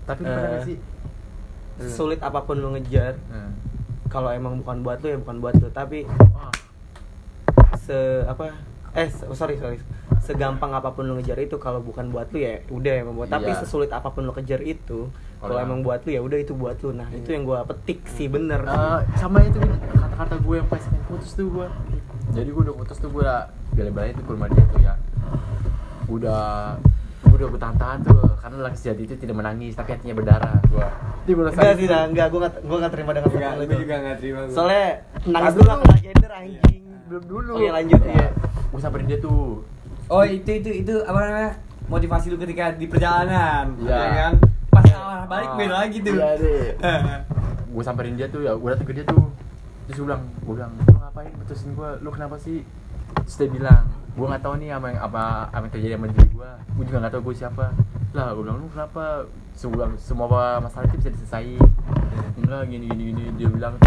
Tapi 0.03 0.21
Eh, 0.21 0.29
pernah 0.29 0.61
sih? 0.61 0.77
Sulit 1.79 2.19
apa 2.19 2.39
pun 2.39 2.55
lu 2.55 2.69
ngejar, 2.71 3.15
Nah. 3.27 3.49
kalau 4.05 4.29
emang 4.29 4.59
bukan 4.59 4.81
buat 4.81 4.99
lu 4.99 5.07
ya 5.07 5.17
bukan 5.17 5.37
buat 5.39 5.55
lu. 5.55 5.69
Tapi 5.69 6.05
se 7.75 7.97
apa 8.23 8.53
eh 8.93 9.09
oh, 9.25 9.33
sorry 9.33 9.57
sorry 9.57 9.75
segampang 10.19 10.71
apa 10.71 10.87
pun 10.87 11.03
lu 11.03 11.17
ngejar 11.17 11.35
itu 11.37 11.57
kalau 11.57 11.81
bukan 11.81 12.07
buat 12.07 12.29
lu 12.29 12.39
ya 12.39 12.61
udah 12.69 12.93
emang 12.95 13.15
buat 13.17 13.27
tapi 13.27 13.49
Iya. 13.49 13.59
sesulit 13.59 13.89
apa 13.89 14.07
pun 14.07 14.23
lu 14.23 14.31
kejar 14.31 14.61
itu 14.63 15.09
kalau 15.43 15.53
Kalau 15.53 15.65
emang 15.67 15.79
buat 15.83 15.99
lu 16.01 16.09
ya 16.09 16.21
udah 16.23 16.39
itu 16.39 16.53
buat 16.55 16.79
lu. 16.79 16.95
Nah 16.95 17.11
itu 17.11 17.29
yang 17.29 17.43
gua 17.43 17.67
petik 17.67 17.99
sih 18.07 18.31
bener. 18.31 18.63
Eh, 18.63 18.99
sama 19.19 19.43
itu 19.43 19.59
kata-kata 19.59 20.39
gue 20.39 20.55
yang 20.55 20.67
pas 20.67 20.79
pengen 20.79 21.03
putus 21.03 21.35
tuh 21.35 21.51
gue 21.51 21.67
jadi 22.31 22.47
gue 22.47 22.61
udah 22.63 22.75
putus 22.75 22.97
tuh 22.97 23.11
gue 23.11 23.21
udah 23.21 23.51
bela-belain 23.71 24.15
tuh 24.15 24.23
ke 24.23 24.31
rumah 24.31 24.47
dia 24.47 24.63
tuh 24.65 24.79
ya. 24.79 24.95
Udah 26.07 26.43
gue 27.23 27.35
udah 27.35 27.47
gue 27.49 27.59
tahan 27.59 27.97
tuh 28.03 28.19
karena 28.37 28.57
laki 28.61 28.77
sejati 28.77 29.01
itu 29.03 29.15
tidak 29.17 29.35
menangis 29.35 29.73
tapi 29.73 29.89
hatinya 29.91 30.13
berdarah 30.13 30.59
gue 30.61 30.87
itu 31.23 31.31
gue 31.33 31.43
enggak 31.43 31.75
sih 31.75 31.87
enggak. 31.87 32.27
Gua 32.29 32.39
enggak 32.39 32.53
gua 32.61 32.77
enggak 32.79 32.93
terima 32.93 33.11
dengan 33.11 33.29
Enggak, 33.31 33.51
gue 33.53 33.65
itu. 33.65 33.75
juga 33.79 33.95
nggak 33.97 34.15
terima 34.19 34.39
gua. 34.43 34.53
soalnya 34.53 34.85
nangis 35.25 35.53
dulu 35.53 35.69
aku 35.69 35.83
gender 35.97 36.31
anjing. 36.31 36.81
Belum 37.03 37.23
dulu. 37.23 37.51
Oke, 37.55 37.67
lanjut, 37.69 38.01
iya. 38.03 38.27
gue 38.71 38.79
samperin 38.79 39.05
dia 39.05 39.19
tuh. 39.19 39.61
Oh 40.07 40.23
itu 40.23 40.49
itu 40.51 40.69
itu 40.83 40.93
apa 41.01 41.19
namanya 41.19 41.51
motivasi 41.85 42.25
lu 42.27 42.37
ketika 42.37 42.73
di 42.73 42.85
perjalanan, 42.87 43.75
Iya. 43.77 43.95
ya 43.95 44.09
kan? 44.13 44.33
Pas 44.73 44.85
arah 44.85 45.23
balik 45.23 45.47
Ah, 45.47 45.55
beda 45.55 45.73
lagi 45.79 45.97
tuh. 45.99 46.13
iya 46.13 46.29
deh. 46.35 46.63
gue 47.69 47.83
samperin 47.83 48.13
dia 48.13 48.27
tuh 48.27 48.41
ya 48.41 48.53
gue 48.53 48.69
dateng 48.69 48.85
ke 48.85 48.93
dia 48.93 49.05
tuh 49.05 49.25
terus 49.83 49.97
gue 49.97 50.05
bilang 50.05 50.23
gue 50.39 50.53
bilang 50.53 50.71
lu 50.75 50.95
ngapain? 50.95 51.31
Putusin 51.35 51.73
gue 51.73 51.89
lu 51.99 52.09
kenapa 52.09 52.35
sih? 52.37 52.61
Terus 53.23 53.35
dia 53.35 53.49
bilang 53.49 53.81
gue 54.13 54.25
nggak 54.25 54.41
tahu 54.41 54.53
nih 54.57 54.69
apa 54.69 54.85
yang 54.87 54.99
apa 55.01 55.23
apa 55.49 55.63
yang 55.63 55.73
terjadi 55.73 55.93
sama 55.97 56.07
diri 56.07 56.27
gue 56.29 56.49
gue 56.77 56.83
juga 56.85 56.97
nggak 57.01 57.13
tahu 57.13 57.21
gue 57.23 57.35
siapa. 57.35 57.65
Lah 58.11 58.27
gue 58.31 58.43
bilang 58.43 58.57
lu 58.57 58.67
kenapa? 58.67 59.25
Semua 59.53 59.85
semua 59.95 60.25
masalah 60.59 60.85
itu 60.87 60.97
bisa 60.97 61.09
diselesaikan. 61.09 61.69
Enggak 62.37 62.61
gini 62.67 62.85
gini 62.87 63.03
gini 63.09 63.23
dia 63.35 63.47
bilang 63.47 63.77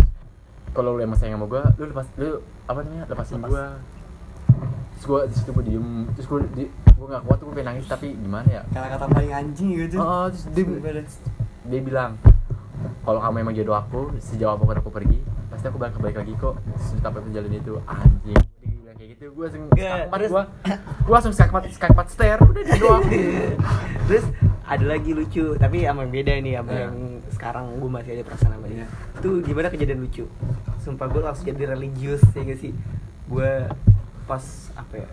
kalau 0.70 0.94
lu 0.94 1.01
emang 1.01 1.16
sayang 1.16 1.38
sama 1.38 1.46
gue 1.46 1.62
lu 1.79 1.85
lepas 1.88 2.07
lu 2.16 2.31
apa 2.66 2.79
namanya 2.83 3.05
lepasin 3.07 3.40
gue 3.40 3.64
terus 4.92 5.05
gue 5.05 5.20
di 5.25 5.35
situ 5.35 5.51
gue 5.53 5.64
diem 5.64 5.88
terus 6.12 6.27
gue 6.27 6.38
di 6.53 6.64
gue 6.96 7.06
nggak 7.06 7.22
kuat 7.22 7.38
gue 7.38 7.52
pengen 7.52 7.68
nangis 7.70 7.87
tapi 7.87 8.09
gimana 8.12 8.48
ya? 8.48 8.62
Kata-kata 8.68 9.04
paling 9.06 9.32
anjing 9.32 9.68
gitu. 9.76 9.96
Oh, 9.96 10.26
terus 10.26 10.44
dia, 10.48 10.64
dia 11.66 11.80
bilang 11.80 12.16
kalau 13.02 13.20
kamu 13.20 13.37
emang 13.40 13.54
jodoh 13.54 13.76
aku 13.76 14.00
sejauh 14.18 14.52
apa 14.52 14.62
pun 14.62 14.76
aku 14.76 14.90
pergi 14.90 15.20
pasti 15.46 15.66
aku 15.66 15.76
bakal 15.76 16.00
balik 16.00 16.18
lagi 16.18 16.32
kok. 16.35 16.56
Sesudah 16.76 17.09
apa 17.09 17.20
jalan 17.28 17.52
itu 17.52 17.74
anjing. 17.85 18.40
Kayak 18.96 19.09
gitu 19.12 19.24
gue 19.28 19.44
langsung 19.44 19.62
Iya, 19.76 19.92
skakmat 20.09 20.18
gue 20.24 20.42
gue 20.80 21.12
langsung 21.12 21.35
skakmat 21.37 21.62
skakmat 21.68 22.06
stare 22.09 22.40
udah 22.40 22.62
jodoh 22.64 22.92
aku 22.98 23.12
terus 24.09 24.24
ada 24.64 24.85
lagi 24.88 25.12
lucu 25.12 25.52
tapi 25.54 25.85
sama 25.85 26.00
yang 26.02 26.12
beda 26.16 26.32
nih 26.40 26.52
sama 26.56 26.70
Iya. 26.72 26.80
yang 26.80 26.96
sekarang 27.28 27.64
gue 27.76 27.90
masih 27.92 28.11
ada 28.16 28.22
perasaan 28.24 28.52
sama 28.56 28.66
dia. 28.66 28.88
Itu 29.14 29.30
gimana 29.44 29.68
kejadian 29.68 30.00
lucu? 30.00 30.24
Sumpah 30.80 31.12
gue 31.12 31.20
langsung 31.20 31.44
jadi 31.44 31.76
religius 31.76 32.24
ya 32.32 32.40
gak 32.42 32.56
sih? 32.56 32.72
Gue 33.28 33.68
pas 34.24 34.42
apa 34.72 34.94
ya 34.96 35.09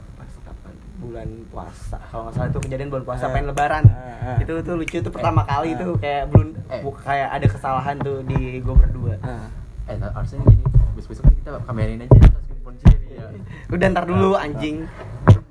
bulan 1.04 1.28
puasa 1.52 1.98
kalau 2.08 2.22
nggak 2.26 2.34
salah 2.39 2.48
itu 2.48 2.60
kejadian 2.63 2.88
bulan 2.88 3.04
puasa 3.04 3.24
Eh. 3.28 3.32
pengen 3.36 3.48
lebaran 3.52 3.84
Eh, 3.84 4.24
eh. 4.24 4.38
itu 4.48 4.54
tuh 4.63 4.76
lucu 4.80 4.98
tuh 5.04 5.12
pertama 5.12 5.42
kali 5.44 5.76
tuh 5.76 5.92
kayak 6.00 6.32
belum 6.32 6.48
kayak 7.04 7.30
ada 7.30 7.46
kesalahan 7.46 7.96
tuh 8.00 8.24
di 8.24 8.63
gue 8.63 8.76
berdua 8.76 9.16
eh 9.84 9.96
nah, 10.00 10.10
harusnya 10.16 10.39
gini 10.48 10.63
besok 10.96 11.10
besok 11.12 11.24
kita 11.36 11.60
kamerin 11.68 12.00
aja 12.02 12.16
terus 12.16 12.76
share 12.80 13.04
ya 13.12 13.26
udah 13.68 13.88
ntar 13.92 14.06
dulu 14.08 14.39
anjing 14.39 14.88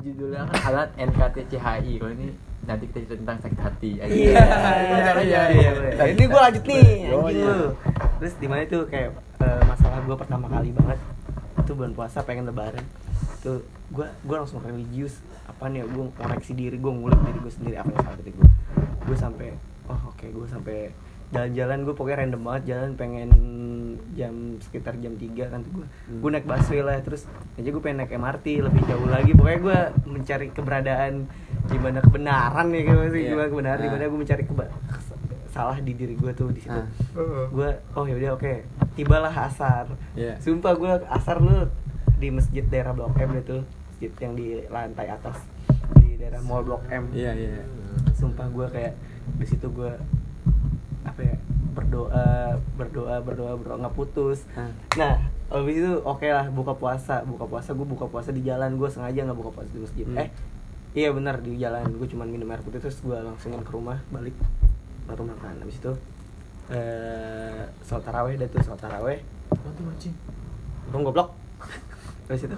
judulnya 0.02 0.48
kan 0.50 0.58
alat 0.72 0.88
NKTCHI 0.96 1.92
kalau 2.00 2.12
ini 2.12 2.32
nanti 2.62 2.86
kita 2.90 2.98
cerita 3.06 3.14
tentang 3.18 3.38
sakit 3.42 3.58
hati 3.58 3.90
aja. 3.98 4.06
Iya, 4.06 4.38
iya, 4.38 5.12
iya, 5.18 5.42
iya. 5.50 5.70
iya. 5.98 6.04
Ini 6.14 6.24
gue 6.30 6.40
lanjut 6.42 6.62
nih, 6.62 7.10
anjing 7.10 7.38
iya. 7.42 7.50
lu. 7.50 7.68
Terus 8.22 8.34
di 8.38 8.46
mana 8.46 8.62
tuh 8.70 8.82
kayak 8.86 9.10
masalah 9.66 9.98
gue 10.06 10.14
pertama 10.14 10.46
kali 10.46 10.70
banget 10.70 10.98
itu 11.62 11.72
bulan 11.72 11.92
puasa 11.92 12.20
pengen 12.20 12.44
lebaran. 12.44 12.82
Tuh 13.40 13.62
gue 13.88 14.06
gue 14.06 14.36
langsung 14.36 14.60
religius. 14.60 15.18
Apa 15.44 15.66
nih 15.66 15.82
gue 15.84 16.04
koreksi 16.12 16.52
diri 16.52 16.74
gue 16.74 16.92
ngulik 16.92 17.18
diri 17.20 17.38
gue 17.38 17.52
sendiri 17.52 17.76
apa 17.76 17.88
yang 17.88 18.02
salah 18.02 18.16
dari 18.16 18.32
gue 18.32 18.48
gue 19.02 19.16
sampai 19.16 19.48
oh 19.84 20.00
oke 20.08 20.22
gue 20.24 20.46
sampai 20.46 20.94
jalan-jalan 21.28 21.82
gue 21.82 21.90
pokoknya 21.92 22.18
random 22.22 22.40
banget 22.40 22.62
jalan 22.68 22.90
pengen 22.94 23.30
jam 24.12 24.30
sekitar 24.60 24.94
jam 24.96 25.16
3 25.16 25.26
kan 25.48 25.60
gue 25.64 25.86
gue 26.14 26.30
naik 26.30 26.44
busway 26.44 26.80
lah 26.80 27.00
terus 27.00 27.24
aja 27.56 27.66
gue 27.66 27.80
pengen 27.80 27.98
naik 28.00 28.12
MRT 28.12 28.46
lebih 28.60 28.82
jauh 28.84 29.06
lagi. 29.06 29.32
Pokoknya 29.32 29.58
gue 29.60 29.78
mencari 30.06 30.46
keberadaan 30.50 31.12
di 31.64 31.76
mana 31.76 31.98
kebenaran 32.00 32.66
ya 32.68 32.80
gitu 32.80 33.02
sih 33.08 33.20
Iya. 33.20 33.30
gimana 33.32 33.48
kebenaran. 33.48 33.82
Ah. 33.82 33.90
mana 33.90 34.04
gue 34.06 34.20
mencari 34.20 34.42
keba- 34.44 34.72
salah 35.48 35.76
di 35.76 35.92
diri 35.92 36.14
gue 36.14 36.32
tuh 36.32 36.48
di 36.48 36.60
situ. 36.60 36.72
Ah. 36.72 36.86
gue 37.48 37.68
oh 37.92 38.04
ya 38.04 38.14
udah 38.16 38.30
oke 38.32 38.52
tibalah 38.92 39.32
asar 39.32 39.86
Iya. 40.12 40.36
sumpah 40.38 40.72
gue 40.74 40.92
asar 41.08 41.38
lu 41.38 41.68
di 42.16 42.28
masjid 42.28 42.62
daerah 42.62 42.90
blok 42.90 43.16
M 43.16 43.34
itu 43.36 43.60
masjid 43.88 44.12
yang 44.20 44.32
di 44.32 44.46
lantai 44.66 45.08
atas 45.08 45.42
di 45.96 46.14
daerah 46.14 46.40
mall 46.40 46.62
blok 46.62 46.84
M 46.86 47.10
Iya 47.10 47.32
iya. 47.32 47.62
sumpah 48.12 48.46
gue 48.46 48.66
kayak 48.68 48.94
di 49.32 49.44
situ 49.44 49.66
gue 49.68 49.90
apa 51.02 51.20
ya 51.20 51.36
berdoa 51.72 52.26
berdoa 52.72 53.16
berdoa 53.18 53.52
berdoa 53.54 53.76
nggak 53.78 53.94
putus 53.94 54.44
Ah. 54.52 54.70
nah 54.94 55.14
habis 55.48 55.76
itu 55.76 55.92
oke 56.00 56.24
lah 56.24 56.46
buka 56.48 56.72
puasa 56.72 57.20
buka 57.22 57.44
puasa 57.44 57.72
gue 57.72 57.84
buka 57.84 58.06
puasa 58.06 58.30
di 58.30 58.40
jalan 58.40 58.76
gue 58.76 58.86
sengaja 58.86 59.24
nggak 59.24 59.36
buka 59.36 59.50
puasa 59.52 59.68
di 59.68 59.80
masjid 59.80 60.04
Hmm. 60.04 60.20
eh 60.20 60.28
iya 60.92 61.08
benar 61.08 61.40
di 61.40 61.56
jalan 61.56 61.88
gue 61.90 62.06
cuman 62.06 62.28
minum 62.28 62.46
air 62.46 62.60
putih 62.60 62.78
terus 62.78 62.96
gue 62.98 63.12
langsungin 63.14 63.60
ke 63.60 63.70
rumah 63.70 63.98
balik 64.08 64.36
baru 65.02 65.24
makan 65.24 65.58
habis 65.58 65.76
itu 65.76 65.92
eh 66.70 67.62
sholat 67.82 68.04
taraweh 68.04 68.34
dah 68.36 68.46
tuh 68.46 68.60
sholat 68.62 68.80
taraweh 68.80 69.18
tuh 69.50 69.84
anjing? 69.84 70.14
Bang 70.88 71.02
goblok. 71.02 71.34
Terus 72.26 72.46
itu 72.46 72.56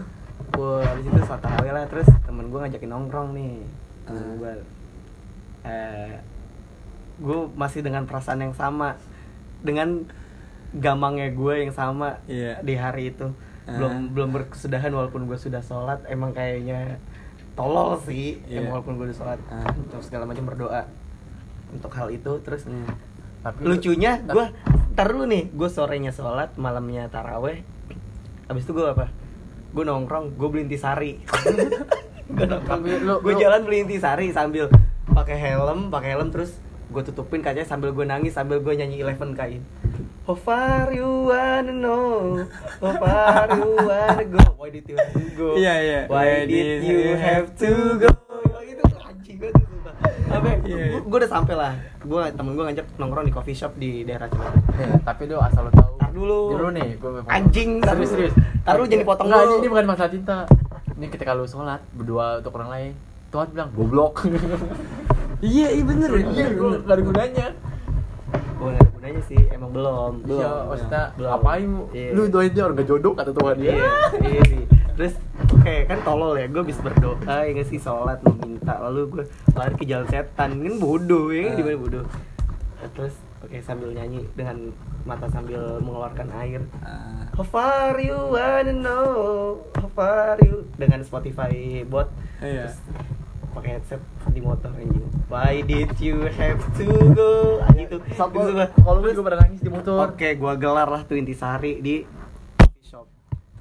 gue 0.51 0.75
habis 0.81 1.05
itu 1.05 1.21
sholat 1.21 1.41
tarawih 1.41 1.73
lah 1.73 1.85
terus 1.85 2.07
temen 2.21 2.47
gue 2.47 2.59
ngajakin 2.59 2.91
nongkrong 2.91 3.33
nih 3.33 3.63
temen 4.05 4.21
Ah. 4.21 4.35
gue 4.37 4.53
eh 5.65 6.13
gue 7.17 7.39
masih 7.55 7.81
dengan 7.81 8.05
perasaan 8.05 8.43
yang 8.43 8.53
sama 8.53 8.99
dengan 9.61 10.05
gamangnya 10.75 11.31
gue 11.31 11.55
yang 11.61 11.73
sama 11.73 12.19
Iya. 12.27 12.59
di 12.61 12.75
hari 12.75 13.11
itu 13.11 13.31
Ah. 13.65 13.79
belum 13.79 14.13
belum 14.13 14.29
berkesudahan 14.33 14.91
walaupun 14.91 15.25
gue 15.25 15.39
sudah 15.39 15.59
sholat 15.59 16.03
emang 16.05 16.31
kayaknya 16.31 16.99
tolol 17.55 17.97
sih 17.99 18.43
Iya. 18.45 18.61
emang 18.61 18.79
walaupun 18.79 18.99
gue 18.99 19.07
udah 19.09 19.17
sholat 19.17 19.41
Ah. 19.49 19.65
terus 19.89 20.07
segala 20.07 20.27
macam 20.27 20.45
berdoa 20.45 20.83
untuk 21.71 21.91
hal 21.91 22.11
itu 22.11 22.33
terus 22.43 22.67
Hmm. 22.67 22.91
Tapi 23.45 23.61
lucunya 23.63 24.13
gue 24.19 24.47
ntar 24.91 25.07
dulu 25.07 25.25
nih 25.25 25.53
gue 25.53 25.69
sorenya 25.69 26.11
sholat 26.11 26.57
malamnya 26.57 27.07
taraweh. 27.07 27.61
Abis 28.47 28.65
itu 28.65 28.73
gue 28.73 28.87
apa? 28.87 29.13
Gue 29.71 29.85
nongkrong 29.85 30.33
gue 30.33 30.49
beli 30.49 30.63
intisari 30.65 31.21
gue 32.35 32.47
nongkrong. 32.47 32.81
Tapi 32.81 32.89
lu- 32.99 33.21
gue 33.21 33.35
lu- 33.35 33.39
jalan 33.39 33.61
beli 33.63 33.85
intisari 33.85 34.31
sambil 34.31 34.73
pakai 35.07 35.37
helm 35.37 35.89
pakai 35.89 36.17
helm 36.17 36.31
terus 36.31 36.57
gue 36.89 37.03
tutupin 37.03 37.39
kacanya 37.39 37.67
sambil 37.67 37.91
gue 37.91 38.03
nangis 38.03 38.33
sambil 38.33 38.59
gue 38.59 38.73
nyanyi 38.73 38.99
Eleven 38.99 39.35
kain. 39.35 39.61
How 40.25 40.33
far 40.33 40.89
you 40.89 41.29
wanna 41.29 41.69
know? 41.69 42.41
How 42.81 42.97
far 42.97 43.45
you 43.53 43.77
wanna 43.77 44.25
go? 44.25 44.41
Why 44.57 44.73
did 44.73 44.89
you 44.89 44.97
have 44.97 45.13
to 45.13 45.29
go? 45.37 45.49
Iya, 45.53 45.75
iya. 45.77 46.01
Why 46.09 46.49
did 46.49 46.81
you 46.81 47.13
have 47.13 47.53
to 47.61 47.71
go 48.01 48.09
sumpah. 50.35 50.55
Apa 50.55 50.67
Iya. 50.67 50.85
Gue 51.01 51.19
udah 51.19 51.31
sampai 51.31 51.55
lah 51.55 51.73
Gue 52.01 52.23
temen 52.29 52.53
gue 52.53 52.65
ngajak 52.65 52.87
nongkrong 52.97 53.25
di 53.25 53.33
coffee 53.33 53.55
shop 53.55 53.73
di 53.75 54.03
daerah 54.03 54.27
Cilegon 54.27 54.55
Eh, 54.75 54.91
tapi 55.01 55.23
do 55.25 55.37
asal 55.39 55.67
lo 55.67 55.71
tahu. 55.71 55.91
Ntar 55.97 56.11
dulu. 56.11 56.41
Dulu 56.53 56.69
nih, 56.73 56.89
gua 56.99 57.11
Anjing, 57.27 57.79
serius 57.81 58.11
serius. 58.11 58.35
Ntar 58.63 58.75
dulu 58.75 58.87
jangan 58.87 59.03
dipotong 59.03 59.27
Nggak, 59.27 59.41
dulu. 59.41 59.51
Ini, 59.51 59.61
ini 59.61 59.69
bukan 59.69 59.87
masalah 59.87 60.11
cinta. 60.11 60.37
Ini 60.95 61.07
ketika 61.09 61.31
lu 61.33 61.45
sholat 61.45 61.81
berdua 61.91 62.39
untuk 62.39 62.53
orang 62.55 62.71
lain, 62.71 62.91
Tuhan 63.31 63.47
bilang 63.51 63.71
goblok. 63.73 64.15
Iya, 65.45 65.77
iya 65.77 65.85
bener 65.85 66.09
ya. 66.09 66.25
Iya, 66.25 66.47
bener. 66.57 66.81
nggak 66.81 66.97
ada 66.97 67.03
gunanya. 67.05 67.47
Gue 68.55 68.69
gak 68.71 68.81
ada 68.81 68.91
gunanya 68.91 69.21
sih 69.21 69.41
Emang 69.51 69.71
belum 69.71 70.13
Belum 70.25 70.41
Iya, 70.41 70.51
maksudnya 70.65 71.03
Belum. 71.19 71.31
Iya. 71.93 72.09
lu 72.15 72.23
doain 72.31 72.49
dia 72.49 72.63
orang 72.65 72.77
gak 72.79 72.89
jodoh 72.89 73.13
kata 73.13 73.31
Tuhan 73.35 73.57
dia. 73.61 73.73
Iya, 73.77 73.93
iya 74.25 74.43
sih. 74.49 74.63
Terus 74.97 75.15
oke 75.65 75.77
kan 75.87 75.99
tolol 76.03 76.33
ya, 76.35 76.47
gue 76.47 76.61
bisa 76.63 76.81
berdoa 76.81 77.17
ya 77.41 77.51
nggak 77.51 77.65
sih 77.67 77.79
sholat 77.79 78.21
meminta 78.21 78.77
lalu 78.79 79.01
gue 79.11 79.25
lari 79.51 79.75
ke 79.75 79.85
jalan 79.85 80.05
setan 80.07 80.51
kan 80.55 80.75
bodoh 80.77 81.33
ya 81.33 81.41
kan 81.43 81.51
Ah. 81.51 81.57
gimana 81.57 81.79
bodoh. 81.79 82.05
Nah, 82.77 82.89
Terus 82.91 83.15
oke 83.41 83.57
sambil 83.59 83.89
nyanyi 83.91 84.29
dengan 84.35 84.57
mata 85.03 85.25
sambil 85.27 85.81
mengeluarkan 85.81 86.29
air. 86.35 86.61
Ah, 86.79 87.25
How 87.33 87.41
far 87.43 87.97
you 87.97 88.13
wanna 88.13 88.73
know? 88.73 89.09
How 89.75 89.89
far 89.91 90.37
you 90.39 90.69
dengan 90.75 91.01
Spotify 91.01 91.51
bot. 91.83 92.13
Iya. 92.39 92.69
Terus 92.69 92.77
pakai 93.51 93.71
headset 93.73 94.03
di 94.29 94.41
motor 94.41 94.69
anjing. 94.71 95.09
Why 95.27 95.63
did 95.63 95.97
you 95.99 96.29
have 96.31 96.61
to 96.77 96.87
go? 97.11 97.65
Anjing 97.65 97.89
tuh. 97.89 98.01
Sama- 98.13 98.37
itu 98.37 98.53
gua- 98.53 98.69
Kalau 98.69 99.01
juga 99.03 99.23
pernah 99.25 99.41
nangis 99.41 99.61
di 99.61 99.71
motor. 99.71 99.97
Oke, 100.05 100.29
gua 100.37 100.53
gelar 100.55 100.87
lah 100.87 101.03
tuh 101.03 101.17
Intisari 101.17 101.81
di. 101.81 102.05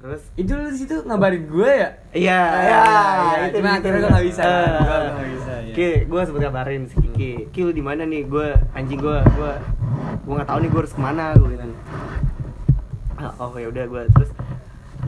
Terus 0.04 0.20
Itu 0.36 0.52
lu 0.52 0.68
di 0.68 0.76
situ 0.76 1.00
ngabarin 1.00 1.48
gue 1.48 1.64
ya? 1.72 1.88
Iya, 2.12 2.40
Ah, 2.44 2.60
iya, 2.60 2.76
iya, 2.76 3.44
itu 3.48 3.56
cuma 3.56 3.72
gitu. 3.72 3.78
akhirnya 3.80 4.00
gua 4.04 4.10
nggak 4.12 4.26
bisa, 4.28 4.42
Eh, 4.44 4.68
gua 4.76 4.96
nggak 5.00 5.28
bisa, 5.32 5.52
iya. 5.64 5.72
Ki, 5.72 5.88
gua 6.04 6.20
sempet 6.28 6.42
kabarin 6.44 6.82
si 6.84 6.96
Kiki. 7.00 7.32
Ki 7.48 7.60
lu 7.64 7.72
di 7.72 7.80
mana 7.80 8.04
nih? 8.04 8.22
Gua 8.28 8.52
anjing 8.76 9.00
gua 9.00 9.24
gua 9.32 9.56
gua 10.28 10.32
nggak 10.36 10.48
tahu 10.52 10.58
nih 10.60 10.68
gua 10.68 10.80
harus 10.84 10.92
ke 10.92 11.00
mana 11.00 11.24
gua 11.32 11.48
gitu. 11.48 11.64
Ah, 13.16 13.32
oh 13.40 13.56
ya 13.56 13.66
udah 13.72 13.84
gua 13.88 14.02
terus 14.12 14.30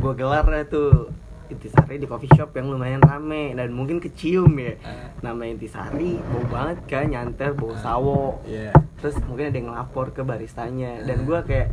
gua 0.00 0.12
gelar 0.16 0.44
tuh 0.64 1.12
Intisari 1.46 2.00
di 2.00 2.08
coffee 2.08 2.32
shop 2.32 2.56
yang 2.56 2.72
lumayan 2.72 2.98
rame 2.98 3.52
dan 3.52 3.70
mungkin 3.70 4.00
kecium 4.00 4.50
ya. 4.56 4.80
Ah. 4.80 5.12
Nama 5.22 5.42
Intisari 5.46 6.16
bau 6.24 6.42
banget 6.48 6.78
kan, 6.88 7.04
nyanter, 7.06 7.52
bau 7.52 7.70
Ah, 7.70 7.78
sawo. 7.78 8.40
Iya. 8.42 8.72
Terus 8.96 9.20
mungkin 9.28 9.52
ada 9.52 9.56
yang 9.60 9.68
ngelapor 9.70 10.10
ke 10.10 10.24
baristanya 10.24 11.04
dan 11.04 11.22
gua 11.22 11.44
kayak 11.44 11.68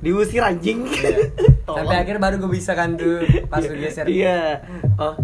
diusir 0.00 0.42
anjing. 0.44 0.84
Iya. 0.84 1.32
Tolong. 1.66 1.78
Sampai 1.82 1.96
akhirnya 1.98 2.22
baru 2.22 2.34
gue 2.40 2.52
bisa 2.52 2.72
kan 2.76 2.94
tuh 2.94 3.24
pas 3.48 3.62
lu 3.64 3.76
geser. 3.80 4.04
Iya. 4.06 4.62
Oh, 5.00 5.14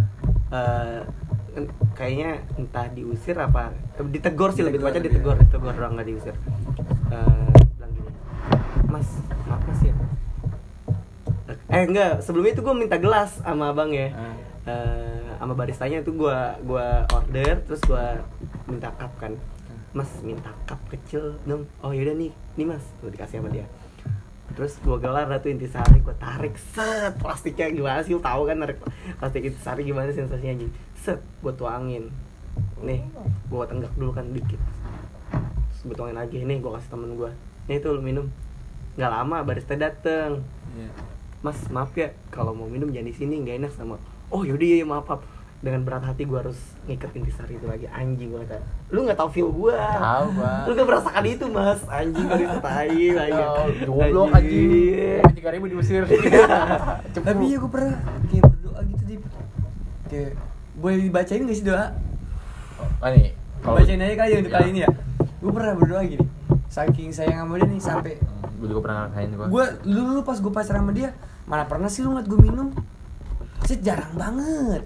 eh, 0.53 1.01
en- 1.59 1.73
kayaknya 1.93 2.41
entah 2.57 2.87
diusir 2.91 3.37
apa 3.37 3.71
ditegur 4.01 4.51
sih 4.57 4.65
lebih 4.65 4.81
tepatnya 4.81 5.05
iya. 5.05 5.09
ditegur, 5.13 5.37
ditegur 5.39 5.75
doang 5.77 5.95
nggak 5.95 6.09
diusir. 6.09 6.35
Eh, 7.13 7.47
bilang 7.77 7.93
gini, 7.93 8.11
Mas, 8.89 9.09
maaf 9.47 9.63
Mas 9.69 9.81
ya. 9.85 9.95
Eh 11.73 11.83
enggak, 11.89 12.21
sebelumnya 12.25 12.53
itu 12.57 12.63
gue 12.65 12.75
minta 12.77 12.97
gelas 12.97 13.41
sama 13.45 13.73
abang 13.73 13.93
ya. 13.93 14.13
Ah. 14.13 14.37
Eh, 14.63 15.27
sama 15.43 15.59
baristanya 15.59 16.07
itu 16.07 16.15
gua 16.15 16.55
gua 16.63 17.03
order 17.11 17.67
terus 17.67 17.83
gua 17.83 18.23
minta 18.71 18.95
cup 18.95 19.11
kan. 19.19 19.35
Mas 19.93 20.09
minta 20.25 20.49
cup 20.65 20.81
kecil 20.89 21.37
dong. 21.45 21.69
Oh 21.85 21.93
yaudah 21.93 22.17
nih, 22.17 22.33
nih 22.57 22.67
mas, 22.67 22.85
tuh 23.03 23.13
dikasih 23.13 23.43
sama 23.43 23.53
dia 23.53 23.67
terus 24.53 24.77
gua 24.85 24.97
gelar 25.01 25.27
lah 25.29 25.39
tuh 25.41 25.51
intisari 25.53 26.01
gua 26.05 26.17
tarik 26.17 26.57
set 26.57 27.17
plastiknya 27.19 27.73
gimana 27.73 28.01
sih? 28.05 28.15
Lu 28.17 28.23
tahu 28.23 28.49
kan 28.49 28.61
narik 28.61 28.79
plastik 29.19 29.49
intisari 29.49 29.83
gimana 29.85 30.13
sensasinya 30.13 30.53
anjing? 30.55 30.73
Set 30.97 31.21
gua 31.41 31.53
tuangin. 31.57 32.13
Nih 32.85 33.03
gua 33.49 33.65
tenggak 33.65 33.93
dulu 33.97 34.13
kan 34.13 34.29
dikit. 34.31 34.61
Terus 35.73 35.81
gua 35.89 35.97
tuangin 36.05 36.17
lagi 36.17 36.39
nih 36.45 36.59
gua 36.61 36.79
kasih 36.79 36.91
temen 36.93 37.17
gua. 37.17 37.31
Nih 37.67 37.81
tuh 37.81 37.97
lu 37.97 38.01
minum. 38.05 38.27
Nggak 38.97 39.11
lama 39.11 39.37
barista 39.45 39.75
dateng. 39.75 40.45
Iya. 40.73 40.89
mas 41.43 41.59
maaf 41.69 41.91
ya 41.99 42.15
kalau 42.31 42.55
mau 42.55 42.71
minum 42.71 42.89
jangan 42.95 43.11
di 43.11 43.15
sini 43.19 43.43
nggak 43.43 43.57
enak 43.67 43.73
sama 43.75 43.99
oh 44.31 44.47
yaudah 44.47 44.63
iya 44.79 44.87
maaf 44.87 45.05
maaf 45.11 45.21
dengan 45.63 45.87
berat 45.87 46.03
hati 46.03 46.27
gua 46.27 46.43
harus 46.43 46.59
ngikat 46.85 47.15
intisari 47.15 47.55
itu 47.55 47.65
lagi 47.65 47.87
anjing 47.87 48.35
gua 48.35 48.43
kata 48.43 48.59
lu 48.91 49.07
nggak 49.07 49.15
tahu 49.15 49.31
feel 49.31 49.51
gua 49.55 49.79
Tahu, 49.79 50.27
Bang. 50.35 50.63
lu 50.67 50.71
gak 50.75 50.89
merasakan 50.91 51.25
itu 51.25 51.45
mas 51.47 51.81
anjing 51.87 52.27
gak 52.27 52.41
dikatain 52.43 53.13
lagi 53.15 53.41
Oh, 53.53 53.67
goblok 53.87 54.35
anjing. 54.35 55.23
Tiga 55.39 55.49
ribu 55.55 55.67
diusir. 55.67 56.03
Cepu. 57.15 57.23
Tapi 57.23 57.45
ya 57.47 57.57
gue 57.59 57.71
pernah 57.71 57.95
kayak 58.27 58.45
berdoa 58.51 58.81
gitu 58.85 59.03
di 59.07 59.15
kayak 60.11 60.31
boleh 60.75 60.97
dibacain 61.01 61.43
gak 61.47 61.57
sih 61.57 61.65
doa? 61.65 61.87
Oh, 62.99 63.09
nih. 63.09 63.31
Bacain 63.63 64.03
aja 64.03 64.15
kali 64.19 64.31
ya 64.35 64.39
untuk 64.43 64.53
kali 64.53 64.67
ini 64.75 64.81
ya. 64.83 64.91
Gue 65.39 65.53
pernah 65.55 65.73
berdoa 65.79 66.03
gini. 66.03 66.27
Saking 66.67 67.11
sayang 67.15 67.47
sama 67.47 67.55
dia 67.61 67.69
nih 67.69 67.79
sampai 67.79 68.13
gue 68.59 68.67
juga 68.67 68.81
pernah 68.87 68.97
ngerasain 69.11 69.31
gua. 69.35 69.47
gue 69.51 69.65
dulu, 69.83 70.01
dulu 70.15 70.21
pas 70.23 70.39
gue 70.39 70.53
pacaran 70.55 70.83
sama 70.87 70.93
dia 70.95 71.11
mana 71.45 71.67
pernah 71.67 71.91
sih 71.91 72.01
lu 72.03 72.15
ngeliat 72.15 72.27
gue 72.27 72.39
minum? 72.39 72.69
Set 73.63 73.83
jarang 73.83 74.15
banget. 74.15 74.83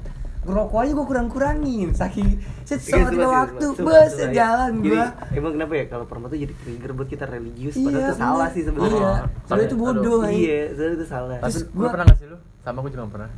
Ngerokok 0.47 0.79
aja 0.79 0.93
gue 0.93 1.07
kurang-kurangin. 1.07 1.89
Saking 1.93 2.29
set 2.63 2.79
Iya, 2.79 2.87
sama 2.89 3.09
tiga 3.09 3.19
sumpah, 3.21 3.35
waktu. 3.37 3.67
bus 3.77 4.13
ya. 4.15 4.27
jalan 4.33 4.73
gue 4.81 5.03
emang 5.33 5.53
kenapa 5.53 5.73
ya? 5.73 5.85
Kalau 5.87 6.05
perempuan 6.05 6.31
tuh 6.31 6.41
jadi 6.41 6.55
trigger 6.57 6.91
buat 6.93 7.09
kita 7.09 7.25
religius 7.27 7.75
Iya, 7.75 7.85
padahal 7.85 8.01
itu 8.01 8.15
salah 8.17 8.49
sih 8.49 8.63
sebenarnya. 8.63 8.97
Iya. 8.97 9.13
Sebenarnya 9.43 9.67
itu 9.67 9.77
bodoh, 9.77 10.23
iya 10.25 10.61
sebenarnya 10.71 10.97
itu 10.97 11.07
salah. 11.07 11.37
Tapi 11.37 11.53
Terus 11.53 11.65
gua- 11.69 11.91
pernah 11.91 12.07
gak 12.07 12.17
sih 12.17 12.27
lu? 12.27 12.39
Sama 12.59 12.79
gue 12.81 12.91
juga 12.91 13.07
pernah. 13.09 13.31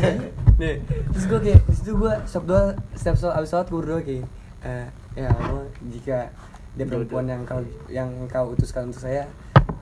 Nih, 0.56 0.74
terus 1.10 1.24
gue 1.26 1.38
kayak 1.38 1.60
di 1.62 1.74
situ 1.74 1.90
gue 1.94 2.12
setiap 2.24 2.44
doa 2.44 2.64
setiap 2.92 3.14
sholat 3.14 3.34
abis 3.36 3.48
sholat 3.50 3.66
gue 3.66 3.78
berdoa 3.78 4.00
kayak 4.00 4.24
eh, 4.62 4.86
ya 5.14 5.28
Allah 5.30 5.64
jika 5.86 6.18
dia 6.72 6.84
perempuan 6.84 7.24
yang 7.24 7.42
kau 7.42 7.60
yang 7.88 8.08
kau 8.26 8.50
utuskan 8.50 8.88
untuk 8.88 9.00
saya 9.02 9.24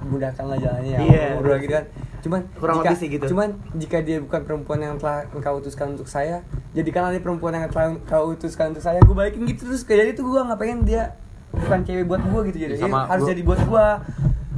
mudahkanlah 0.05 0.57
jalannya 0.57 0.90
ya 0.90 1.00
Iya, 1.00 1.22
Allah, 1.26 1.38
berdoa 1.38 1.59
gitu 1.59 1.72
kan. 1.72 1.84
cuman 2.20 2.40
Kurang 2.55 2.76
jika, 2.76 2.86
lebih 2.86 2.98
sih 2.98 3.09
gitu. 3.11 3.24
cuman 3.28 3.48
jika 3.74 3.96
dia 4.00 4.16
bukan 4.18 4.40
perempuan 4.42 4.78
yang 4.78 4.94
telah 4.96 5.28
engkau 5.28 5.55
utuskan 5.57 5.86
untuk 5.92 6.07
saya 6.07 6.40
jadikanlah 6.72 7.11
dia 7.11 7.20
perempuan 7.20 7.52
yang 7.52 7.66
telah 7.66 7.86
engkau 7.90 8.22
utuskan 8.30 8.70
untuk 8.70 8.80
saya. 8.80 8.96
Gue 8.98 9.12
balikin 9.12 9.44
gitu 9.44 9.66
terus 9.66 9.82
kayak 9.82 10.00
jadi 10.02 10.11
tuh 10.14 10.24
gue 10.26 10.40
nggak 10.42 10.57
pengen 10.57 10.78
dia 10.82 11.02
bukan 11.50 11.80
cewek 11.80 12.05
buat 12.05 12.20
gue 12.20 12.40
gitu 12.48 12.59
jadi 12.62 12.74
Sama 12.76 13.07
harus 13.07 13.22
gua- 13.22 13.30
jadi 13.30 13.42
buat 13.42 13.61
gue 13.62 13.86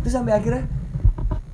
terus 0.00 0.12
sampai 0.12 0.32
akhirnya 0.32 0.62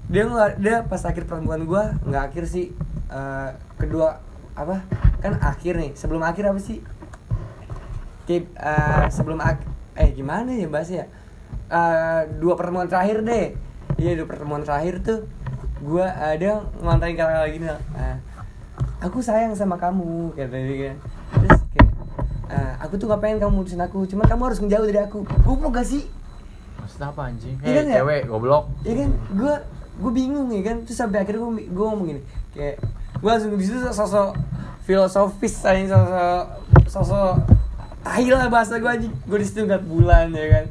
dia 0.07 0.23
nggak 0.23 0.51
dia 0.59 0.77
pas 0.83 1.01
akhir 1.03 1.25
perempuan 1.25 1.65
gua 1.65 1.97
nggak 2.03 2.23
akhir 2.27 2.45
sih 2.47 2.69
eh, 3.09 3.49
kedua 3.75 4.21
apa 4.53 4.85
kan 5.19 5.41
akhir 5.41 5.75
nih 5.75 5.91
sebelum 5.93 6.21
akhir 6.21 6.45
apa 6.47 6.59
sih? 6.59 6.85
Kayak, 8.23 8.45
eh, 8.55 9.05
sebelum 9.09 9.41
ak- 9.41 9.67
eh 9.95 10.11
gimana 10.11 10.53
ya 10.53 10.67
bahasnya? 10.67 11.09
Eh, 11.67 12.21
dua 12.37 12.55
pertemuan 12.55 12.85
terakhir 12.85 13.23
deh 13.23 13.57
iya 14.03 14.19
dua 14.19 14.27
pertemuan 14.27 14.67
terakhir 14.67 14.99
tuh 15.07 15.31
gua 15.79 16.11
eh, 16.11 16.35
dia 16.43 16.59
ngontain 16.83 17.15
kata 17.15 17.47
lagi 17.47 17.63
nih 17.63 17.71
eh, 17.71 18.17
aku 18.99 19.23
sayang 19.23 19.55
sama 19.55 19.79
kamu 19.79 20.35
kata 20.35 20.57
dia 20.59 20.77
kan. 20.91 20.97
Terus 21.39 21.61
kayak 21.71 21.89
eh, 22.51 22.73
aku 22.83 22.95
tuh 22.99 23.07
gak 23.11 23.23
pengen 23.23 23.39
kamu 23.39 23.63
mutusin 23.63 23.83
aku? 23.83 24.07
Cuman 24.11 24.27
kamu 24.27 24.43
harus 24.51 24.61
menjauh 24.63 24.87
dari 24.87 25.01
aku. 25.03 25.27
Goblok 25.47 25.79
gak 25.79 25.87
sih? 25.87 26.07
Maksudnya 26.79 27.15
apa 27.15 27.23
anjing? 27.31 27.57
Iya 27.63 27.67
Hei, 27.67 27.75
kan 27.79 27.85
ya? 27.87 27.95
cewek, 28.03 28.23
goblok. 28.27 28.65
ya 28.83 28.95
kan? 28.99 29.11
Gue 29.39 29.55
gue 30.03 30.13
bingung 30.15 30.49
ya 30.51 30.63
kan. 30.67 30.77
Terus 30.83 30.99
sampai 30.99 31.23
akhirnya 31.23 31.43
gue 31.43 31.51
gue 31.71 31.85
ngomong 31.87 32.07
gini 32.11 32.23
kayak 32.53 32.77
gue 33.17 33.31
langsung 33.31 33.57
di 33.57 33.65
situ 33.65 33.81
sosok 33.81 34.37
filosofis 34.85 35.65
aja 35.65 35.85
sosok 35.89 36.45
sosok 36.91 37.35
tai 38.05 38.29
lah 38.29 38.51
bahasa 38.53 38.77
gue 38.77 38.91
aja 38.91 39.09
gue 39.09 39.39
di 39.41 39.47
situ 39.47 39.65
bulan 39.89 40.29
ya 40.37 40.47
kan 40.53 40.65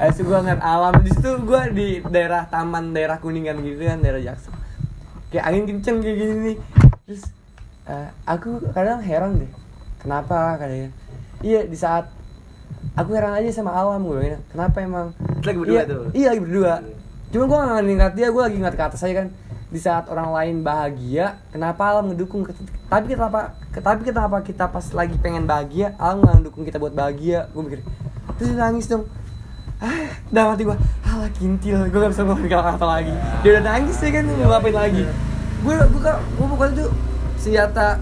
Habis 0.00 0.16
itu 0.16 0.22
gue 0.24 0.38
ngeliat 0.40 0.62
alam. 0.64 0.94
Di 1.04 1.10
situ 1.12 1.30
gue 1.44 1.62
di 1.76 1.88
daerah 2.08 2.48
taman 2.48 2.96
daerah 2.96 3.20
kuningan 3.20 3.60
gitu 3.60 3.84
kan 3.84 4.00
daerah 4.00 4.24
Jaksel. 4.24 4.56
Kayak 5.28 5.44
angin 5.52 5.64
kenceng 5.68 6.00
kayak 6.00 6.16
gini 6.16 6.34
nih. 6.40 6.56
Terus 7.04 7.22
eh, 7.90 8.08
aku 8.24 8.64
kadang 8.72 9.02
heran 9.04 9.42
deh 9.42 9.50
kenapa 10.00 10.56
katanya 10.56 10.88
iya 11.42 11.66
di 11.66 11.76
saat 11.76 12.08
aku 12.96 13.12
heran 13.12 13.36
aja 13.36 13.50
sama 13.52 13.74
alam 13.74 14.00
gue 14.06 14.38
kenapa 14.54 14.80
emang? 14.80 15.12
Lagi 15.44 15.58
berdua 15.58 15.74
iya, 15.74 15.82
tuh? 15.84 16.02
iya 16.16 16.26
lagi 16.32 16.42
berdua. 16.42 16.74
Cuma 17.30 17.44
gue 17.46 17.58
gak 17.58 17.82
ngeliat 17.86 18.12
dia 18.16 18.26
gue 18.32 18.42
lagi 18.42 18.56
ngeliat 18.58 18.76
ke 18.76 18.84
atas 18.84 19.02
aja 19.04 19.14
kan. 19.26 19.28
Di 19.70 19.78
saat 19.78 20.10
orang 20.10 20.34
lain 20.34 20.56
bahagia 20.66 21.38
kenapa 21.54 21.94
alam 21.94 22.10
ngedukung 22.10 22.42
tapi 22.90 23.14
kenapa 23.14 23.54
tapi 23.70 24.02
kenapa 24.02 24.42
kita 24.42 24.66
pas 24.66 24.82
lagi 24.90 25.14
pengen 25.22 25.46
bahagia 25.46 25.94
alam 25.94 26.26
nggak 26.26 26.42
ngedukung 26.42 26.64
kita 26.66 26.82
buat 26.82 26.94
bahagia? 26.94 27.46
Gue 27.54 27.62
mikir 27.66 27.80
terus 28.38 28.56
nangis 28.56 28.88
dong 28.88 29.04
ah 29.80 30.00
dalam 30.28 30.52
hati 30.52 30.62
gue 30.62 30.76
alah 31.02 31.30
kintil. 31.32 31.78
Gue 31.88 31.98
gak 31.98 32.12
bisa 32.12 32.22
ngomong 32.22 32.46
kata 32.46 32.86
lagi. 32.86 33.14
Dia 33.40 33.50
udah 33.58 33.64
nangis 33.64 33.96
ya 33.98 34.10
kan 34.12 34.24
mau 34.28 34.48
ngapain 34.52 34.76
lagi? 34.76 35.04
gue 35.60 35.74
gue 35.76 36.00
gue 36.00 36.14
gue 36.40 36.46
pokoknya 36.48 36.72
tuh 36.80 36.90
senjata 37.36 38.00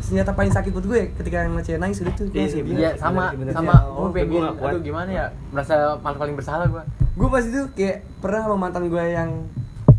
senjata 0.00 0.30
paling 0.30 0.50
sakit 0.50 0.70
buat 0.70 0.86
gue 0.86 1.02
ketika 1.18 1.46
ngeliat 1.46 1.66
cewek 1.66 1.80
nangis 1.82 1.98
udah 1.98 2.14
tuh 2.14 2.26
Iya 2.30 2.46
sih. 2.46 2.62
Iya 2.62 2.90
sama 2.94 3.34
Bener, 3.34 3.50
sama 3.50 3.74
Ya, 3.74 3.78
gue 3.82 3.98
oh, 3.98 4.10
pengen 4.10 4.42
aduh 4.54 4.82
gimana 4.82 5.10
ya 5.10 5.26
merasa 5.50 5.98
paling 5.98 6.18
paling 6.18 6.34
bersalah 6.38 6.66
gue 6.66 6.82
gue 7.10 7.28
pas 7.28 7.42
itu 7.42 7.60
kayak 7.74 8.06
pernah 8.22 8.46
sama 8.46 8.56
mantan 8.58 8.86
gue 8.86 9.02
yang 9.02 9.30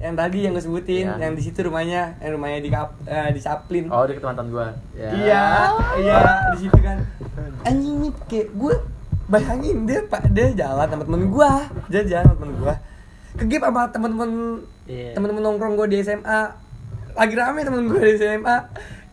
yang 0.02 0.16
tadi 0.18 0.48
yang 0.48 0.56
gue 0.56 0.64
sebutin 0.64 1.06
Iya. 1.06 1.16
yang 1.22 1.34
di 1.36 1.44
situ 1.44 1.60
rumahnya 1.62 2.18
yang 2.18 2.32
rumahnya 2.34 2.60
di 2.60 2.70
kap, 2.74 2.96
eh, 3.06 3.30
di 3.30 3.40
Saplin 3.44 3.86
oh 3.92 4.08
deket 4.08 4.24
mantan 4.26 4.48
gue 4.50 4.68
ya. 4.98 5.10
iya 5.14 5.44
iya 6.00 6.20
di 6.56 6.60
situ 6.66 6.80
kan. 6.80 6.98
Anjing 7.62 7.96
nih 8.02 8.12
kayak 8.26 8.48
gue 8.56 8.74
bayangin 9.32 9.88
dia 9.88 10.04
pak 10.06 10.28
dia 10.36 10.52
jalan 10.52 10.88
sama 10.92 11.04
temen 11.08 11.24
gue 11.32 11.52
dia 11.88 12.02
jalan 12.04 12.26
sama 12.28 12.36
temen 12.36 12.56
gue 12.60 12.76
ke 13.32 13.44
gap 13.48 13.62
sama 13.72 13.82
temen-temen 13.88 14.32
Iya. 14.92 15.16
temen-temen 15.16 15.40
nongkrong 15.40 15.80
gue 15.80 15.88
di 15.88 15.98
SMA 16.04 16.42
lagi 17.16 17.34
rame 17.40 17.64
temen 17.64 17.88
gue 17.88 18.02
di 18.04 18.20
SMA 18.20 18.58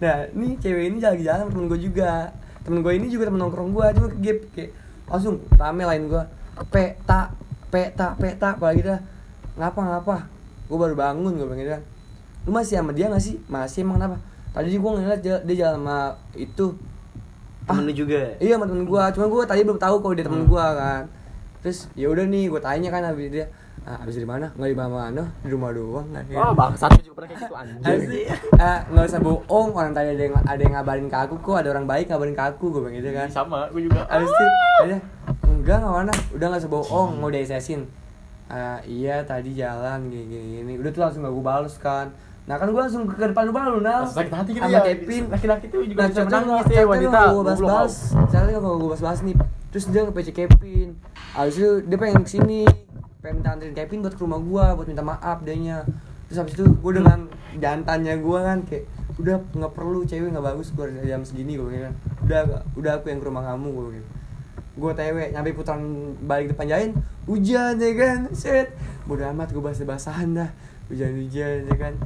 nah 0.03 0.17
ini 0.35 0.59
cewek 0.59 0.91
ini 0.91 0.99
lagi 0.99 1.23
jalan 1.23 1.47
sama 1.47 1.51
temen 1.55 1.67
gue 1.71 1.81
juga. 1.83 2.35
Temen 2.67 2.85
gue 2.85 2.93
ini 2.95 3.07
juga 3.09 3.31
temen 3.31 3.41
nongkrong 3.41 3.71
gue 3.73 3.87
cuma 3.95 4.09
ke 4.11 4.19
gap 4.19 4.39
kayak 4.55 4.71
langsung 5.09 5.35
rame 5.55 5.83
lain 5.87 6.11
gue 6.11 6.23
peta 6.69 7.33
peta 7.71 8.13
peta 8.19 8.49
apalagi 8.59 8.83
dah 8.83 9.01
ngapa 9.55 9.81
ngapa? 9.81 10.17
Gue 10.67 10.79
baru 10.79 10.95
bangun 10.99 11.33
gue 11.39 11.47
bilang 11.47 11.61
gitu 11.63 11.71
kan. 11.79 11.83
Lu 12.47 12.51
masih 12.55 12.79
sama 12.79 12.91
dia 12.95 13.07
gak 13.11 13.23
sih? 13.23 13.39
Masih 13.47 13.83
emang 13.87 13.99
kenapa? 14.03 14.19
Tadi 14.55 14.75
gue 14.75 14.91
ngeliat 14.91 15.21
dia, 15.23 15.37
dia 15.47 15.57
jalan 15.67 15.83
sama 15.83 15.99
itu 16.35 16.65
temen 17.69 17.83
lu 17.85 17.93
juga 17.93 18.21
Iya 18.41 18.57
sama 18.57 18.67
temen 18.67 18.85
gua, 18.89 19.13
cuma 19.13 19.27
gua 19.29 19.43
tadi 19.45 19.61
belum 19.63 19.77
tahu 19.77 19.97
kalau 20.01 20.15
dia 20.17 20.25
temen 20.25 20.49
gua 20.49 20.67
kan. 20.73 21.03
Terus 21.61 21.93
ya 21.93 22.09
udah 22.09 22.25
nih 22.25 22.49
gua 22.49 22.61
tanya 22.65 22.89
kan 22.89 23.03
habis 23.05 23.29
dia, 23.29 23.47
ah, 23.85 24.01
habis 24.01 24.17
dari 24.17 24.25
mana? 24.25 24.49
Enggak 24.57 24.71
di 24.73 24.79
mana-mana, 24.79 25.23
di 25.45 25.49
rumah 25.53 25.71
doang 25.77 26.09
kan. 26.15 26.25
oh 26.33 26.53
bangsat 26.57 26.91
gue 26.97 27.05
juga 27.05 27.15
pernah 27.21 27.29
kayak 27.29 27.41
gitu 27.45 27.55
anjing 27.55 28.11
ah, 28.65 28.79
nggak 28.89 29.05
usah 29.05 29.21
bohong, 29.21 29.69
orang 29.77 29.93
tadi 29.93 30.09
ada 30.17 30.23
yang 30.23 30.35
ada 30.39 30.61
yang 30.65 30.75
ngabarin 30.79 31.07
ke 31.13 31.19
aku 31.19 31.35
kok, 31.45 31.57
ada 31.61 31.69
orang 31.75 31.85
baik 31.85 32.07
ngabarin 32.09 32.35
ke 32.35 32.45
aku, 32.49 32.65
gue 32.73 32.81
bilang 32.81 32.97
gitu 32.97 33.11
kan. 33.13 33.29
sama 33.29 33.69
gue 33.69 33.83
juga 33.85 34.07
Habis 34.09 34.31
itu, 34.33 34.45
ada, 34.87 34.97
enggak 35.45 35.77
nggak 35.85 35.93
mana, 35.93 36.13
udah 36.33 36.47
nggak 36.49 36.63
usah 36.65 36.73
bohong, 36.73 37.11
mau 37.21 37.29
diesesin. 37.29 37.83
Ah, 38.49 38.81
iya 38.89 39.21
tadi 39.29 39.53
jalan 39.53 40.09
gini, 40.09 40.25
gini 40.25 40.47
gini, 40.65 40.73
udah 40.81 40.89
tuh 40.89 41.01
langsung 41.05 41.21
gak 41.21 41.35
gue 41.37 41.45
balas 41.45 41.75
kan. 41.77 42.09
Nah 42.49 42.57
kan 42.57 42.67
gue 42.67 42.81
langsung 42.81 43.05
ke 43.05 43.21
depan 43.21 43.45
rumah 43.45 43.69
lu 43.69 43.79
nah. 43.79 44.03
Sakit 44.03 44.33
hati 44.33 44.51
gitu 44.51 44.65
ya. 44.65 44.81
Kevin. 44.83 45.23
Laki-laki 45.29 45.67
tuh 45.69 45.85
juga 45.85 46.01
Nah, 46.01 46.09
bisa 46.09 46.21
menangis 46.25 46.49
nggak- 46.49 46.73
ya, 46.73 46.83
wanita. 46.83 47.21
gue 47.29 47.45
bahas-bahas. 47.45 47.95
Chatnya 48.27 48.57
nggak 48.57 48.75
gue 48.75 48.89
bahas-bahas 48.89 49.21
nih. 49.23 49.37
Terus 49.69 49.85
dia 49.87 50.01
nge-PC 50.03 50.29
Kevin. 50.33 50.89
Habis 51.31 51.55
itu 51.55 51.71
dia 51.85 51.99
pengen 52.01 52.25
ke 52.25 52.31
sini, 52.31 52.61
pengen 53.21 53.35
minta 53.37 53.51
anterin 53.53 53.77
Kevin 53.77 53.99
buat 54.01 54.15
ke 54.17 54.23
rumah 54.25 54.41
gua 54.41 54.65
buat 54.73 54.89
minta 54.89 55.05
maaf 55.05 55.45
dianya. 55.45 55.85
Terus 56.25 56.39
habis 56.39 56.55
itu 56.55 56.65
gue 56.65 56.93
dengan 56.95 57.29
jantannya 57.55 58.15
gua 58.19 58.41
kan 58.43 58.65
kayak 58.65 58.89
udah 59.19 59.37
nggak 59.51 59.73
perlu 59.73 60.05
cewek 60.05 60.31
nggak 60.31 60.47
bagus 60.47 60.71
dari 60.73 60.95
jam 61.03 61.21
segini 61.21 61.59
gue 61.59 61.67
kan 61.67 61.91
udah 62.23 62.41
udah 62.73 62.93
aku 62.95 63.11
yang 63.11 63.19
ke 63.19 63.27
rumah 63.27 63.43
kamu 63.43 63.67
gue 63.67 63.87
gitu 63.99 64.09
gue 64.79 64.93
tewe 64.95 65.25
nyampe 65.29 65.51
putaran 65.53 65.83
balik 66.23 66.55
depan 66.55 66.71
jalan 66.71 66.91
hujan 67.27 67.75
ya 67.77 67.93
kan 67.99 68.19
set 68.31 68.79
bodo 69.05 69.27
amat 69.27 69.51
gue 69.51 69.59
basah 69.59 69.83
basahan 69.83 70.39
dah 70.39 70.51
hujan 70.87 71.19
hujan 71.19 71.67
ya 71.67 71.77
kan 71.77 71.99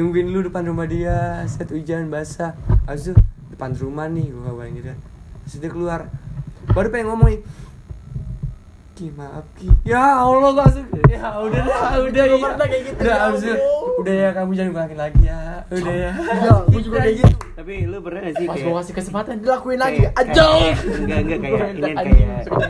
nungguin 0.00 0.26
lu 0.26 0.40
depan 0.42 0.64
rumah 0.64 0.84
dia 0.84 1.16
set 1.44 1.68
hujan 1.68 2.08
basah. 2.08 2.56
Itu 2.86 3.12
depan 3.50 3.76
rumah 3.76 4.06
nih 4.06 4.26
gue 4.26 4.40
ngabarin 4.40 4.72
gitu 4.74 4.88
kan 4.88 4.98
terus 5.42 5.56
dia 5.58 5.68
keluar. 5.68 6.00
Baru 6.66 6.88
pengen 6.88 7.06
ngomong 7.08 7.28
nih 7.28 7.40
Ki 8.92 9.08
maaf 9.10 9.48
Ki. 9.54 9.64
Ya 9.82 9.98
Allah 10.18 10.52
gak 10.54 10.70
suka 10.74 11.00
Ya 11.08 11.32
udah 11.34 11.62
dah 11.62 11.92
Udah 12.00 12.22
Gua 12.22 12.36
ya. 12.36 12.46
pernah 12.46 12.66
kayak 12.66 12.82
gitu, 12.84 13.00
Udah 13.00 13.16
ya. 13.16 13.56
Udah 13.96 14.14
ya 14.14 14.28
kamu 14.30 14.50
jangan 14.52 14.72
ulangin 14.74 14.98
lagi 14.98 15.22
ya. 15.22 15.40
Udah 15.66 15.94
ya. 15.94 16.10
Iya, 16.36 16.52
gue 16.66 16.80
juga 16.80 16.98
kayak 17.00 17.14
gitu. 17.18 17.34
tapi 17.54 17.72
lu 17.84 17.96
pernah 18.00 18.20
gak 18.22 18.34
sih 18.34 18.46
Pas 18.46 18.56
gue 18.56 18.72
kasih 18.74 18.94
kesempatan 18.94 19.34
dilakuin 19.38 19.76
lagi. 19.76 20.00
kayak- 20.00 20.16
enggak 20.16 21.18
enggak 21.18 21.38
kayak 21.40 21.60
ini 21.70 21.92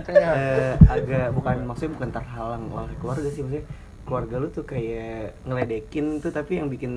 kayak 0.03 0.35
eh, 0.35 0.75
agak 0.87 1.27
bukan 1.31 1.57
maksudnya 1.65 1.93
bukan 1.95 2.09
terhalang 2.11 2.63
oleh 2.69 2.95
keluarga 2.97 3.29
sih 3.29 3.43
maksudnya 3.43 3.65
keluarga 4.11 4.35
lu 4.37 4.51
tuh 4.51 4.67
kayak 4.67 5.39
ngeledekin 5.47 6.19
tuh 6.19 6.29
tapi 6.29 6.59
yang 6.59 6.67
bikin 6.67 6.91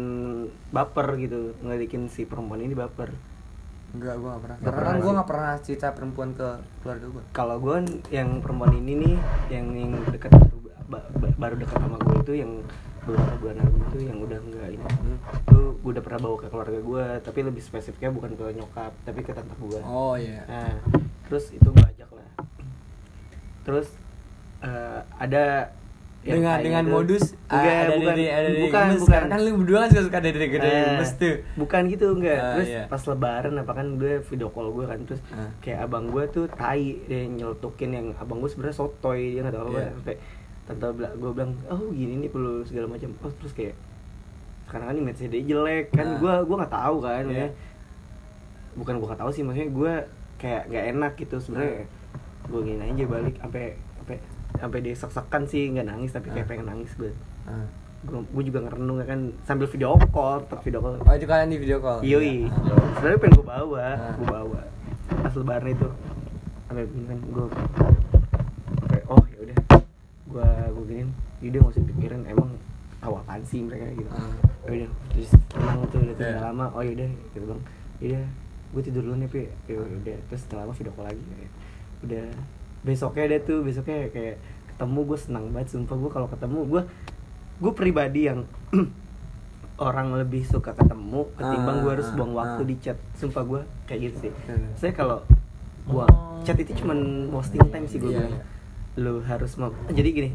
baper 0.67 1.13
gitu. 1.15 1.53
Ngeledekin 1.61 2.09
si 2.09 2.25
perempuan 2.25 2.59
ini 2.59 2.73
baper. 2.73 3.13
Enggak 3.93 4.17
gue 4.17 4.25
gak 4.27 4.41
pernah. 4.41 4.57
Karena 4.57 4.73
pernah 4.73 4.93
gue 4.97 5.11
gak 5.13 5.29
pernah 5.29 5.51
cerita 5.61 5.87
perempuan 5.93 6.29
ke 6.33 6.49
keluarga 6.81 7.05
gue 7.07 7.23
kalau 7.29 7.55
gue 7.55 7.77
yang 8.09 8.41
perempuan 8.41 8.73
ini 8.73 8.93
nih 8.97 9.15
yang 9.47 9.65
yang 9.71 9.91
dekat 10.09 10.33
baru, 10.33 10.57
ba- 10.89 11.09
ba- 11.13 11.37
baru 11.37 11.55
dekat 11.55 11.77
sama 11.77 11.97
gue 12.01 12.15
itu 12.19 12.33
yang 12.41 12.51
beberapa 13.03 13.35
bulan 13.37 13.55
lalu 13.59 13.77
itu 13.83 13.97
yang 14.01 14.17
udah 14.17 14.39
enggak 14.41 14.67
ini. 14.71 14.81
Hmm. 14.81 15.17
itu 15.37 15.59
gue 15.77 15.91
udah 15.93 16.01
pernah 16.01 16.19
bawa 16.19 16.35
ke 16.39 16.47
keluarga 16.49 16.79
gue 16.79 17.05
tapi 17.21 17.39
lebih 17.43 17.61
spesifiknya 17.61 18.09
bukan 18.09 18.33
ke 18.33 18.45
nyokap 18.55 18.91
tapi 19.03 19.19
ke 19.21 19.29
tante 19.29 19.53
gue 19.53 19.79
Oh 19.85 20.17
iya. 20.17 20.41
Nah 20.49 20.73
terus 21.29 21.53
itu 21.53 21.67
gue 21.67 21.85
ajak 21.85 22.09
lah. 22.09 22.27
Terus 23.61 23.87
eh, 24.59 24.99
ada 25.21 25.69
dengan 26.25 26.55
dengan 26.57 26.83
gitu. 26.83 26.93
modus 26.93 27.23
ah, 27.45 27.53
Enggak, 27.53 27.75
ada 27.75 27.91
bukan, 27.93 28.07
dari 28.09 28.25
ada 28.25 28.41
dari 28.45 28.61
bukan, 28.63 28.83
gemes. 28.85 29.01
bukan. 29.01 29.21
Kan 29.25 29.39
lu 29.39 29.51
berdua 29.59 29.77
kan 29.77 29.89
suka 29.89 30.01
suka 30.03 30.17
ada 30.17 30.29
dari 30.29 30.47
gede 30.49 30.65
Eh, 30.65 30.79
gemes 30.87 31.11
tuh 31.13 31.35
bukan 31.55 31.81
gitu 31.85 32.05
enggak 32.13 32.37
Ah, 32.37 32.51
terus 32.53 32.69
iya. 32.69 32.83
pas 32.87 33.01
lebaran 33.03 33.53
apa 33.55 33.71
kan 33.73 33.87
gue 33.95 34.13
video 34.23 34.47
call 34.47 34.67
gue 34.71 34.85
kan 34.85 34.99
terus 35.03 35.21
Ah. 35.29 35.51
kayak 35.59 35.79
abang 35.81 36.05
gue 36.07 36.23
tuh 36.27 36.45
tai 36.49 36.81
dia 37.03 37.21
nyeletukin 37.25 37.89
yang 37.91 38.07
abang 38.15 38.39
gue 38.39 38.47
sebenarnya 38.47 38.77
sotoy 38.77 39.19
dia 39.31 39.41
nggak 39.41 39.51
tahu 39.53 39.67
apa 39.67 39.77
Iya. 39.77 39.91
sampai 39.93 40.15
tante 40.63 40.87
gue 41.13 41.31
bilang 41.33 41.51
oh 41.67 41.91
gini 41.91 42.13
nih 42.17 42.29
perlu 42.29 42.63
segala 42.63 42.87
macam 42.87 43.09
oh 43.19 43.31
terus 43.33 43.51
kayak 43.51 43.75
sekarang 44.63 44.87
kan 44.87 44.95
image 44.97 45.19
dia 45.21 45.43
jelek 45.45 45.91
kan 45.91 46.07
Ah. 46.07 46.17
gue 46.17 46.33
gue 46.41 46.55
nggak 46.57 46.71
tahu 46.73 46.95
kan 46.99 47.23
maksudnya 47.25 47.51
bukan 48.73 48.93
gue 48.95 49.07
nggak 49.07 49.21
tahu 49.21 49.29
sih 49.29 49.43
maksudnya 49.43 49.69
gue 49.69 49.93
kayak 50.35 50.61
gak 50.67 50.85
enak 50.89 51.13
gitu 51.15 51.35
sebenarnya 51.37 51.83
gue 52.43 52.59
gini 52.61 52.81
aja 52.81 53.03
balik 53.05 53.35
sampai 53.37 53.63
sampai 53.93 54.17
sampai 54.55 54.79
dia 54.79 54.93
sek-sekan 54.93 55.43
sih 55.43 55.69
nggak 55.69 55.85
nangis 55.85 56.09
tapi 56.09 56.29
kayak 56.29 56.45
Ah. 56.45 56.49
pengen 56.49 56.67
nangis 56.67 56.91
gue 56.93 57.11
Ah. 57.43 57.65
gue 58.03 58.43
juga 58.43 58.59
ngerenung 58.61 58.99
ya 58.99 59.07
kan 59.07 59.19
sambil 59.41 59.65
video 59.65 59.95
call 60.09 60.43
tetap 60.43 60.59
video 60.61 60.79
call 60.79 60.99
Oh 60.99 61.13
itu 61.13 61.23
kalian 61.23 61.47
di 61.47 61.57
video 61.57 61.79
call 61.79 61.99
Yoi. 62.01 62.45
Ah. 62.45 62.51
Sebenarnya 62.95 63.19
pengen 63.19 63.35
gue 63.35 63.47
bawa, 63.47 63.79
Ah. 63.81 64.13
gue 64.13 64.27
bawa. 64.27 64.61
Pas 65.03 65.33
lebaran 65.33 65.67
itu, 65.69 65.87
sampai 66.65 66.83
kan 66.85 67.17
gue, 67.21 67.45
oh 69.05 69.23
ya 69.25 69.37
udah, 69.41 69.57
gue 70.25 70.47
gue 70.69 70.83
giniin, 70.85 71.09
yaudah 71.39 71.59
nggak 71.59 71.73
usah 71.73 71.83
pikirin 71.85 72.21
emang 72.25 72.49
tahu 72.97 73.13
apaan 73.17 73.41
sih 73.43 73.59
mereka 73.61 73.87
gitu. 73.93 74.09
Ah. 74.09 74.31
Ya 74.63 74.69
udah, 74.73 74.89
terus 75.09 75.29
tenang 75.49 75.79
tuh 75.87 75.99
udah 76.01 76.15
Iya. 76.15 76.27
yeah. 76.29 76.41
lama, 76.41 76.65
oh 76.71 76.81
yaudah, 76.81 77.07
gitu 77.29 77.45
bang, 77.45 77.61
yaudah, 77.99 78.23
gue 78.73 78.81
tidur 78.81 79.01
dulu 79.01 79.15
nih 79.17 79.29
pi, 79.29 79.41
ya 79.65 79.77
udah, 79.77 80.17
terus 80.27 80.41
setelah 80.41 80.61
lama 80.63 80.73
video 80.73 80.93
call 80.93 81.05
lagi, 81.05 81.23
udah 82.01 82.25
besoknya 82.83 83.23
ada 83.25 83.37
tuh 83.39 83.59
besoknya 83.61 84.07
kayak 84.09 84.37
ketemu 84.67 84.99
gue 85.05 85.17
senang 85.17 85.45
banget 85.49 85.67
sumpah 85.71 85.95
gue 85.95 86.09
kalau 86.09 86.27
ketemu 86.27 86.59
gue 86.65 86.81
gue 87.59 87.71
pribadi 87.73 88.21
yang 88.25 88.43
orang 89.79 90.13
lebih 90.13 90.43
suka 90.43 90.71
ketemu 90.71 91.25
ketimbang 91.33 91.77
gue 91.81 91.91
harus 91.91 92.07
Ah, 92.07 92.13
buang 92.13 92.33
waktu 92.33 92.61
ah. 92.61 92.67
di 92.67 92.75
chat 92.77 92.97
sumpah 93.13 93.43
gue 93.43 93.61
kayak 93.85 93.99
gitu 94.03 94.17
sih 94.19 94.31
saya 94.75 94.91
kalau 94.91 95.23
gua 95.83 96.05
Oh. 96.05 96.39
chat 96.43 96.55
itu 96.55 96.75
cuman 96.75 96.99
wasting 97.29 97.63
time 97.65 97.83
sih 97.85 97.97
gue 97.97 98.07
Iya, 98.09 98.19
bilang 98.21 98.33
iya. 98.33 98.43
lu 98.95 99.13
harus 99.21 99.51
mem- 99.55 99.75
jadi 99.89 100.09
gini 100.09 100.29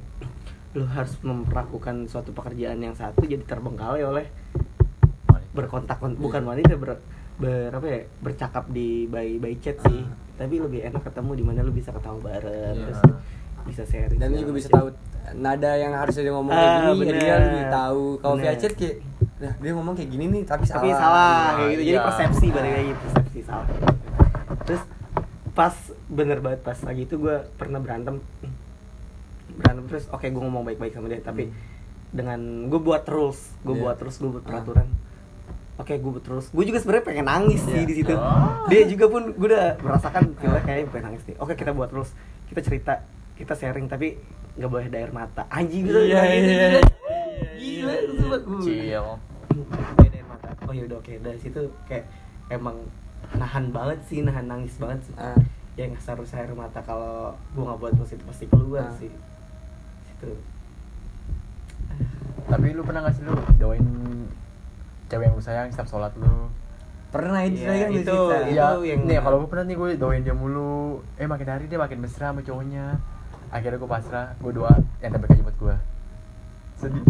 lu 0.70 0.84
harus 0.84 1.16
memperlakukan 1.18 2.04
suatu 2.04 2.32
pekerjaan 2.32 2.76
yang 2.78 2.92
satu 2.92 3.22
jadi 3.22 3.40
terbengkalai 3.42 4.00
oleh 4.02 4.26
berkontak 5.50 5.98
bukan 6.14 6.42
Iya. 6.42 6.48
wanita 6.48 6.72
ber, 6.74 7.00
ber 7.38 7.70
apa 7.70 7.86
ya 7.86 8.00
bercakap 8.18 8.64
di 8.68 9.06
by 9.06 9.38
by 9.38 9.54
chat 9.56 9.78
sih 9.80 10.00
Ah. 10.00 10.10
tapi 10.36 10.58
lebih 10.58 10.82
enak 10.84 11.02
ketemu 11.02 11.30
di 11.32 11.44
mana 11.44 11.58
lu 11.60 11.70
bisa 11.70 11.90
ketawa 11.90 12.18
bareng 12.20 12.74
Iya. 12.74 12.84
terus 12.84 13.00
bisa 13.64 13.82
sharing 13.84 14.18
dan 14.18 14.28
lu 14.28 14.38
juga 14.40 14.52
bisa 14.54 14.68
tahu 14.68 14.90
nada 15.34 15.72
yang 15.72 15.92
harusnya 15.92 16.22
dia 16.22 16.32
ngomong 16.32 16.50
Ah, 16.50 16.58
kayak 16.58 16.96
gini 16.96 16.98
bener. 17.04 17.20
dia 17.20 17.36
lebih 17.38 17.64
tahu 17.68 18.04
kalau 18.18 18.36
via 18.36 18.54
chat 18.54 18.72
kayak 18.72 18.96
nah 19.38 19.52
dia 19.54 19.72
ngomong 19.72 19.94
kayak 19.94 20.10
gini 20.10 20.24
nih 20.28 20.42
tapi 20.42 20.64
salah 20.64 20.80
tapi 20.80 20.90
salah 20.90 21.38
kayak 21.54 21.70
gitu 21.70 21.82
jadi 21.84 21.94
Iya. 21.94 22.04
persepsi 22.04 22.46
balik 22.48 22.72
lagi 22.74 22.92
persepsi 22.96 23.38
salah 23.40 23.66
terus 24.60 24.82
pas 25.52 25.74
bener 26.08 26.38
banget 26.40 26.60
pas 26.60 26.78
lagi 26.80 27.02
itu 27.04 27.14
gue 27.16 27.36
pernah 27.54 27.78
berantem 27.78 28.18
berantem 29.52 29.84
terus 29.86 30.04
oke 30.08 30.22
gue 30.24 30.40
ngomong 30.40 30.62
baik-baik 30.64 30.92
sama 30.92 31.06
dia 31.06 31.20
tapi 31.20 31.50
dengan 32.08 32.40
gue 32.66 32.80
buat 32.80 33.04
rules 33.04 33.38
gue 33.60 33.72
Iya. 33.72 33.82
buat 33.84 33.96
terus 33.96 34.16
gue 34.16 34.26
buat 34.28 34.42
Ah. 34.42 34.48
peraturan 34.52 34.86
oke 35.78 35.92
gue 35.92 36.10
buat 36.10 36.20
terus. 36.20 36.46
Gue 36.48 36.64
juga 36.64 36.78
sebenarnya 36.78 37.04
pengen 37.04 37.26
nangis 37.26 37.62
sih 37.62 37.74
Iya. 37.76 37.86
di 37.86 37.94
situ. 37.96 38.12
Oh. 38.12 38.66
dia 38.66 38.82
juga 38.84 39.06
pun 39.06 39.22
gue 39.30 39.48
udah 39.48 39.78
merasakan 39.78 40.34
feelnya 40.34 40.62
kayak 40.62 40.90
pengen 40.90 41.04
nangis 41.08 41.22
nih 41.24 41.36
oke 41.36 41.54
kita 41.54 41.70
buat 41.70 41.88
rules 41.88 42.10
kita 42.46 42.60
cerita 42.60 42.92
kita 43.34 43.52
sharing 43.52 43.86
tapi 43.86 44.18
nggak 44.54 44.66
boleh 44.66 44.86
ada 44.86 44.98
air 44.98 45.12
mata. 45.12 45.46
Anjing 45.48 45.82
gitu 45.84 46.00
Iya, 46.00 46.22
iya, 46.26 46.82
gila. 47.54 47.94
iya. 48.66 49.00
gila 49.54 50.22
mata. 50.24 50.48
Oh 50.60 50.72
yaudah 50.72 50.98
oke. 50.98 51.12
Dari 51.16 51.38
situ 51.38 51.60
kayak 51.84 52.04
emang 52.48 52.76
nahan 53.30 53.70
banget 53.70 53.98
sih 54.04 54.20
nahan 54.20 54.44
nangis 54.44 54.74
banget 54.76 55.00
sih. 55.02 55.14
Ah. 55.14 55.38
yang 55.74 55.94
harus 55.94 56.34
air 56.34 56.50
mata. 56.52 56.82
Kalau 56.82 57.30
gua 57.54 57.62
nggak 57.64 57.78
buat 57.78 57.94
positif 57.96 58.26
pasti 58.26 58.44
keluar 58.46 58.82
Ah. 58.84 58.98
sih. 58.98 59.14
Situ. 60.04 60.34
Tapi 62.44 62.72
lu 62.72 62.82
pernah 62.82 63.04
gak 63.04 63.14
sih 63.14 63.22
lu 63.22 63.36
doain 63.54 63.84
cewek 65.08 65.24
yang 65.24 65.34
lu 65.34 65.40
sayang 65.40 65.68
setiap 65.68 65.88
sholat 65.88 66.12
lu? 66.14 66.48
pernah 67.08 67.40
itu 67.40 67.56
Iya, 67.58 67.72
kan 67.74 67.88
gue 67.88 67.98
itu- 67.98 68.04
cerita. 68.04 68.36
itu- 68.36 68.52
Iya, 68.52 68.66
yang- 68.86 69.02
nih 69.02 69.16
kalau 69.18 69.36
gue 69.38 69.48
pernah 69.48 69.64
nih 69.64 69.76
gue 69.76 69.88
doain 69.96 70.20
dia 70.20 70.32
mulu. 70.32 70.76
Eh 71.16 71.24
makin 71.24 71.48
hari 71.48 71.64
dia 71.64 71.76
makin 71.76 71.98
mesra 71.98 72.28
sama 72.28 72.40
cowoknya. 72.40 73.00
Akhirnya 73.48 73.76
gue 73.76 73.88
pasrah, 73.88 74.36
gue 74.36 74.52
doa 74.52 74.68
yang 74.98 75.10
terbaik 75.10 75.32
aja 75.32 75.42
buat 75.42 75.56
gue. 75.58 75.74
Sedih. 76.76 77.04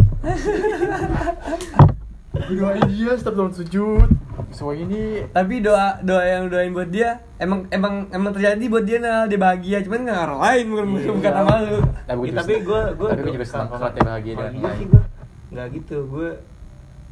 gue 2.30 2.54
doain 2.54 2.82
dia 2.86 3.12
setiap 3.12 3.34
tahun 3.34 3.52
sujud. 3.52 4.08
So 4.48 4.70
ini 4.70 5.26
tapi 5.28 5.58
doa 5.58 5.98
doa 6.00 6.22
yang 6.22 6.46
doain 6.46 6.70
buat 6.70 6.86
dia 6.86 7.18
emang 7.36 7.66
emang 7.68 8.06
emang 8.08 8.30
terjadi 8.30 8.64
buat 8.64 8.80
dia 8.80 8.96
nah 8.96 9.26
dia 9.26 9.34
bahagia 9.36 9.82
cuman 9.82 10.06
nggak 10.06 10.20
orang 10.22 10.40
lain 10.40 10.64
bukan 10.70 10.86
Iya. 10.94 11.10
bukan 11.10 11.32
sama 11.34 11.54
lu 11.60 11.78
tapi 12.06 12.16
gue 12.16 12.24
Ya, 12.24 12.34
tapi 12.38 12.52
gue 12.56 12.80
gue 12.94 13.08
tapi 13.10 13.20
gue 13.20 13.34
juga 13.34 13.44
senang 13.44 13.68
kok 13.68 13.90
dia 13.90 14.04
bahagia 14.06 14.32
sih 14.72 14.86
gue 14.86 15.02
nggak 15.50 15.66
gitu 15.74 15.96
gue 16.06 16.28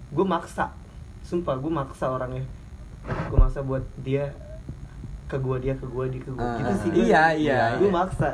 gue 0.09 0.25
maksa. 0.25 0.71
Sumpah 1.21 1.57
gue 1.57 1.69
maksa 1.69 2.07
orangnya. 2.07 2.45
Gue 3.27 3.39
maksa 3.39 3.61
buat 3.61 3.83
dia 4.01 4.31
ke 5.27 5.35
gue 5.37 5.57
dia 5.59 5.75
ke 5.75 5.83
gue 5.85 6.05
dia 6.07 6.21
ke 6.21 6.31
gue 6.31 6.39
Ah, 6.41 6.55
gitu 6.57 6.73
sih 6.81 6.89
gua. 6.89 7.03
iya, 7.03 7.25
iya, 7.33 7.61
gue 7.77 7.87
iya. 7.87 7.95
maksa. 7.95 8.31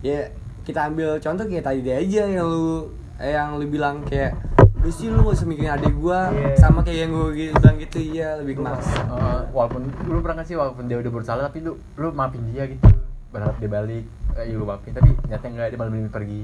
Ya 0.00 0.18
kita 0.62 0.86
ambil 0.86 1.18
contoh 1.18 1.44
kayak 1.44 1.64
tadi 1.64 1.80
dia 1.80 1.98
aja 1.98 2.22
yang 2.28 2.46
lu 2.46 2.86
eh, 3.16 3.32
yang 3.32 3.58
lu 3.58 3.66
bilang 3.66 4.00
kayak 4.04 4.38
lu 4.80 4.88
sih 4.88 5.10
lu 5.10 5.20
gak 5.20 5.36
usah 5.36 5.44
mikirin 5.44 5.72
adik 5.72 5.92
gua. 5.92 6.30
Iya. 6.30 6.54
sama 6.56 6.80
kayak 6.80 6.98
yang 7.04 7.12
gua 7.12 7.28
gitu, 7.32 7.52
bilang 7.52 7.76
gitu 7.76 7.98
iya 8.00 8.28
lebih 8.38 8.54
Lu, 8.56 8.64
maksa. 8.64 8.96
eh, 8.96 9.40
walaupun 9.50 9.82
lu 10.06 10.18
pernah 10.20 10.36
gak 10.38 10.46
sih 10.46 10.56
walaupun 10.56 10.86
dia 10.86 10.96
udah 10.96 11.12
bersalah 11.12 11.42
tapi 11.44 11.58
lu 11.60 11.74
lu 11.98 12.08
maafin 12.14 12.40
dia 12.48 12.64
gitu. 12.64 12.86
Berharap 13.28 13.58
dia 13.58 13.68
balik 13.68 14.04
eh, 14.38 14.44
iya 14.46 14.54
lu 14.54 14.64
maafin 14.64 14.94
tapi 14.94 15.10
ternyata 15.18 15.44
enggak 15.46 15.66
dia 15.68 15.76
malah 15.76 15.90
lebih 15.90 16.08
pergi. 16.08 16.42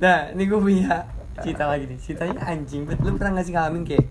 Nah 0.00 0.32
ini 0.32 0.42
gua 0.48 0.58
punya 0.58 0.94
cerita 1.42 1.64
lagi 1.66 1.84
nih. 1.90 1.98
Ceritanya 1.98 2.40
anjing. 2.46 2.86
Bet 2.86 3.02
lu 3.02 3.18
pernah 3.18 3.36
gak 3.36 3.44
sih 3.44 3.54
ngalamin 3.54 3.82
kayak 3.82 4.06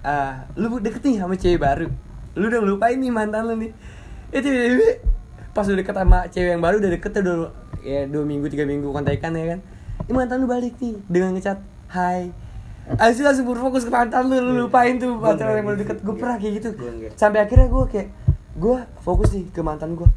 ah 0.00 0.44
lu 0.56 0.80
deket 0.80 1.02
nih 1.04 1.16
sama 1.18 1.34
cewek 1.34 1.60
baru. 1.60 1.88
Lu 2.36 2.44
udah 2.46 2.60
lupain 2.60 2.96
nih 3.00 3.10
mantan 3.10 3.48
lu 3.48 3.56
nih. 3.56 3.72
Itu 4.30 4.48
pas 5.50 5.66
udah 5.66 5.78
deket 5.80 5.94
sama 5.96 6.18
cewek 6.30 6.50
yang 6.54 6.62
baru 6.62 6.76
udah 6.78 6.90
deket 6.94 7.12
udah 7.24 7.36
ya 7.80 8.04
dua 8.06 8.24
minggu 8.28 8.46
tiga 8.52 8.68
minggu 8.68 8.92
kontekan 8.92 9.32
ya 9.34 9.56
kan. 9.56 9.60
Ini 10.06 10.12
mantan 10.12 10.44
lu 10.44 10.46
balik 10.46 10.76
nih 10.78 11.00
dengan 11.08 11.34
ngecat 11.34 11.58
hai. 11.96 12.30
Abis 12.90 13.20
itu 13.20 13.24
langsung 13.24 13.46
berfokus 13.46 13.86
ke 13.86 13.92
mantan 13.92 14.26
lu, 14.26 14.34
lu 14.40 14.66
lupain 14.66 14.98
tuh 14.98 15.14
enggak 15.14 15.38
yang 15.38 15.62
baru 15.62 15.78
gitu. 15.78 15.84
deket 15.86 15.98
Gue 16.02 16.14
pernah 16.18 16.36
kayak 16.42 16.52
gitu. 16.58 16.68
Sampai 17.14 17.44
akhirnya 17.44 17.70
gue 17.70 17.84
kayak 17.86 18.08
Gue 18.58 18.82
fokus 18.98 19.30
nih 19.30 19.46
ke 19.54 19.62
mantan 19.62 19.94
gue 19.94 20.10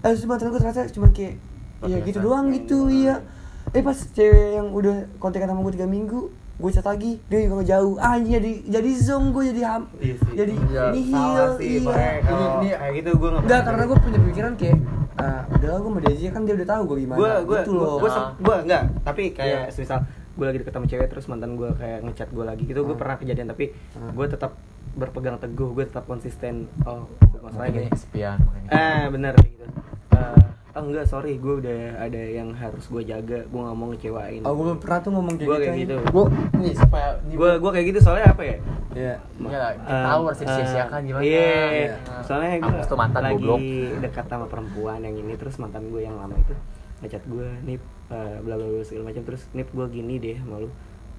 Abis 0.00 0.24
itu 0.24 0.28
mantan 0.30 0.48
gue 0.48 0.56
ternyata 0.56 0.88
cuma 0.88 1.12
kayak 1.12 1.36
Ya 1.84 2.02
gitu 2.02 2.18
doang 2.18 2.50
gitu, 2.50 2.90
iya 2.90 3.22
Eh 3.70 3.80
pas 3.80 3.94
cewek 3.96 4.48
yang 4.54 4.68
udah 4.70 4.96
kontekan 5.16 5.46
sama 5.46 5.60
gue 5.62 5.74
3 5.74 5.86
minggu 5.86 6.20
Gue 6.58 6.70
chat 6.70 6.82
lagi, 6.82 7.22
dia 7.24 7.38
juga 7.40 7.62
ngejauh 7.62 7.94
Ah 7.96 8.18
anjing 8.18 8.34
jadi, 8.34 8.52
jadi 8.66 8.90
zong 8.98 9.30
gue 9.30 9.46
jadi 9.48 9.62
ham 9.64 9.82
Iya 9.96 10.14
sih. 10.16 10.32
Jadi 10.34 10.52
Iya. 10.58 10.84
nihil, 10.90 11.46
sih 11.54 11.66
iya 11.68 11.78
pokoknya 11.80 12.12
kalau 12.18 12.34
Ini- 12.34 12.50
ini- 12.58 12.74
kayak 12.74 12.94
gitu 12.94 13.10
gue 13.12 13.28
nggak 13.28 13.38
Enggak, 13.38 13.46
pernah. 13.46 13.66
karena 13.68 13.82
gue 13.84 13.98
punya 14.00 14.18
pikiran 14.24 14.52
kayak 14.54 14.78
ah, 15.16 15.42
udah 15.48 15.68
lah 15.68 15.78
gue 15.78 15.88
sama 15.88 16.00
dia 16.00 16.10
aja 16.12 16.28
kan 16.28 16.42
dia 16.42 16.54
udah 16.54 16.68
tahu 16.68 16.82
gue 16.84 16.96
gimana 16.98 17.18
gue 17.18 17.30
gue 17.44 17.58
gitu 17.60 17.72
loh 17.72 17.94
gue 17.96 18.10
gue 18.38 18.56
enggak 18.60 18.82
tapi 19.02 19.22
kayak 19.32 19.62
Iya. 19.68 19.76
misal 19.76 19.98
gue 20.08 20.44
lagi 20.46 20.58
deket 20.58 20.72
sama 20.72 20.86
cewek 20.86 21.06
terus 21.08 21.24
mantan 21.26 21.50
gue 21.54 21.70
kayak 21.72 21.98
ngechat 22.04 22.28
gue 22.28 22.44
lagi 22.44 22.62
gitu 22.64 22.80
gue 22.80 22.90
Hmm. 22.90 23.02
pernah 23.02 23.16
kejadian 23.16 23.46
tapi 23.48 23.64
Hmm. 23.92 24.10
gue 24.12 24.26
tetap 24.28 24.52
berpegang 24.92 25.36
teguh 25.36 25.70
gue 25.72 25.84
tetap 25.84 26.04
konsisten 26.04 26.54
oh 26.82 27.06
masalahnya 27.40 27.70
gini 27.72 27.86
kesepian 27.88 28.38
makanya 28.40 28.68
eh 28.72 29.02
bener 29.08 29.32
kayak 29.32 29.52
gitu 29.52 29.66
Eh, 30.10 30.42
oh 30.78 30.84
enggak 30.84 31.04
sorry 31.04 31.34
gue 31.34 31.54
udah 31.58 31.78
ada 31.98 32.22
yang 32.22 32.48
harus 32.52 32.86
gue 32.86 33.02
jaga 33.02 33.42
gue 33.42 33.60
nggak 33.60 33.74
mau 33.74 33.86
ngecewain 33.88 34.40
Oh 34.40 34.54
gue 34.54 34.78
pernah 34.78 34.98
tuh 35.00 35.10
ngomong 35.10 35.34
kayak 35.34 35.44
Gua 35.44 35.56
gitu 35.56 35.66
kayak 35.66 35.78
gitu. 35.80 35.96
gue 36.06 36.24
nih 36.56 36.72
supaya 36.72 37.08
gue 37.20 37.50
gue 37.58 37.70
kayak 37.72 37.86
gitu 37.88 37.98
soalnya 38.00 38.26
apa 38.28 38.42
ya 38.44 38.56
Iya 38.88 39.14
lah, 39.38 39.72
kita 39.74 39.84
Eh, 39.86 40.04
tahu 40.04 40.22
harus 40.24 40.38
eh, 40.38 40.44
disia-siakan 40.44 41.00
gimana. 41.04 41.22
Iya, 41.22 41.54
Iya. 41.68 41.94
soalnya 42.20 42.50
gue 42.58 42.72
tuh 42.82 42.96
mantan 42.96 43.22
lagi 43.22 43.36
goblok. 43.38 43.60
dekat 44.00 44.24
sama 44.26 44.46
perempuan 44.46 44.98
yang 45.00 45.14
ini 45.14 45.34
terus 45.34 45.54
mantan 45.56 45.82
gue 45.88 46.00
yang 46.00 46.14
lama 46.14 46.34
itu 46.34 46.54
ngechat 46.98 47.22
gue 47.24 47.46
nip 47.62 47.82
eh, 48.08 48.36
bla 48.40 48.54
bla 48.54 48.66
bla 48.66 48.82
segala 48.82 49.10
macam 49.10 49.22
terus 49.22 49.46
nip 49.52 49.68
gue 49.68 49.86
gini 49.88 50.16
deh 50.16 50.34
sama 50.36 50.58
lu 50.58 50.70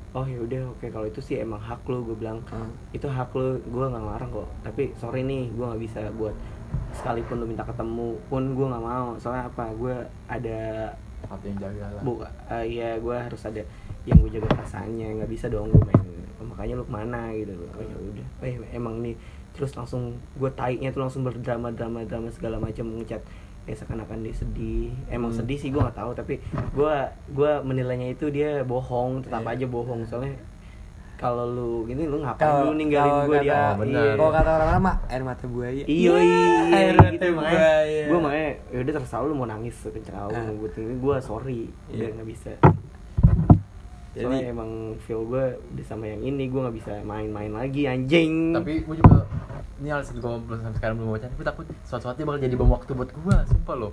oh 0.10 0.26
ya 0.26 0.40
udah 0.40 0.62
oke 0.72 0.86
kalau 0.86 1.06
itu 1.06 1.22
sih 1.22 1.38
emang 1.38 1.62
hak 1.62 1.86
lu 1.86 2.02
gue 2.04 2.18
bilang 2.18 2.42
Hmm. 2.48 2.74
itu 2.92 3.06
hak 3.06 3.30
lu 3.32 3.62
gue 3.62 3.86
nggak 3.86 4.02
ngelarang 4.02 4.32
kok 4.34 4.48
tapi 4.60 4.84
sorry 4.96 5.22
nih 5.22 5.48
gue 5.48 5.62
nggak 5.62 5.80
bisa 5.80 6.02
buat 6.12 6.34
sekalipun 6.92 7.40
lu 7.40 7.46
minta 7.46 7.64
ketemu 7.64 8.18
pun 8.26 8.44
gue 8.50 8.66
nggak 8.66 8.84
mau. 8.84 9.14
Soalnya 9.16 9.46
apa? 9.46 9.70
Gue 9.72 9.96
ada 10.26 10.92
Satu 11.22 11.46
yang 11.46 11.60
jaga 11.60 11.86
lah. 11.90 12.02
bu 12.02 12.24
eh, 12.24 12.66
ya 12.72 12.96
gue 12.96 13.14
harus 13.14 13.42
ada 13.44 13.62
yang 14.04 14.18
gue 14.18 14.32
jaga 14.32 14.48
perasaannya 14.50 15.20
nggak 15.20 15.30
bisa 15.30 15.46
dong 15.48 15.70
gue 15.70 15.84
main. 15.84 16.02
"Oh, 16.36 16.46
makanya 16.46 16.74
lu 16.76 16.84
ke 16.84 16.94
mana 16.94 17.30
gitu. 17.34 17.54
Oh 17.54 17.80
ya 17.80 17.96
udah. 17.96 18.28
Eh 18.42 18.56
emang 18.72 19.00
nih. 19.00 19.16
Terus 19.52 19.76
langsung 19.76 20.02
gue 20.34 20.50
taiknya 20.50 20.90
tuh 20.90 21.02
langsung 21.02 21.22
berdrama 21.22 21.70
drama 21.70 22.02
drama 22.02 22.30
segala 22.30 22.58
macam 22.58 22.96
ngecat. 22.96 23.20
Ya 23.68 23.76
seakan-akan 23.76 24.24
dia 24.24 24.34
sedih. 24.34 24.90
Emang 25.08 25.30
Hmm. 25.30 25.44
sedih 25.44 25.58
sih 25.58 25.70
gue 25.70 25.78
nggak 25.78 25.94
tahu. 25.94 26.12
Tapi 26.14 26.40
gue 26.74 26.96
gue 27.30 27.52
menilainya 27.62 28.10
itu 28.10 28.30
dia 28.30 28.64
bohong. 28.64 29.22
Tetap 29.22 29.44
Iya. 29.44 29.54
aja 29.54 29.66
bohong. 29.68 30.02
Soalnya 30.04 30.34
kalau 31.20 31.46
lu 31.46 31.84
gini 31.84 32.08
lu 32.08 32.24
ngapain 32.24 32.40
Kalau- 32.40 32.66
lu 32.66 32.80
ninggalin 32.80 33.28
gue 33.28 33.38
dia 33.44 33.52
Oh, 33.52 33.72
bener. 33.78 34.00
Iya. 34.02 34.12
Kalau 34.16 34.32
kata 34.32 34.50
orang-orang 34.56 34.82
mah 34.82 34.96
air 35.06 35.22
mata 35.22 35.46
buaya. 35.46 35.84
Iya, 35.84 36.12
Air 36.16 36.24
iya, 36.24 36.94
mata 36.96 37.12
gitu 37.12 37.26
makanya. 37.30 37.60
buaya. 37.60 38.04
Gue 38.08 38.20
makanya, 38.22 38.50
yaudah 38.72 38.94
terserah 38.96 39.22
lu 39.22 39.34
mau 39.34 39.44
nangis 39.46 39.76
sekencang 39.78 40.16
Ah. 40.16 40.32
mau 40.32 40.56
buat 40.58 40.74
ini, 40.74 40.96
gue 40.96 41.16
sorry, 41.20 41.60
udah 41.86 42.00
Iya. 42.00 42.16
nggak 42.16 42.30
bisa. 42.30 42.52
Jadi- 44.10 44.26
Soalnya 44.26 44.50
emang 44.50 44.72
feel 44.98 45.22
gue 45.22 45.44
udah 45.54 45.86
sama 45.86 46.06
yang 46.06 46.22
ini, 46.22 46.48
gue 46.48 46.58
nggak 46.58 46.76
bisa 46.76 46.92
main-main 47.04 47.52
lagi 47.52 47.84
anjing. 47.86 48.52
Tapi 48.52 48.82
gue 48.82 48.96
juga 48.98 49.28
ini 49.78 49.88
alasan 49.88 50.18
gue 50.18 50.32
belum 50.42 50.60
sampai 50.62 50.78
sekarang 50.78 50.96
belum 50.98 51.10
baca. 51.14 51.28
Gue 51.30 51.46
takut 51.46 51.66
suatu 51.84 52.04
saatnya 52.06 52.26
bakal 52.26 52.40
jadi 52.42 52.56
bom 52.56 52.68
waktu 52.70 52.92
buat 52.92 53.10
gue, 53.10 53.36
sumpah 53.46 53.76
lo. 53.78 53.92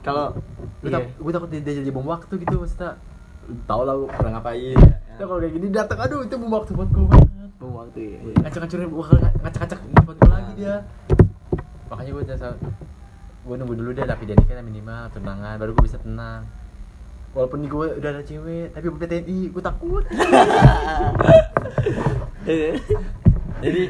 kalau 0.00 0.30
Gue 0.78 0.86
iya. 0.86 1.02
tak, 1.02 1.18
gue 1.18 1.32
takut 1.32 1.48
dia, 1.48 1.60
dia 1.60 1.74
jadi 1.76 1.90
bom 1.90 2.04
waktu 2.04 2.30
gitu 2.36 2.54
maksudnya. 2.56 2.94
Lu 3.44 3.54
Tau 3.64 3.82
lah 3.82 3.94
gue 3.96 4.06
pernah 4.08 4.30
ngapain. 4.36 4.78
Iya, 5.16 5.24
iya. 5.24 5.24
Nah, 5.24 5.26
kalau 5.32 5.40
kayak 5.40 5.54
gini 5.56 5.66
datang, 5.72 5.98
aduh 6.04 6.20
itu 6.28 6.34
bom 6.36 6.52
waktu 6.52 6.72
buat 6.76 6.90
gue 6.92 7.04
banget. 7.08 7.50
bom 7.56 7.72
waktu 7.72 8.00
ya. 8.04 8.18
Ngacak-ngacurin, 8.44 8.88
bakal 8.92 9.16
ngacak-ngacak 9.40 9.78
buat 10.04 10.16
gue 10.20 10.30
lagi 10.30 10.52
dia. 10.60 10.74
Makanya 11.88 12.10
gue 12.12 12.22
udah 12.28 12.36
gue 13.46 13.54
nunggu 13.62 13.78
dulu 13.78 13.90
deh 13.94 14.02
tapi 14.02 14.26
dia 14.26 14.34
nikah 14.34 14.58
minimal 14.58 15.06
tunangan 15.14 15.54
baru 15.54 15.70
gue 15.70 15.86
bisa 15.86 16.02
tenang 16.02 16.42
walaupun 17.30 17.62
nih 17.62 17.70
gue 17.70 17.86
udah 18.02 18.10
ada 18.10 18.22
cewek 18.26 18.74
tapi 18.74 18.84
gue 18.90 18.98
PTNI 18.98 19.38
gue 19.54 19.62
takut 19.62 20.02
Jadi 23.56 23.82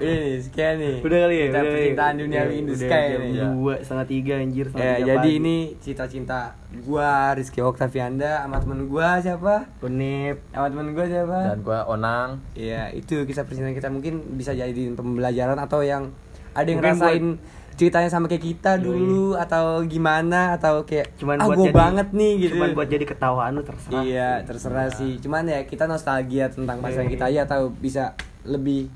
ini 0.00 0.38
sekian 0.38 0.74
nih. 0.76 0.96
Udah 1.00 1.18
kali 1.20 1.34
ya, 1.34 1.44
Kita 1.44 1.50
udah 1.50 1.62
ya. 1.62 1.72
percintaan 1.72 2.14
dunia 2.16 2.40
Udah- 2.40 2.52
in 2.52 2.62
the 2.62 2.70
udah 2.70 2.80
sky 2.84 3.04
nih. 3.10 3.30
Dua 3.48 3.74
setengah 3.78 4.06
tiga 4.06 4.34
anjir 4.36 4.66
Ya, 4.66 4.72
tiga 4.72 4.86
jadi 5.04 5.18
pagi. 5.20 5.38
ini 5.38 5.56
cita-cinta 5.78 6.38
gua 6.80 7.10
Rizky 7.32 7.60
Oktavianda 7.60 8.32
sama 8.40 8.56
temen 8.58 8.86
gua 8.86 9.08
siapa? 9.18 9.54
Unip. 9.80 10.36
Sama 10.48 10.66
temen 10.68 10.86
gua 10.90 11.04
siapa? 11.04 11.38
dan 11.48 11.58
gue 11.60 11.78
onang 11.86 12.28
Iya, 12.52 12.90
itu 12.90 13.22
kisah 13.22 13.42
percintaan 13.42 13.72
kita 13.72 13.88
mungkin 13.88 14.14
bisa 14.34 14.50
jadi 14.50 14.92
pembelajaran 14.92 15.56
atau 15.56 15.80
yang 15.80 16.12
ada 16.50 16.64
yang 16.64 16.78
Mungkin 16.78 16.94
ngerasain 16.94 17.26
ceritanya 17.74 18.10
sama 18.10 18.26
kayak 18.26 18.42
kita 18.42 18.74
dulu 18.76 19.32
atau 19.32 19.80
gimana 19.84 20.52
atau 20.52 20.82
kayak 20.82 21.14
Cuman 21.14 21.38
ah 21.38 21.46
buat 21.46 21.56
gua 21.56 21.64
jadi- 21.64 21.78
banget 21.78 22.08
nih 22.12 22.32
gitu. 22.40 22.52
Cuman 22.52 22.68
buat 22.72 22.88
jadi 22.88 23.04
ketawaan 23.04 23.52
lu 23.52 23.62
terserah. 23.62 24.02
Iya, 24.02 24.30
sih. 24.34 24.44
terserah 24.44 24.88
sih. 24.90 25.12
Cuman 25.18 25.46
ya 25.46 25.62
kita 25.62 25.84
nostalgia 25.84 26.46
tentang 26.48 26.78
pasangan 26.78 27.06
kita 27.06 27.24
aja 27.26 27.40
atau 27.44 27.70
bisa 27.70 28.18
lebih 28.42 28.90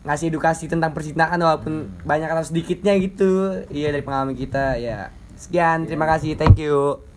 ngasih 0.00 0.32
edukasi 0.32 0.64
tentang 0.64 0.96
percintaan 0.96 1.36
walaupun 1.40 1.92
banyak 2.08 2.28
atau 2.28 2.44
sedikitnya 2.44 2.96
gitu. 3.00 3.64
Iya 3.68 3.92
dari 3.92 4.04
pengalaman 4.04 4.36
kita 4.36 4.80
ya. 4.80 5.12
Sekian, 5.36 5.88
terima 5.88 6.04
kasih. 6.08 6.36
Thank 6.36 6.60
you. 6.60 7.09